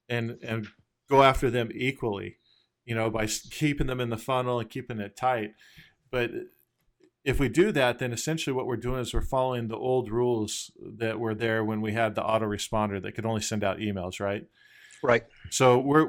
and 0.10 0.40
and 0.42 0.70
go 1.08 1.22
after 1.22 1.52
them 1.52 1.70
equally 1.76 2.38
you 2.84 2.96
know 2.96 3.12
by 3.12 3.28
keeping 3.28 3.86
them 3.86 4.02
in 4.02 4.10
the 4.10 4.18
funnel 4.18 4.60
and 4.60 4.72
keeping 4.72 5.00
it 5.00 5.16
tight 5.16 5.54
but 6.10 6.32
if 7.26 7.40
we 7.40 7.50
do 7.50 7.72
that 7.72 8.00
then 8.00 8.14
essentially 8.14 8.54
what 8.54 8.68
we're 8.68 8.78
doing 8.78 9.02
is 9.02 9.14
we're 9.14 9.22
following 9.22 9.68
the 9.68 9.78
old 9.78 10.10
rules 10.10 10.72
that 10.80 11.20
were 11.20 11.36
there 11.36 11.64
when 11.64 11.82
we 11.82 11.92
had 11.92 12.16
the 12.16 12.22
autoresponder 12.22 13.02
that 13.02 13.14
could 13.14 13.26
only 13.26 13.42
send 13.42 13.64
out 13.64 13.80
emails 13.80 14.20
right 14.20 14.48
right 15.04 15.24
so 15.50 15.78
we're 15.78 16.06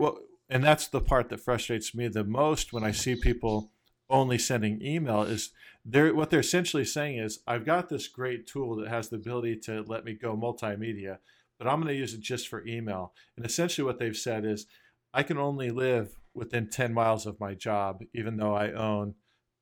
and 0.48 0.62
that's 0.62 0.88
the 0.88 1.00
part 1.00 1.28
that 1.28 1.40
frustrates 1.40 1.94
me 1.94 2.08
the 2.08 2.24
most 2.24 2.72
when 2.72 2.84
I 2.84 2.92
see 2.92 3.16
people 3.16 3.72
only 4.08 4.38
sending 4.38 4.80
email 4.82 5.22
is 5.22 5.50
they're 5.84 6.14
what 6.14 6.30
they're 6.30 6.40
essentially 6.40 6.84
saying 6.84 7.18
is 7.18 7.40
I've 7.46 7.64
got 7.64 7.88
this 7.88 8.08
great 8.08 8.46
tool 8.46 8.76
that 8.76 8.88
has 8.88 9.08
the 9.08 9.16
ability 9.16 9.56
to 9.64 9.82
let 9.86 10.04
me 10.04 10.14
go 10.14 10.36
multimedia, 10.36 11.18
but 11.58 11.66
I'm 11.66 11.80
going 11.80 11.92
to 11.92 11.98
use 11.98 12.14
it 12.14 12.20
just 12.20 12.48
for 12.48 12.66
email. 12.66 13.12
And 13.36 13.44
essentially 13.44 13.84
what 13.84 13.98
they've 13.98 14.16
said 14.16 14.44
is 14.44 14.66
I 15.12 15.22
can 15.22 15.38
only 15.38 15.70
live 15.70 16.12
within 16.34 16.68
10 16.68 16.92
miles 16.92 17.26
of 17.26 17.40
my 17.40 17.54
job, 17.54 18.02
even 18.14 18.36
though 18.36 18.54
I 18.54 18.72
own 18.72 19.14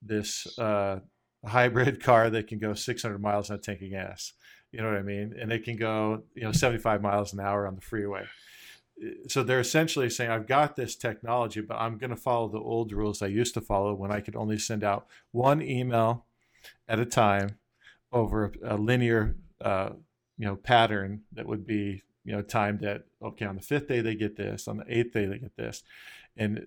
this 0.02 0.58
uh, 0.58 1.00
hybrid 1.46 2.02
car 2.02 2.30
that 2.30 2.46
can 2.46 2.58
go 2.58 2.74
600 2.74 3.18
miles 3.18 3.50
on 3.50 3.56
a 3.56 3.60
tank 3.60 3.82
of 3.82 3.90
gas. 3.90 4.32
You 4.72 4.82
know 4.82 4.88
what 4.88 4.98
I 4.98 5.02
mean? 5.02 5.34
And 5.38 5.52
it 5.52 5.64
can 5.64 5.76
go, 5.76 6.22
you 6.34 6.42
know, 6.42 6.52
75 6.52 7.00
miles 7.00 7.32
an 7.32 7.40
hour 7.40 7.66
on 7.66 7.76
the 7.76 7.80
freeway 7.80 8.24
so 9.28 9.42
they're 9.42 9.60
essentially 9.60 10.08
saying 10.08 10.30
i've 10.30 10.46
got 10.46 10.76
this 10.76 10.94
technology 10.94 11.60
but 11.60 11.76
i'm 11.76 11.98
going 11.98 12.10
to 12.10 12.16
follow 12.16 12.48
the 12.48 12.58
old 12.58 12.92
rules 12.92 13.22
i 13.22 13.26
used 13.26 13.54
to 13.54 13.60
follow 13.60 13.94
when 13.94 14.12
i 14.12 14.20
could 14.20 14.36
only 14.36 14.58
send 14.58 14.84
out 14.84 15.06
one 15.32 15.60
email 15.60 16.26
at 16.88 16.98
a 16.98 17.04
time 17.04 17.58
over 18.12 18.52
a 18.64 18.76
linear 18.76 19.34
uh, 19.60 19.90
you 20.38 20.46
know 20.46 20.56
pattern 20.56 21.22
that 21.32 21.46
would 21.46 21.66
be 21.66 22.02
you 22.24 22.32
know 22.32 22.42
timed 22.42 22.84
at 22.84 23.04
okay 23.22 23.44
on 23.44 23.56
the 23.56 23.62
fifth 23.62 23.88
day 23.88 24.00
they 24.00 24.14
get 24.14 24.36
this 24.36 24.68
on 24.68 24.76
the 24.76 24.84
eighth 24.88 25.12
day 25.12 25.26
they 25.26 25.38
get 25.38 25.56
this 25.56 25.82
and 26.36 26.66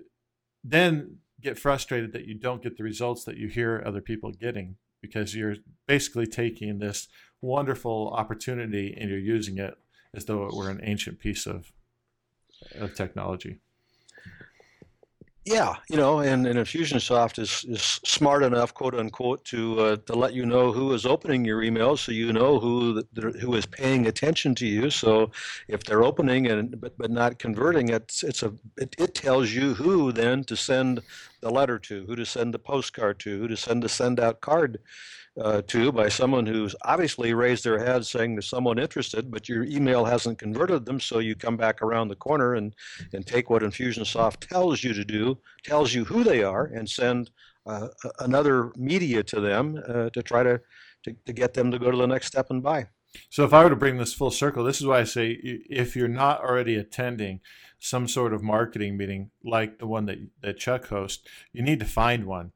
then 0.64 1.18
get 1.42 1.60
frustrated 1.60 2.14
that 2.14 2.26
you 2.26 2.34
don't 2.34 2.64
get 2.64 2.78
the 2.78 2.84
results 2.84 3.24
that 3.26 3.38
you 3.38 3.48
hear 3.48 3.84
other 3.86 4.02
people 4.02 4.32
getting 4.32 4.76
because 5.02 5.36
you're 5.36 5.56
basically 5.88 6.26
taking 6.26 6.80
this 6.80 7.08
wonderful 7.42 8.12
opportunity 8.14 8.96
and 9.00 9.10
you're 9.10 9.20
using 9.20 9.58
it 9.58 9.76
as 10.14 10.26
though 10.26 10.46
it 10.46 10.56
were 10.56 10.70
an 10.70 10.82
ancient 10.84 11.20
piece 11.20 11.46
of 11.46 11.72
of 12.76 12.96
technology. 12.96 13.60
Yeah, 15.48 15.76
you 15.90 15.96
know, 15.96 16.20
and, 16.20 16.46
and 16.46 16.60
Infusionsoft 16.60 17.40
is, 17.40 17.64
is 17.70 18.02
smart 18.04 18.44
enough, 18.44 18.74
quote 18.74 18.94
unquote, 18.94 19.46
to 19.46 19.80
uh, 19.80 19.96
to 20.08 20.14
let 20.14 20.34
you 20.34 20.46
know 20.46 20.74
who 20.74 20.92
is 20.92 21.06
opening 21.06 21.46
your 21.46 21.62
emails, 21.62 22.00
so 22.00 22.12
you 22.12 22.34
know 22.34 22.60
who 22.60 23.02
who 23.16 23.56
is 23.56 23.66
paying 23.66 24.08
attention 24.08 24.56
to 24.56 24.68
you. 24.68 24.90
So 24.90 25.32
if 25.70 25.86
they're 25.86 26.04
opening 26.04 26.48
and 26.48 26.82
but, 26.82 26.98
but 26.98 27.12
not 27.12 27.40
converting, 27.40 27.88
it's 27.88 28.24
it's 28.24 28.44
a 28.44 28.52
it, 28.76 28.94
it 29.00 29.16
tells 29.16 29.52
you 29.52 29.74
who 29.74 30.12
then 30.12 30.44
to 30.44 30.58
send 30.58 31.00
the 31.42 31.50
letter 31.50 31.80
to, 31.80 32.06
who 32.06 32.16
to 32.16 32.26
send 32.26 32.54
the 32.54 32.60
postcard 32.60 33.20
to, 33.20 33.40
who 33.40 33.48
to 33.48 33.58
send 33.58 33.84
the 33.84 33.90
send 33.90 34.20
out 34.20 34.42
card 34.42 34.80
uh, 35.42 35.62
to 35.68 35.92
by 35.92 36.10
someone 36.10 36.46
who's 36.46 36.76
obviously 36.84 37.34
raised 37.34 37.64
their 37.64 37.84
head 37.84 38.06
saying 38.06 38.34
there's 38.34 38.50
someone 38.50 38.80
interested, 38.80 39.30
but 39.30 39.48
your 39.48 39.64
email 39.64 40.06
hasn't 40.06 40.40
converted 40.40 40.86
them. 40.86 41.00
So 41.00 41.20
you 41.20 41.36
come 41.36 41.58
back 41.58 41.82
around 41.82 42.08
the 42.08 42.16
corner 42.16 42.56
and, 42.56 42.74
and 43.14 43.26
take 43.26 43.50
what 43.50 43.62
Infusionsoft 43.62 44.48
tells 44.48 44.84
you 44.84 44.94
to 44.94 45.06
do, 45.06 45.38
tells 45.64 45.94
you 45.94 46.06
who 46.06 46.24
they 46.24 46.44
are, 46.44 46.66
and 46.66 46.90
send 46.90 47.30
uh, 47.66 47.90
another 48.20 48.72
media 48.76 49.24
to 49.24 49.40
them 49.40 49.82
uh, 49.88 50.10
to 50.10 50.24
try 50.24 50.42
to, 50.42 50.60
to, 51.04 51.16
to 51.26 51.34
get 51.34 51.54
them 51.54 51.72
to 51.72 51.80
go 51.80 51.92
to 51.92 51.98
the 51.98 52.08
next 52.08 52.28
step 52.28 52.50
and 52.50 52.64
buy. 52.64 52.88
So 53.30 53.44
if 53.44 53.54
I 53.54 53.64
were 53.64 53.70
to 53.70 53.76
bring 53.76 53.98
this 53.98 54.14
full 54.14 54.32
circle, 54.32 54.64
this 54.64 54.80
is 54.80 54.88
why 54.88 55.00
I 55.00 55.04
say 55.04 55.38
if 55.42 55.96
you're 55.96 56.08
not 56.08 56.42
already 56.42 56.76
attending 56.76 57.42
some 57.80 58.08
sort 58.08 58.34
of 58.34 58.44
marketing 58.44 58.98
meeting 58.98 59.32
like 59.44 59.80
the 59.80 59.88
one 59.88 60.06
that, 60.06 60.18
that 60.42 60.58
Chuck 60.58 60.88
hosts, 60.88 61.24
you 61.54 61.62
need 61.62 61.80
to 61.80 61.86
find 61.86 62.26
one. 62.26 62.52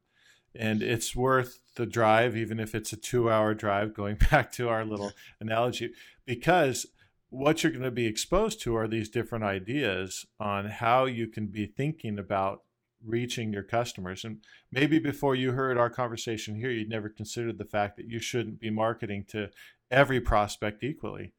And 0.53 0.81
it's 0.83 1.15
worth 1.15 1.59
the 1.75 1.85
drive, 1.85 2.35
even 2.35 2.59
if 2.59 2.75
it's 2.75 2.91
a 2.91 2.97
two 2.97 3.29
hour 3.29 3.53
drive, 3.53 3.93
going 3.93 4.17
back 4.31 4.51
to 4.53 4.69
our 4.69 4.83
little 4.83 5.13
analogy, 5.39 5.91
because 6.25 6.87
what 7.29 7.63
you're 7.63 7.71
going 7.71 7.83
to 7.83 7.91
be 7.91 8.07
exposed 8.07 8.61
to 8.61 8.75
are 8.75 8.87
these 8.87 9.07
different 9.07 9.45
ideas 9.45 10.25
on 10.39 10.65
how 10.65 11.05
you 11.05 11.27
can 11.27 11.47
be 11.47 11.65
thinking 11.65 12.19
about 12.19 12.63
reaching 13.05 13.53
your 13.53 13.63
customers. 13.63 14.25
And 14.25 14.39
maybe 14.71 14.99
before 14.99 15.33
you 15.33 15.53
heard 15.53 15.77
our 15.77 15.89
conversation 15.89 16.55
here, 16.55 16.71
you'd 16.71 16.89
never 16.89 17.09
considered 17.09 17.57
the 17.57 17.65
fact 17.65 17.95
that 17.97 18.07
you 18.07 18.19
shouldn't 18.19 18.59
be 18.59 18.69
marketing 18.69 19.25
to 19.29 19.49
every 19.89 20.19
prospect 20.19 20.83
equally. 20.83 21.33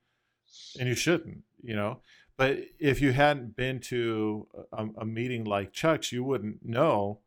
And 0.78 0.88
you 0.88 0.94
shouldn't, 0.94 1.42
you 1.62 1.76
know. 1.76 2.00
But 2.36 2.58
if 2.78 3.00
you 3.00 3.12
hadn't 3.12 3.56
been 3.56 3.78
to 3.80 4.48
a, 4.72 4.86
a 4.98 5.06
meeting 5.06 5.44
like 5.44 5.72
Chuck's, 5.72 6.12
you 6.12 6.24
wouldn't 6.24 6.64
know 6.64 7.20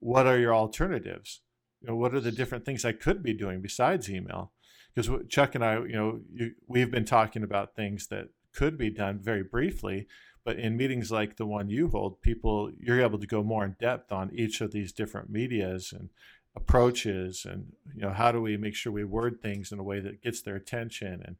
what 0.00 0.26
are 0.26 0.38
your 0.38 0.54
alternatives. 0.54 1.42
You 1.80 1.88
know, 1.88 1.96
what 1.96 2.14
are 2.14 2.20
the 2.20 2.32
different 2.32 2.64
things 2.64 2.84
I 2.84 2.92
could 2.92 3.22
be 3.22 3.34
doing 3.34 3.60
besides 3.60 4.10
email? 4.10 4.52
Because 4.94 5.10
Chuck 5.28 5.54
and 5.54 5.64
I, 5.64 5.74
you 5.80 5.92
know, 5.92 6.20
you, 6.32 6.54
we've 6.66 6.90
been 6.90 7.04
talking 7.04 7.42
about 7.42 7.76
things 7.76 8.08
that 8.08 8.28
could 8.52 8.78
be 8.78 8.90
done 8.90 9.20
very 9.20 9.44
briefly, 9.44 10.08
but 10.44 10.58
in 10.58 10.76
meetings 10.76 11.12
like 11.12 11.36
the 11.36 11.46
one 11.46 11.68
you 11.68 11.88
hold, 11.88 12.20
people 12.22 12.72
you're 12.80 13.02
able 13.02 13.18
to 13.18 13.26
go 13.26 13.42
more 13.42 13.64
in 13.64 13.76
depth 13.78 14.10
on 14.10 14.30
each 14.34 14.60
of 14.60 14.72
these 14.72 14.92
different 14.92 15.30
medias 15.30 15.92
and 15.92 16.08
approaches 16.56 17.46
and 17.48 17.72
you 17.94 18.02
know 18.02 18.10
how 18.10 18.32
do 18.32 18.40
we 18.40 18.56
make 18.56 18.74
sure 18.74 18.92
we 18.92 19.04
word 19.04 19.40
things 19.40 19.70
in 19.70 19.78
a 19.78 19.82
way 19.82 20.00
that 20.00 20.22
gets 20.22 20.42
their 20.42 20.56
attention 20.56 21.22
and 21.24 21.36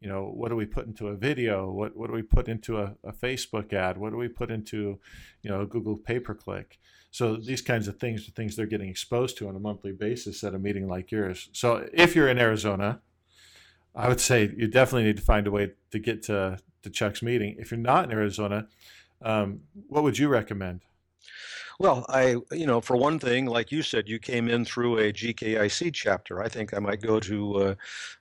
you 0.00 0.08
know 0.08 0.24
what 0.34 0.48
do 0.48 0.56
we 0.56 0.66
put 0.66 0.86
into 0.86 1.08
a 1.08 1.16
video? 1.16 1.70
What 1.70 1.96
what 1.96 2.08
do 2.08 2.14
we 2.14 2.22
put 2.22 2.48
into 2.48 2.78
a, 2.78 2.94
a 3.04 3.12
facebook 3.12 3.72
ad? 3.72 3.98
What 3.98 4.10
do 4.10 4.16
we 4.16 4.28
put 4.28 4.50
into 4.50 4.98
you 5.42 5.50
know 5.50 5.66
google 5.66 5.96
pay 5.96 6.18
per 6.18 6.34
click 6.34 6.78
so 7.10 7.36
these 7.36 7.60
kinds 7.60 7.88
of 7.88 7.98
things 7.98 8.28
are 8.28 8.30
things 8.30 8.54
they're 8.54 8.66
getting 8.66 8.88
exposed 8.88 9.36
to 9.38 9.48
on 9.48 9.56
a 9.56 9.60
monthly 9.60 9.92
basis 9.92 10.44
at 10.44 10.54
a 10.54 10.58
meeting 10.58 10.88
like 10.88 11.10
yours. 11.10 11.48
So 11.52 11.88
if 11.92 12.14
you're 12.14 12.28
in 12.28 12.38
arizona 12.38 13.00
i 13.94 14.08
would 14.08 14.20
say 14.20 14.52
you 14.56 14.68
definitely 14.68 15.04
need 15.04 15.16
to 15.16 15.22
find 15.22 15.46
a 15.48 15.50
way 15.50 15.72
to 15.90 15.98
get 15.98 16.22
to, 16.22 16.58
to 16.82 16.90
chuck's 16.90 17.22
meeting. 17.22 17.56
If 17.58 17.72
you're 17.72 17.80
not 17.80 18.04
in 18.04 18.12
arizona 18.12 18.68
um, 19.22 19.60
what 19.88 20.02
would 20.04 20.18
you 20.18 20.28
recommend 20.28 20.82
well, 21.80 22.04
I, 22.10 22.36
you 22.52 22.66
know, 22.66 22.82
for 22.82 22.94
one 22.94 23.18
thing, 23.18 23.46
like 23.46 23.72
you 23.72 23.82
said, 23.82 24.06
you 24.06 24.18
came 24.18 24.50
in 24.50 24.66
through 24.66 24.98
a 24.98 25.10
GKIC 25.14 25.94
chapter. 25.94 26.42
I 26.42 26.46
think 26.46 26.74
I 26.74 26.78
might 26.78 27.00
go 27.00 27.18
to 27.20 27.56
uh, 27.56 27.74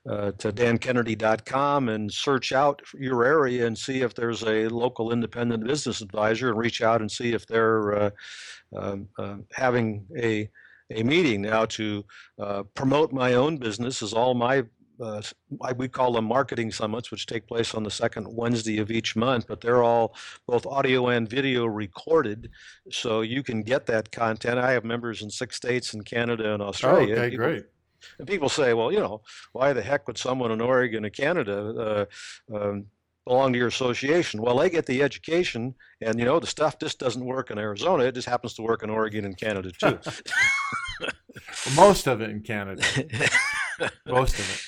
uh, 0.10 0.32
to 0.38 0.54
dankennedy.com 0.54 1.90
and 1.90 2.10
search 2.10 2.54
out 2.54 2.82
your 2.98 3.26
area 3.26 3.68
and 3.68 3.78
see 3.78 4.00
if 4.00 4.14
there's 4.16 4.44
a 4.44 4.70
local 4.70 5.12
independent 5.12 5.68
business 5.68 6.00
advisor 6.00 6.52
and 6.52 6.58
reach 6.58 6.82
out 6.82 7.02
and 7.02 7.12
see 7.12 7.34
if 7.34 7.46
they're 7.48 8.04
uh, 8.04 8.10
um, 8.78 9.10
uh 9.18 9.36
having 9.52 10.06
a 10.18 10.50
a 10.92 11.04
meeting 11.04 11.42
now 11.42 11.66
to 11.66 12.06
uh, 12.40 12.64
promote 12.76 13.12
my 13.12 13.34
own 13.34 13.58
business 13.58 14.02
is 14.02 14.14
all 14.14 14.34
my 14.34 14.64
uh, 15.02 15.22
we 15.78 15.88
call 15.88 16.14
them 16.14 16.26
marketing 16.26 16.72
summits, 16.72 17.12
which 17.12 17.26
take 17.26 17.48
place 17.48 17.74
on 17.74 17.84
the 17.84 17.92
second 17.92 18.28
Wednesday 18.28 18.80
of 18.80 18.92
each 18.92 19.16
month, 19.16 19.48
but 19.48 19.62
they're 19.62 19.84
all 19.84 20.16
both 20.48 20.66
audio 20.66 21.08
and 21.08 21.30
video 21.30 21.66
recorded, 21.66 22.50
so 22.92 23.22
you 23.22 23.44
can 23.44 23.64
get 23.64 23.86
that 23.86 24.12
content. 24.12 24.60
I 24.60 24.72
have 24.72 24.84
members 24.84 25.22
in 25.22 25.30
six 25.30 25.56
states 25.56 25.94
in 25.94 26.04
Canada 26.04 26.54
and 26.54 26.62
Australia. 26.62 27.16
Oh, 27.16 27.20
okay, 27.20 27.30
people, 27.30 27.46
great. 27.46 27.66
And 28.18 28.28
people 28.28 28.50
say, 28.50 28.74
well, 28.74 28.92
you 28.92 29.00
know, 29.00 29.22
why 29.54 29.74
the 29.74 29.82
heck 29.82 30.08
would 30.08 30.18
someone 30.18 30.52
in 30.52 30.62
Oregon 30.62 31.06
or 31.06 31.10
Canada 31.10 32.08
uh, 32.52 32.56
um, 32.56 32.86
belong 33.26 33.54
to 33.54 33.60
your 33.60 33.68
association? 33.68 34.42
Well, 34.42 34.58
they 34.58 34.70
get 34.70 34.86
the 34.86 35.02
education, 35.02 35.76
and 36.02 36.20
you 36.20 36.26
know, 36.26 36.40
the 36.40 36.48
stuff 36.48 36.78
just 36.80 37.00
doesn't 37.00 37.24
work 37.24 37.52
in 37.52 37.58
Arizona. 37.58 38.04
It 38.04 38.16
just 38.16 38.28
happens 38.28 38.54
to 38.56 38.64
work 38.64 38.84
in 38.84 38.90
Oregon 38.90 39.26
and 39.26 39.38
Canada 39.38 39.72
too. 39.72 40.00
well, 41.00 41.76
most 41.76 42.08
of 42.08 42.22
it 42.22 42.30
in 42.30 42.42
Canada. 42.42 42.84
most 44.06 44.38
of 44.38 44.50
it 44.50 44.62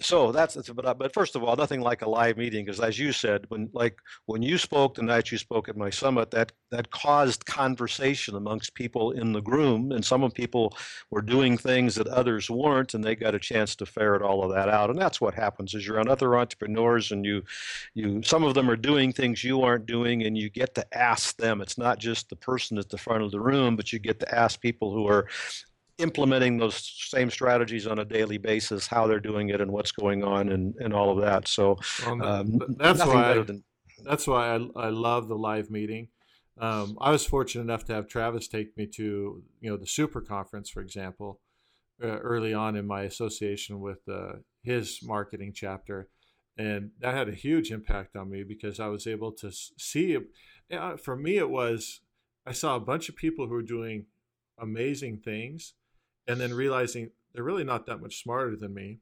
so 0.00 0.30
that's 0.30 0.56
but 0.70 0.98
but 0.98 1.12
first 1.12 1.34
of 1.34 1.42
all, 1.42 1.56
nothing 1.56 1.80
like 1.80 2.02
a 2.02 2.08
live 2.08 2.36
meeting 2.36 2.64
because 2.64 2.80
as 2.80 2.98
you 2.98 3.12
said, 3.12 3.44
when 3.48 3.68
like 3.72 3.98
when 4.26 4.42
you 4.42 4.56
spoke 4.56 4.94
the 4.94 5.02
night 5.02 5.32
you 5.32 5.38
spoke 5.38 5.68
at 5.68 5.76
my 5.76 5.90
summit, 5.90 6.30
that 6.30 6.52
that 6.70 6.90
caused 6.90 7.44
conversation 7.44 8.36
amongst 8.36 8.74
people 8.74 9.10
in 9.12 9.32
the 9.32 9.42
room, 9.42 9.90
and 9.92 10.04
some 10.04 10.22
of 10.22 10.32
people 10.32 10.76
were 11.10 11.22
doing 11.22 11.58
things 11.58 11.94
that 11.96 12.06
others 12.06 12.48
weren't, 12.48 12.94
and 12.94 13.02
they 13.02 13.16
got 13.16 13.34
a 13.34 13.38
chance 13.38 13.74
to 13.76 13.86
ferret 13.86 14.22
all 14.22 14.44
of 14.44 14.54
that 14.54 14.68
out. 14.68 14.90
And 14.90 14.98
that's 14.98 15.20
what 15.20 15.34
happens 15.34 15.74
is 15.74 15.86
you're 15.86 16.00
on 16.00 16.08
other 16.08 16.36
entrepreneurs, 16.36 17.10
and 17.10 17.24
you 17.24 17.42
you 17.94 18.22
some 18.22 18.44
of 18.44 18.54
them 18.54 18.70
are 18.70 18.76
doing 18.76 19.12
things 19.12 19.42
you 19.42 19.62
aren't 19.62 19.86
doing, 19.86 20.22
and 20.22 20.38
you 20.38 20.48
get 20.48 20.74
to 20.76 20.96
ask 20.96 21.36
them. 21.36 21.60
It's 21.60 21.78
not 21.78 21.98
just 21.98 22.28
the 22.28 22.36
person 22.36 22.78
at 22.78 22.88
the 22.88 22.98
front 22.98 23.24
of 23.24 23.32
the 23.32 23.40
room, 23.40 23.74
but 23.74 23.92
you 23.92 23.98
get 23.98 24.20
to 24.20 24.34
ask 24.34 24.60
people 24.60 24.92
who 24.92 25.08
are 25.08 25.26
implementing 25.98 26.56
those 26.56 26.76
same 27.08 27.30
strategies 27.30 27.86
on 27.86 27.98
a 27.98 28.04
daily 28.04 28.38
basis, 28.38 28.86
how 28.86 29.06
they're 29.06 29.20
doing 29.20 29.50
it, 29.50 29.60
and 29.60 29.70
what's 29.70 29.92
going 29.92 30.22
on, 30.22 30.48
and, 30.50 30.74
and 30.76 30.94
all 30.94 31.10
of 31.10 31.24
that. 31.24 31.48
So 31.48 31.76
um, 32.06 32.58
that's 32.76 33.04
why 33.04 33.32
I, 33.32 33.42
than, 33.42 33.64
that's 34.04 34.26
why 34.26 34.54
I, 34.54 34.86
I 34.86 34.88
love 34.90 35.28
the 35.28 35.36
live 35.36 35.70
meeting. 35.70 36.08
Um, 36.60 36.96
I 37.00 37.10
was 37.10 37.24
fortunate 37.24 37.62
enough 37.62 37.84
to 37.86 37.94
have 37.94 38.08
Travis 38.08 38.48
take 38.48 38.76
me 38.76 38.86
to 38.86 39.42
you 39.60 39.70
know 39.70 39.76
the 39.76 39.86
super 39.86 40.20
conference, 40.20 40.70
for 40.70 40.80
example, 40.80 41.40
uh, 42.02 42.18
early 42.18 42.54
on 42.54 42.76
in 42.76 42.86
my 42.86 43.02
association 43.02 43.80
with 43.80 44.00
uh, 44.08 44.34
his 44.62 45.00
marketing 45.02 45.52
chapter, 45.54 46.08
and 46.56 46.90
that 47.00 47.14
had 47.14 47.28
a 47.28 47.34
huge 47.34 47.70
impact 47.70 48.16
on 48.16 48.30
me 48.30 48.44
because 48.44 48.80
I 48.80 48.86
was 48.86 49.06
able 49.06 49.32
to 49.32 49.50
see. 49.52 50.18
Uh, 50.70 50.96
for 50.96 51.16
me, 51.16 51.38
it 51.38 51.50
was 51.50 52.00
I 52.46 52.52
saw 52.52 52.76
a 52.76 52.80
bunch 52.80 53.08
of 53.08 53.16
people 53.16 53.46
who 53.46 53.54
were 53.54 53.62
doing 53.62 54.06
amazing 54.60 55.18
things 55.18 55.74
and 56.28 56.40
then 56.40 56.54
realizing 56.54 57.10
they're 57.32 57.42
really 57.42 57.64
not 57.64 57.86
that 57.86 58.00
much 58.00 58.22
smarter 58.22 58.54
than 58.54 58.74
me. 58.74 58.98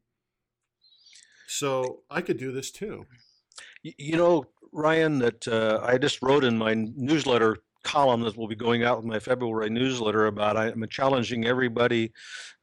So 1.46 2.00
I 2.10 2.22
could 2.22 2.38
do 2.38 2.52
this 2.52 2.70
too. 2.70 3.06
You 3.82 4.16
know, 4.16 4.46
Ryan, 4.72 5.18
that 5.18 5.46
uh, 5.46 5.80
I 5.82 5.98
just 5.98 6.22
wrote 6.22 6.44
in 6.44 6.56
my 6.56 6.74
newsletter 6.74 7.58
column 7.86 8.20
that 8.22 8.36
will 8.36 8.48
be 8.48 8.56
going 8.56 8.82
out 8.82 8.96
with 8.96 9.06
my 9.06 9.20
February 9.20 9.70
newsletter 9.70 10.26
about 10.26 10.56
I'm 10.56 10.84
challenging 10.88 11.46
everybody 11.46 12.12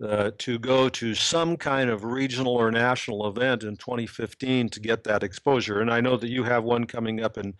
uh, 0.03 0.31
to 0.39 0.59
go 0.59 0.89
to 0.89 1.15
some 1.15 1.55
kind 1.55 1.89
of 1.89 2.03
regional 2.03 2.53
or 2.53 2.69
national 2.71 3.25
event 3.27 3.63
in 3.63 3.77
2015 3.77 4.69
to 4.69 4.79
get 4.81 5.05
that 5.05 5.23
exposure. 5.23 5.79
And 5.79 5.89
I 5.89 6.01
know 6.01 6.17
that 6.17 6.29
you 6.29 6.43
have 6.43 6.65
one 6.65 6.85
coming 6.85 7.23
up 7.23 7.37
in, 7.37 7.53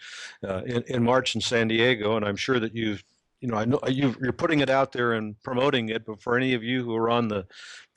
uh, 0.45 0.63
in, 0.65 0.83
in 0.87 1.03
March 1.03 1.35
in 1.35 1.41
San 1.41 1.69
Diego, 1.69 2.17
and 2.17 2.25
I'm 2.25 2.35
sure 2.35 2.59
that 2.59 2.75
you've 2.75 3.03
you 3.43 3.49
know, 3.49 3.57
I 3.57 3.65
know 3.65 3.79
you, 3.89 4.15
are 4.23 4.31
putting 4.31 4.61
it 4.61 4.69
out 4.69 4.93
there 4.93 5.11
and 5.11 5.35
promoting 5.43 5.89
it, 5.89 6.05
but 6.05 6.21
for 6.21 6.37
any 6.37 6.53
of 6.53 6.63
you 6.63 6.81
who 6.81 6.95
are 6.95 7.09
on 7.09 7.27
the, 7.27 7.45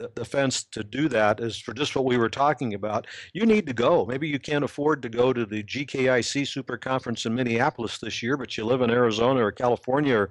the, 0.00 0.10
the 0.16 0.24
fence 0.24 0.64
to 0.72 0.82
do 0.82 1.08
that, 1.10 1.38
is 1.38 1.56
for 1.56 1.72
just 1.72 1.94
what 1.94 2.04
we 2.04 2.18
were 2.18 2.28
talking 2.28 2.74
about, 2.74 3.06
you 3.32 3.46
need 3.46 3.64
to 3.68 3.72
go. 3.72 4.04
Maybe 4.04 4.26
you 4.26 4.40
can't 4.40 4.64
afford 4.64 5.02
to 5.02 5.08
go 5.08 5.32
to 5.32 5.46
the 5.46 5.62
GKIC 5.62 6.48
Super 6.48 6.76
Conference 6.76 7.26
in 7.26 7.34
Minneapolis 7.36 7.98
this 7.98 8.24
year, 8.24 8.36
but 8.36 8.58
you 8.58 8.64
live 8.64 8.82
in 8.82 8.90
Arizona 8.90 9.46
or 9.46 9.52
California 9.52 10.16
or 10.16 10.30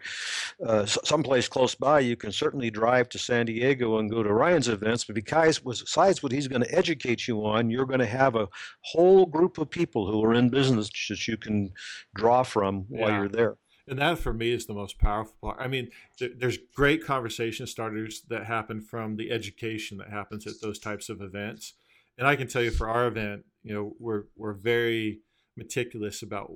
uh, 0.68 0.86
someplace 0.86 1.48
close 1.48 1.76
by. 1.76 2.02
You 2.02 2.18
can 2.18 2.34
certainly 2.34 2.70
drive 2.70 3.08
to 3.10 3.18
San 3.18 3.46
Diego 3.46 4.00
and 4.00 4.12
go 4.12 4.22
to 4.22 4.34
Ryan's 4.34 4.68
events. 4.68 5.06
But 5.06 5.16
because 5.16 5.60
besides 5.60 6.24
what 6.24 6.34
he's 6.34 6.50
going 6.50 6.64
to 6.64 6.78
educate 6.78 7.26
you 7.26 7.46
on, 7.46 7.70
you're 7.70 7.86
going 7.86 8.02
to 8.02 8.06
have 8.06 8.36
a 8.36 8.50
whole 8.82 9.26
group 9.26 9.60
of 9.60 9.70
people 9.70 10.12
who 10.12 10.22
are 10.26 10.34
in 10.34 10.50
business 10.50 10.90
that 11.08 11.26
you 11.26 11.38
can 11.38 11.72
draw 12.16 12.44
from 12.44 12.84
while 12.90 13.10
yeah. 13.10 13.20
you're 13.20 13.30
there 13.30 13.56
and 13.88 14.00
that 14.00 14.18
for 14.18 14.34
me 14.34 14.52
is 14.52 14.66
the 14.66 14.74
most 14.74 14.98
powerful 14.98 15.36
part. 15.42 15.58
I 15.60 15.68
mean, 15.68 15.90
th- 16.18 16.34
there's 16.38 16.58
great 16.76 17.04
conversation 17.04 17.68
starters 17.68 18.24
that 18.30 18.46
happen 18.46 18.82
from 18.82 19.16
the 19.16 19.32
education 19.32 19.98
that 20.00 20.10
happens 20.10 20.48
at 20.48 20.62
those 20.62 20.80
types 20.80 21.10
of 21.10 21.22
events, 21.22 21.74
and 22.18 22.28
I 22.28 22.36
can 22.36 22.48
tell 22.48 22.64
you 22.64 22.72
for 22.72 22.90
our 22.90 23.08
event, 23.08 23.46
you 23.64 23.74
know, 23.74 23.96
we're 24.00 24.24
we're 24.36 24.54
very 24.54 25.22
meticulous 25.58 26.22
about 26.22 26.52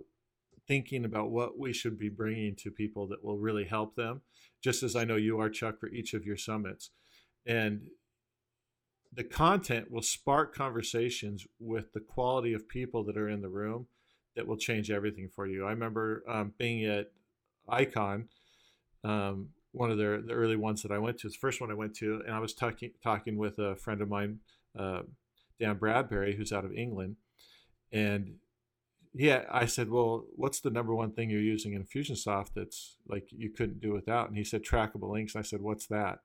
thinking 0.67 1.05
about 1.05 1.31
what 1.31 1.57
we 1.57 1.73
should 1.73 1.97
be 1.97 2.09
bringing 2.09 2.55
to 2.55 2.69
people 2.69 3.07
that 3.07 3.23
will 3.23 3.37
really 3.37 3.65
help 3.65 3.95
them, 3.95 4.21
just 4.61 4.83
as 4.83 4.95
I 4.95 5.03
know 5.05 5.15
you 5.15 5.39
are, 5.39 5.49
Chuck, 5.49 5.79
for 5.79 5.89
each 5.89 6.13
of 6.13 6.25
your 6.25 6.37
summits, 6.37 6.91
and 7.45 7.87
the 9.11 9.23
content 9.23 9.89
will 9.89 10.01
spark 10.01 10.53
conversations 10.53 11.47
with 11.59 11.93
the 11.93 11.99
quality 11.99 12.53
of 12.53 12.69
people 12.69 13.03
that 13.05 13.17
are 13.17 13.29
in 13.29 13.41
the 13.41 13.49
room 13.49 13.87
that 14.35 14.47
will 14.47 14.57
change 14.57 14.91
everything 14.91 15.27
for 15.27 15.47
you. 15.47 15.65
I 15.65 15.71
remember 15.71 16.23
um, 16.27 16.53
being 16.57 16.85
at 16.85 17.11
Icon 17.71 18.27
um, 19.03 19.49
one 19.71 19.91
of 19.91 19.97
the 19.97 20.23
the 20.25 20.33
early 20.33 20.55
ones 20.55 20.81
that 20.81 20.91
I 20.91 20.97
went 20.97 21.19
to. 21.19 21.29
The 21.29 21.35
first 21.35 21.61
one 21.61 21.71
I 21.71 21.75
went 21.75 21.95
to, 21.97 22.21
and 22.25 22.35
I 22.35 22.39
was 22.39 22.53
talking 22.53 22.91
talking 23.03 23.37
with 23.37 23.59
a 23.59 23.75
friend 23.75 24.01
of 24.01 24.09
mine, 24.09 24.39
uh, 24.77 25.01
Dan 25.59 25.77
Bradbury, 25.77 26.35
who's 26.35 26.51
out 26.51 26.65
of 26.65 26.73
England, 26.73 27.17
and 27.91 28.35
yeah, 29.13 29.45
I 29.49 29.65
said, 29.65 29.89
well, 29.89 30.25
what's 30.35 30.59
the 30.59 30.69
number 30.69 30.93
one 30.93 31.11
thing 31.11 31.29
you're 31.29 31.41
using 31.41 31.73
Infusionsoft 31.73 32.49
that's 32.55 32.97
like 33.07 33.27
you 33.31 33.49
couldn't 33.49 33.81
do 33.81 33.91
without? 33.91 34.27
And 34.27 34.37
he 34.37 34.43
said 34.43 34.63
trackable 34.63 35.11
links. 35.11 35.33
And 35.33 35.43
I 35.43 35.47
said, 35.47 35.61
what's 35.61 35.87
that? 35.87 36.19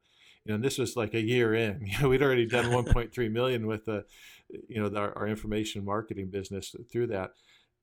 You 0.45 0.51
know, 0.51 0.55
and 0.57 0.64
this 0.64 0.76
was 0.76 0.95
like 0.95 1.14
a 1.14 1.20
year 1.20 1.55
in. 1.55 1.86
You 1.86 1.99
know, 2.03 2.09
we'd 2.11 2.22
already 2.22 2.45
done 2.45 2.66
1.3 2.84 3.32
million 3.32 3.66
with 3.66 3.86
the, 3.86 4.05
you 4.68 4.82
know, 4.82 4.90
the, 4.90 4.99
our, 4.99 5.16
our 5.16 5.26
information 5.26 5.82
marketing 5.82 6.28
business 6.28 6.76
through 6.92 7.07
that, 7.07 7.30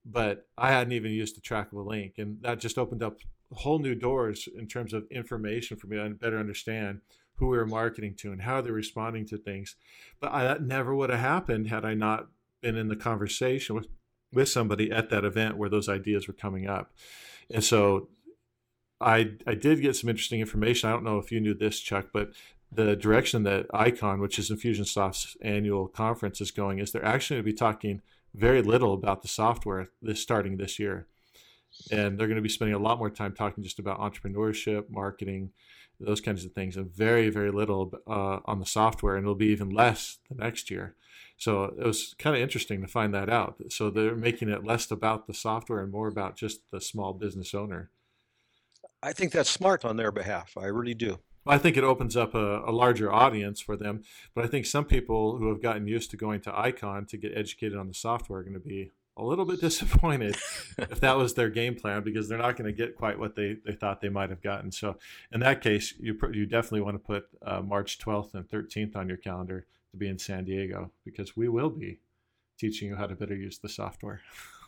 but 0.06 0.48
I 0.56 0.72
hadn't 0.72 0.94
even 0.94 1.12
used 1.12 1.36
the 1.36 1.42
trackable 1.42 1.88
link, 1.88 2.14
and 2.18 2.40
that 2.42 2.60
just 2.60 2.78
opened 2.78 3.02
up 3.02 3.18
whole 3.54 3.80
new 3.80 3.96
doors 3.96 4.48
in 4.58 4.68
terms 4.68 4.94
of 4.94 5.06
information 5.12 5.78
for 5.78 5.88
me 5.88 5.98
to 5.98 6.10
better 6.12 6.38
understand 6.38 7.02
who 7.36 7.48
we 7.48 7.58
were 7.58 7.66
marketing 7.66 8.16
to 8.16 8.32
and 8.32 8.44
how 8.44 8.62
they're 8.62 8.74
responding 8.74 9.26
to 9.26 9.38
things. 9.38 9.76
But 10.20 10.32
I, 10.32 10.44
that 10.44 10.62
never 10.62 10.96
would 10.96 11.10
have 11.10 11.20
happened 11.20 11.68
had 11.68 11.84
I 11.86 11.94
not 11.94 12.28
been 12.62 12.78
in 12.78 12.88
the 12.88 12.96
conversation 12.96 13.76
with 13.76 13.88
with 14.34 14.48
somebody 14.48 14.92
at 14.92 15.10
that 15.10 15.26
event 15.26 15.58
where 15.58 15.70
those 15.70 15.90
ideas 15.90 16.26
were 16.28 16.34
coming 16.34 16.68
up. 16.68 16.94
And 17.54 17.64
so 17.64 18.10
I 19.02 19.34
I 19.46 19.56
did 19.56 19.82
get 19.82 19.96
some 19.96 20.10
interesting 20.10 20.40
information. 20.40 20.90
I 20.90 20.94
don't 20.94 21.04
know 21.04 21.18
if 21.18 21.32
you 21.32 21.42
knew 21.42 21.54
this, 21.54 21.80
Chuck, 21.80 22.08
but 22.14 22.32
the 22.72 22.96
direction 22.96 23.44
that 23.44 23.66
Icon, 23.74 24.22
which 24.22 24.40
is 24.40 24.50
Infusionsoft's 24.50 25.36
annual 25.42 25.88
conference, 25.88 26.40
is 26.40 26.52
going 26.52 26.80
is 26.80 26.92
they're 26.92 27.04
actually 27.04 27.38
going 27.38 27.46
to 27.46 27.52
be 27.52 27.58
talking 27.58 28.02
very 28.34 28.62
little 28.62 28.94
about 28.94 29.22
the 29.24 29.28
software 29.28 29.90
this 30.02 30.22
starting 30.22 30.58
this 30.58 30.80
year. 30.80 31.08
And 31.92 32.18
they're 32.18 32.28
going 32.28 32.36
to 32.36 32.42
be 32.42 32.50
spending 32.50 32.76
a 32.76 32.80
lot 32.80 33.00
more 33.00 33.10
time 33.10 33.34
talking 33.34 33.64
just 33.64 33.80
about 33.80 34.00
entrepreneurship, 34.00 34.90
marketing, 34.90 35.52
those 36.00 36.22
kinds 36.22 36.46
of 36.46 36.52
things, 36.52 36.78
and 36.78 36.92
very, 36.92 37.30
very 37.30 37.52
little 37.52 37.94
uh, 38.08 38.40
on 38.46 38.60
the 38.60 38.66
software. 38.66 39.16
And 39.16 39.24
it'll 39.24 39.36
be 39.36 39.48
even 39.48 39.70
less 39.70 40.20
the 40.30 40.36
next 40.36 40.70
year. 40.70 40.96
So 41.38 41.64
it 41.64 41.86
was 41.86 42.16
kind 42.20 42.36
of 42.36 42.42
interesting 42.42 42.82
to 42.82 42.88
find 42.88 43.14
that 43.14 43.30
out. 43.30 43.56
So 43.70 43.90
they're 43.90 44.16
making 44.16 44.50
it 44.50 44.64
less 44.64 44.92
about 44.92 45.26
the 45.26 45.34
software 45.34 45.82
and 45.82 45.92
more 45.92 46.08
about 46.08 46.36
just 46.36 46.62
the 46.72 46.80
small 46.80 47.14
business 47.14 47.54
owner. 47.54 47.90
I 49.02 49.14
think 49.14 49.32
that's 49.32 49.50
smart 49.50 49.84
on 49.84 49.98
their 49.98 50.12
behalf. 50.12 50.56
I 50.56 50.66
really 50.66 50.94
do. 50.94 51.20
I 51.48 51.58
think 51.58 51.76
it 51.76 51.84
opens 51.84 52.16
up 52.16 52.36
a, 52.36 52.60
a, 52.66 52.72
larger 52.72 53.12
audience 53.12 53.60
for 53.60 53.76
them. 53.76 54.04
But 54.36 54.46
I 54.46 54.48
think 54.48 54.68
some 54.68 54.86
people 54.86 55.38
who 55.38 55.50
have 55.50 55.62
gotten 55.62 55.88
used 55.88 56.12
to 56.12 56.18
going 56.18 56.42
to 56.42 56.56
Icon 56.58 57.08
to 57.08 57.18
get 57.18 57.36
educated 57.36 57.78
on 57.78 57.88
the 57.88 57.96
software 57.96 58.42
are 58.42 58.44
going 58.44 58.54
to 58.54 58.60
be 58.60 58.92
a 59.18 59.24
little 59.24 59.46
bit 59.46 59.62
disappointed 59.70 60.36
if 60.78 61.00
that 61.00 61.18
was 61.18 61.34
their 61.34 61.50
game 61.50 61.76
plan 61.76 62.04
because 62.04 62.28
they're 62.28 62.38
not 62.38 62.56
going 62.56 62.74
to 62.74 62.78
get 62.78 62.96
quite 62.96 63.20
what 63.20 63.36
they, 63.36 63.58
they 63.66 63.74
thought 63.74 64.02
they 64.02 64.10
might 64.10 64.30
have 64.30 64.42
gotten. 64.42 64.72
So 64.72 64.98
in 65.32 65.40
that 65.42 65.62
case, 65.62 65.94
you 66.00 66.18
you 66.32 66.46
definitely 66.46 66.82
want 66.82 66.96
to 66.96 67.00
put 67.00 67.26
uh, 67.46 67.62
March 67.62 68.00
12th 68.00 68.34
and 68.34 68.48
13th 68.48 68.96
on 68.96 69.08
your 69.08 69.18
calendar 69.18 69.66
to 69.92 69.98
be 69.98 70.08
in 70.08 70.20
San 70.20 70.46
Diego 70.46 70.92
because 71.06 71.36
we 71.36 71.50
will 71.50 71.70
be 71.70 72.00
teaching 72.58 72.90
you 72.90 72.96
how 72.96 73.08
to 73.08 73.16
better 73.16 73.36
use 73.36 73.58
the 73.58 73.68
software. 73.68 74.22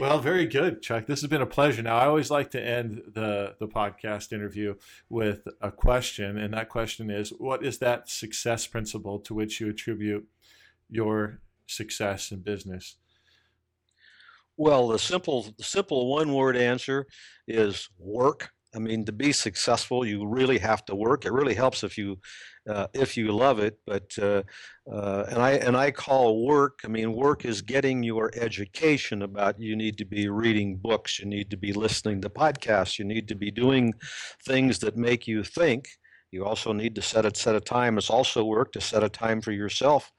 well, 0.00 0.18
very 0.18 0.46
good, 0.46 0.82
Chuck. 0.82 1.06
This 1.06 1.20
has 1.20 1.30
been 1.30 1.40
a 1.40 1.46
pleasure. 1.46 1.80
Now, 1.82 1.96
I 1.96 2.06
always 2.06 2.30
like 2.30 2.50
to 2.50 2.60
end 2.60 3.02
the 3.14 3.54
the 3.60 3.68
podcast 3.68 4.32
interview 4.32 4.74
with 5.08 5.46
a 5.60 5.70
question, 5.70 6.36
and 6.36 6.52
that 6.54 6.68
question 6.68 7.08
is, 7.08 7.30
what 7.30 7.64
is 7.64 7.78
that 7.78 8.08
success 8.08 8.66
principle 8.66 9.20
to 9.20 9.32
which 9.32 9.60
you 9.60 9.68
attribute 9.70 10.26
your 10.90 11.38
success 11.76 12.30
in 12.30 12.40
business? 12.40 12.96
Well, 14.56 14.88
the 14.88 14.98
simple 14.98 15.54
the 15.56 15.64
simple 15.64 16.10
one 16.10 16.32
word 16.32 16.56
answer 16.56 17.06
is 17.48 17.88
work. 17.98 18.50
I 18.74 18.78
mean, 18.78 19.04
to 19.04 19.12
be 19.12 19.32
successful, 19.32 20.06
you 20.06 20.26
really 20.26 20.58
have 20.58 20.84
to 20.86 20.94
work. 20.94 21.26
It 21.26 21.32
really 21.32 21.54
helps 21.54 21.84
if 21.84 21.98
you 21.98 22.18
uh, 22.68 22.86
if 22.94 23.16
you 23.16 23.32
love 23.32 23.58
it. 23.58 23.78
But 23.86 24.16
uh, 24.18 24.42
uh, 24.90 25.24
and 25.28 25.42
I 25.42 25.52
and 25.52 25.76
I 25.76 25.90
call 25.90 26.46
work. 26.46 26.80
I 26.84 26.88
mean, 26.88 27.12
work 27.12 27.44
is 27.44 27.60
getting 27.60 28.02
your 28.02 28.30
education 28.34 29.22
about. 29.22 29.60
You 29.60 29.74
need 29.76 29.98
to 29.98 30.04
be 30.04 30.28
reading 30.28 30.76
books. 30.76 31.18
You 31.18 31.26
need 31.26 31.50
to 31.50 31.56
be 31.56 31.72
listening 31.72 32.20
to 32.22 32.30
podcasts. 32.30 32.98
You 32.98 33.04
need 33.04 33.28
to 33.28 33.34
be 33.34 33.50
doing 33.50 33.94
things 34.44 34.78
that 34.80 34.96
make 34.96 35.26
you 35.26 35.42
think. 35.42 35.88
You 36.30 36.44
also 36.44 36.72
need 36.72 36.94
to 36.94 37.02
set 37.02 37.26
a 37.26 37.34
set 37.34 37.56
a 37.56 37.60
time. 37.60 37.98
It's 37.98 38.10
also 38.10 38.44
work 38.44 38.72
to 38.72 38.80
set 38.80 39.02
a 39.02 39.08
time 39.08 39.40
for 39.40 39.52
yourself 39.52 40.12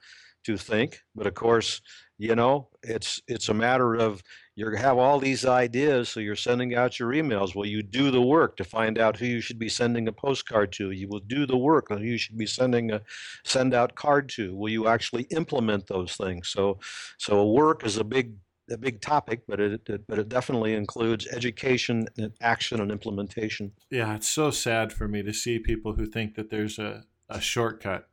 to 0.43 0.57
think. 0.57 1.01
But 1.15 1.27
of 1.27 1.33
course, 1.33 1.81
you 2.17 2.35
know, 2.35 2.69
it's 2.83 3.21
it's 3.27 3.49
a 3.49 3.53
matter 3.53 3.95
of 3.95 4.23
you 4.55 4.69
have 4.75 4.97
all 4.97 5.19
these 5.19 5.45
ideas, 5.45 6.09
so 6.09 6.19
you're 6.19 6.35
sending 6.35 6.75
out 6.75 6.99
your 6.99 7.09
emails. 7.09 7.55
Well, 7.55 7.65
you 7.65 7.81
do 7.81 8.11
the 8.11 8.21
work 8.21 8.55
to 8.57 8.63
find 8.63 8.99
out 8.99 9.17
who 9.17 9.25
you 9.25 9.41
should 9.41 9.57
be 9.57 9.69
sending 9.69 10.07
a 10.07 10.11
postcard 10.11 10.71
to. 10.73 10.91
You 10.91 11.07
will 11.07 11.21
do 11.21 11.47
the 11.47 11.57
work 11.57 11.89
who 11.89 11.97
you 11.97 12.17
should 12.17 12.37
be 12.37 12.45
sending 12.45 12.91
a 12.91 13.01
send 13.43 13.73
out 13.73 13.95
card 13.95 14.29
to. 14.29 14.55
Will 14.55 14.69
you 14.69 14.87
actually 14.87 15.23
implement 15.31 15.87
those 15.87 16.15
things? 16.15 16.49
So, 16.49 16.79
so 17.17 17.49
work 17.49 17.83
is 17.83 17.97
a 17.97 18.03
big 18.03 18.33
a 18.69 18.77
big 18.77 19.01
topic, 19.01 19.41
but 19.47 19.59
it, 19.59 19.81
it, 19.89 20.07
but 20.07 20.19
it 20.19 20.29
definitely 20.29 20.73
includes 20.73 21.27
education 21.27 22.07
and 22.17 22.31
action 22.41 22.79
and 22.79 22.91
implementation. 22.91 23.71
Yeah, 23.89 24.15
it's 24.15 24.29
so 24.29 24.51
sad 24.51 24.93
for 24.93 25.07
me 25.07 25.21
to 25.23 25.33
see 25.33 25.59
people 25.59 25.93
who 25.93 26.05
think 26.05 26.35
that 26.35 26.49
there's 26.49 26.79
a, 26.79 27.03
a 27.29 27.41
shortcut. 27.41 28.07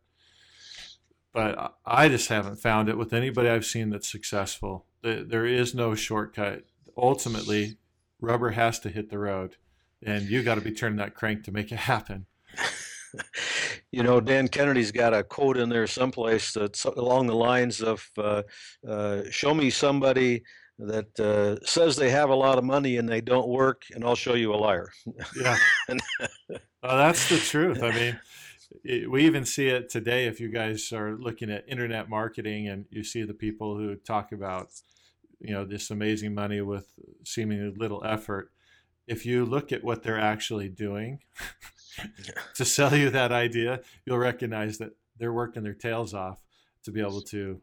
But 1.32 1.76
I 1.86 2.08
just 2.08 2.28
haven't 2.28 2.56
found 2.56 2.88
it 2.88 2.98
with 2.98 3.12
anybody 3.12 3.48
I've 3.48 3.64
seen 3.64 3.90
that's 3.90 4.10
successful 4.10 4.86
there 5.02 5.46
is 5.46 5.74
no 5.74 5.94
shortcut. 5.94 6.64
Ultimately, 6.96 7.76
rubber 8.20 8.50
has 8.50 8.78
to 8.80 8.88
hit 8.88 9.10
the 9.10 9.18
road, 9.18 9.56
and 10.02 10.28
you 10.28 10.42
got 10.42 10.56
to 10.56 10.60
be 10.60 10.72
turning 10.72 10.98
that 10.98 11.14
crank 11.14 11.44
to 11.44 11.52
make 11.52 11.72
it 11.72 11.76
happen. 11.76 12.26
you 13.92 14.02
know, 14.02 14.20
Dan 14.20 14.48
Kennedy's 14.48 14.92
got 14.92 15.14
a 15.14 15.22
quote 15.22 15.56
in 15.56 15.68
there 15.68 15.86
someplace 15.86 16.52
that's 16.52 16.84
along 16.84 17.26
the 17.26 17.34
lines 17.34 17.80
of 17.80 18.08
uh, 18.18 18.42
uh, 18.86 19.22
"Show 19.30 19.54
me 19.54 19.70
somebody 19.70 20.42
that 20.78 21.20
uh, 21.20 21.64
says 21.64 21.96
they 21.96 22.10
have 22.10 22.30
a 22.30 22.34
lot 22.34 22.58
of 22.58 22.64
money 22.64 22.96
and 22.96 23.08
they 23.08 23.20
don't 23.20 23.48
work, 23.48 23.84
and 23.94 24.04
I'll 24.04 24.16
show 24.16 24.34
you 24.34 24.54
a 24.54 24.56
liar." 24.56 24.90
yeah, 25.40 25.56
well, 25.88 26.58
that's 26.82 27.28
the 27.28 27.38
truth. 27.38 27.82
I 27.82 27.92
mean. 27.92 28.20
It, 28.84 29.10
we 29.10 29.24
even 29.26 29.44
see 29.44 29.68
it 29.68 29.88
today 29.88 30.26
if 30.26 30.40
you 30.40 30.48
guys 30.48 30.92
are 30.92 31.16
looking 31.16 31.50
at 31.50 31.68
internet 31.68 32.08
marketing 32.08 32.68
and 32.68 32.86
you 32.90 33.02
see 33.04 33.22
the 33.22 33.34
people 33.34 33.76
who 33.76 33.96
talk 33.96 34.32
about 34.32 34.68
you 35.40 35.52
know 35.52 35.64
this 35.64 35.90
amazing 35.90 36.34
money 36.34 36.60
with 36.60 36.86
seemingly 37.24 37.74
little 37.76 38.02
effort. 38.04 38.50
If 39.06 39.26
you 39.26 39.44
look 39.44 39.72
at 39.72 39.82
what 39.82 40.02
they're 40.02 40.20
actually 40.20 40.68
doing 40.68 41.20
to 42.54 42.64
sell 42.64 42.94
you 42.94 43.10
that 43.10 43.32
idea 43.32 43.80
you'll 44.04 44.18
recognize 44.18 44.78
that 44.78 44.92
they're 45.18 45.32
working 45.32 45.62
their 45.62 45.74
tails 45.74 46.14
off 46.14 46.38
to 46.84 46.90
be 46.90 47.00
able 47.00 47.20
to 47.20 47.60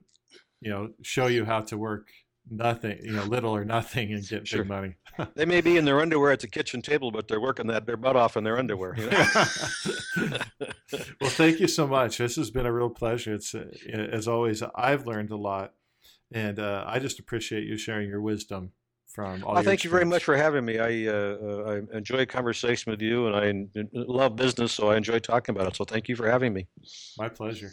you 0.62 0.70
know 0.70 0.92
show 1.02 1.28
you 1.28 1.46
how 1.46 1.62
to 1.62 1.78
work 1.78 2.10
nothing 2.50 2.98
you 3.04 3.12
know 3.12 3.24
little 3.24 3.56
or 3.56 3.66
nothing 3.66 4.14
and 4.14 4.28
get 4.28 4.48
sure. 4.48 4.60
big 4.60 4.70
money 4.70 4.96
they 5.36 5.46
may 5.46 5.62
be 5.62 5.78
in 5.78 5.86
their 5.86 6.00
underwear 6.00 6.32
at 6.32 6.40
the 6.40 6.48
kitchen 6.48 6.82
table 6.82 7.12
but 7.12 7.28
they're 7.28 7.42
working 7.42 7.68
that 7.68 7.86
their 7.86 7.98
butt 7.98 8.16
off 8.16 8.38
in 8.38 8.44
their 8.44 8.58
underwear 8.58 8.96
you 8.98 9.10
know? 9.10 9.26
well 11.22 11.30
thank 11.32 11.60
you 11.60 11.68
so 11.68 11.86
much 11.86 12.18
this 12.18 12.36
has 12.36 12.50
been 12.50 12.66
a 12.66 12.72
real 12.72 12.90
pleasure 12.90 13.34
it's 13.34 13.54
uh, 13.54 13.66
as 13.92 14.28
always 14.28 14.64
i've 14.76 15.06
learned 15.06 15.32
a 15.32 15.38
lot 15.38 15.74
and 16.32 16.60
uh, 16.60 16.84
I 16.88 17.00
just 17.00 17.20
appreciate 17.20 17.64
you 17.64 17.78
sharing 17.78 18.10
your 18.10 18.22
wisdom 18.22 18.72
from 19.08 19.44
all. 19.44 19.54
Well, 19.56 19.64
thank 19.64 19.84
you 19.84 19.90
very 19.90 20.06
much 20.06 20.24
for 20.24 20.36
having 20.36 20.66
me. 20.66 20.80
I 20.80 21.08
uh, 21.08 21.38
uh, 21.42 21.82
I 21.94 21.98
enjoy 21.98 22.26
conversation 22.26 22.92
with 22.92 23.02
you, 23.02 23.28
and 23.28 23.70
I 23.76 23.88
love 23.94 24.36
business, 24.36 24.74
so 24.74 24.90
I 24.90 24.98
enjoy 24.98 25.20
talking 25.20 25.56
about 25.56 25.68
it. 25.68 25.76
So 25.76 25.86
thank 25.86 26.10
you 26.10 26.16
for 26.16 26.30
having 26.30 26.54
me. 26.54 26.68
My 27.18 27.30
pleasure. 27.30 27.72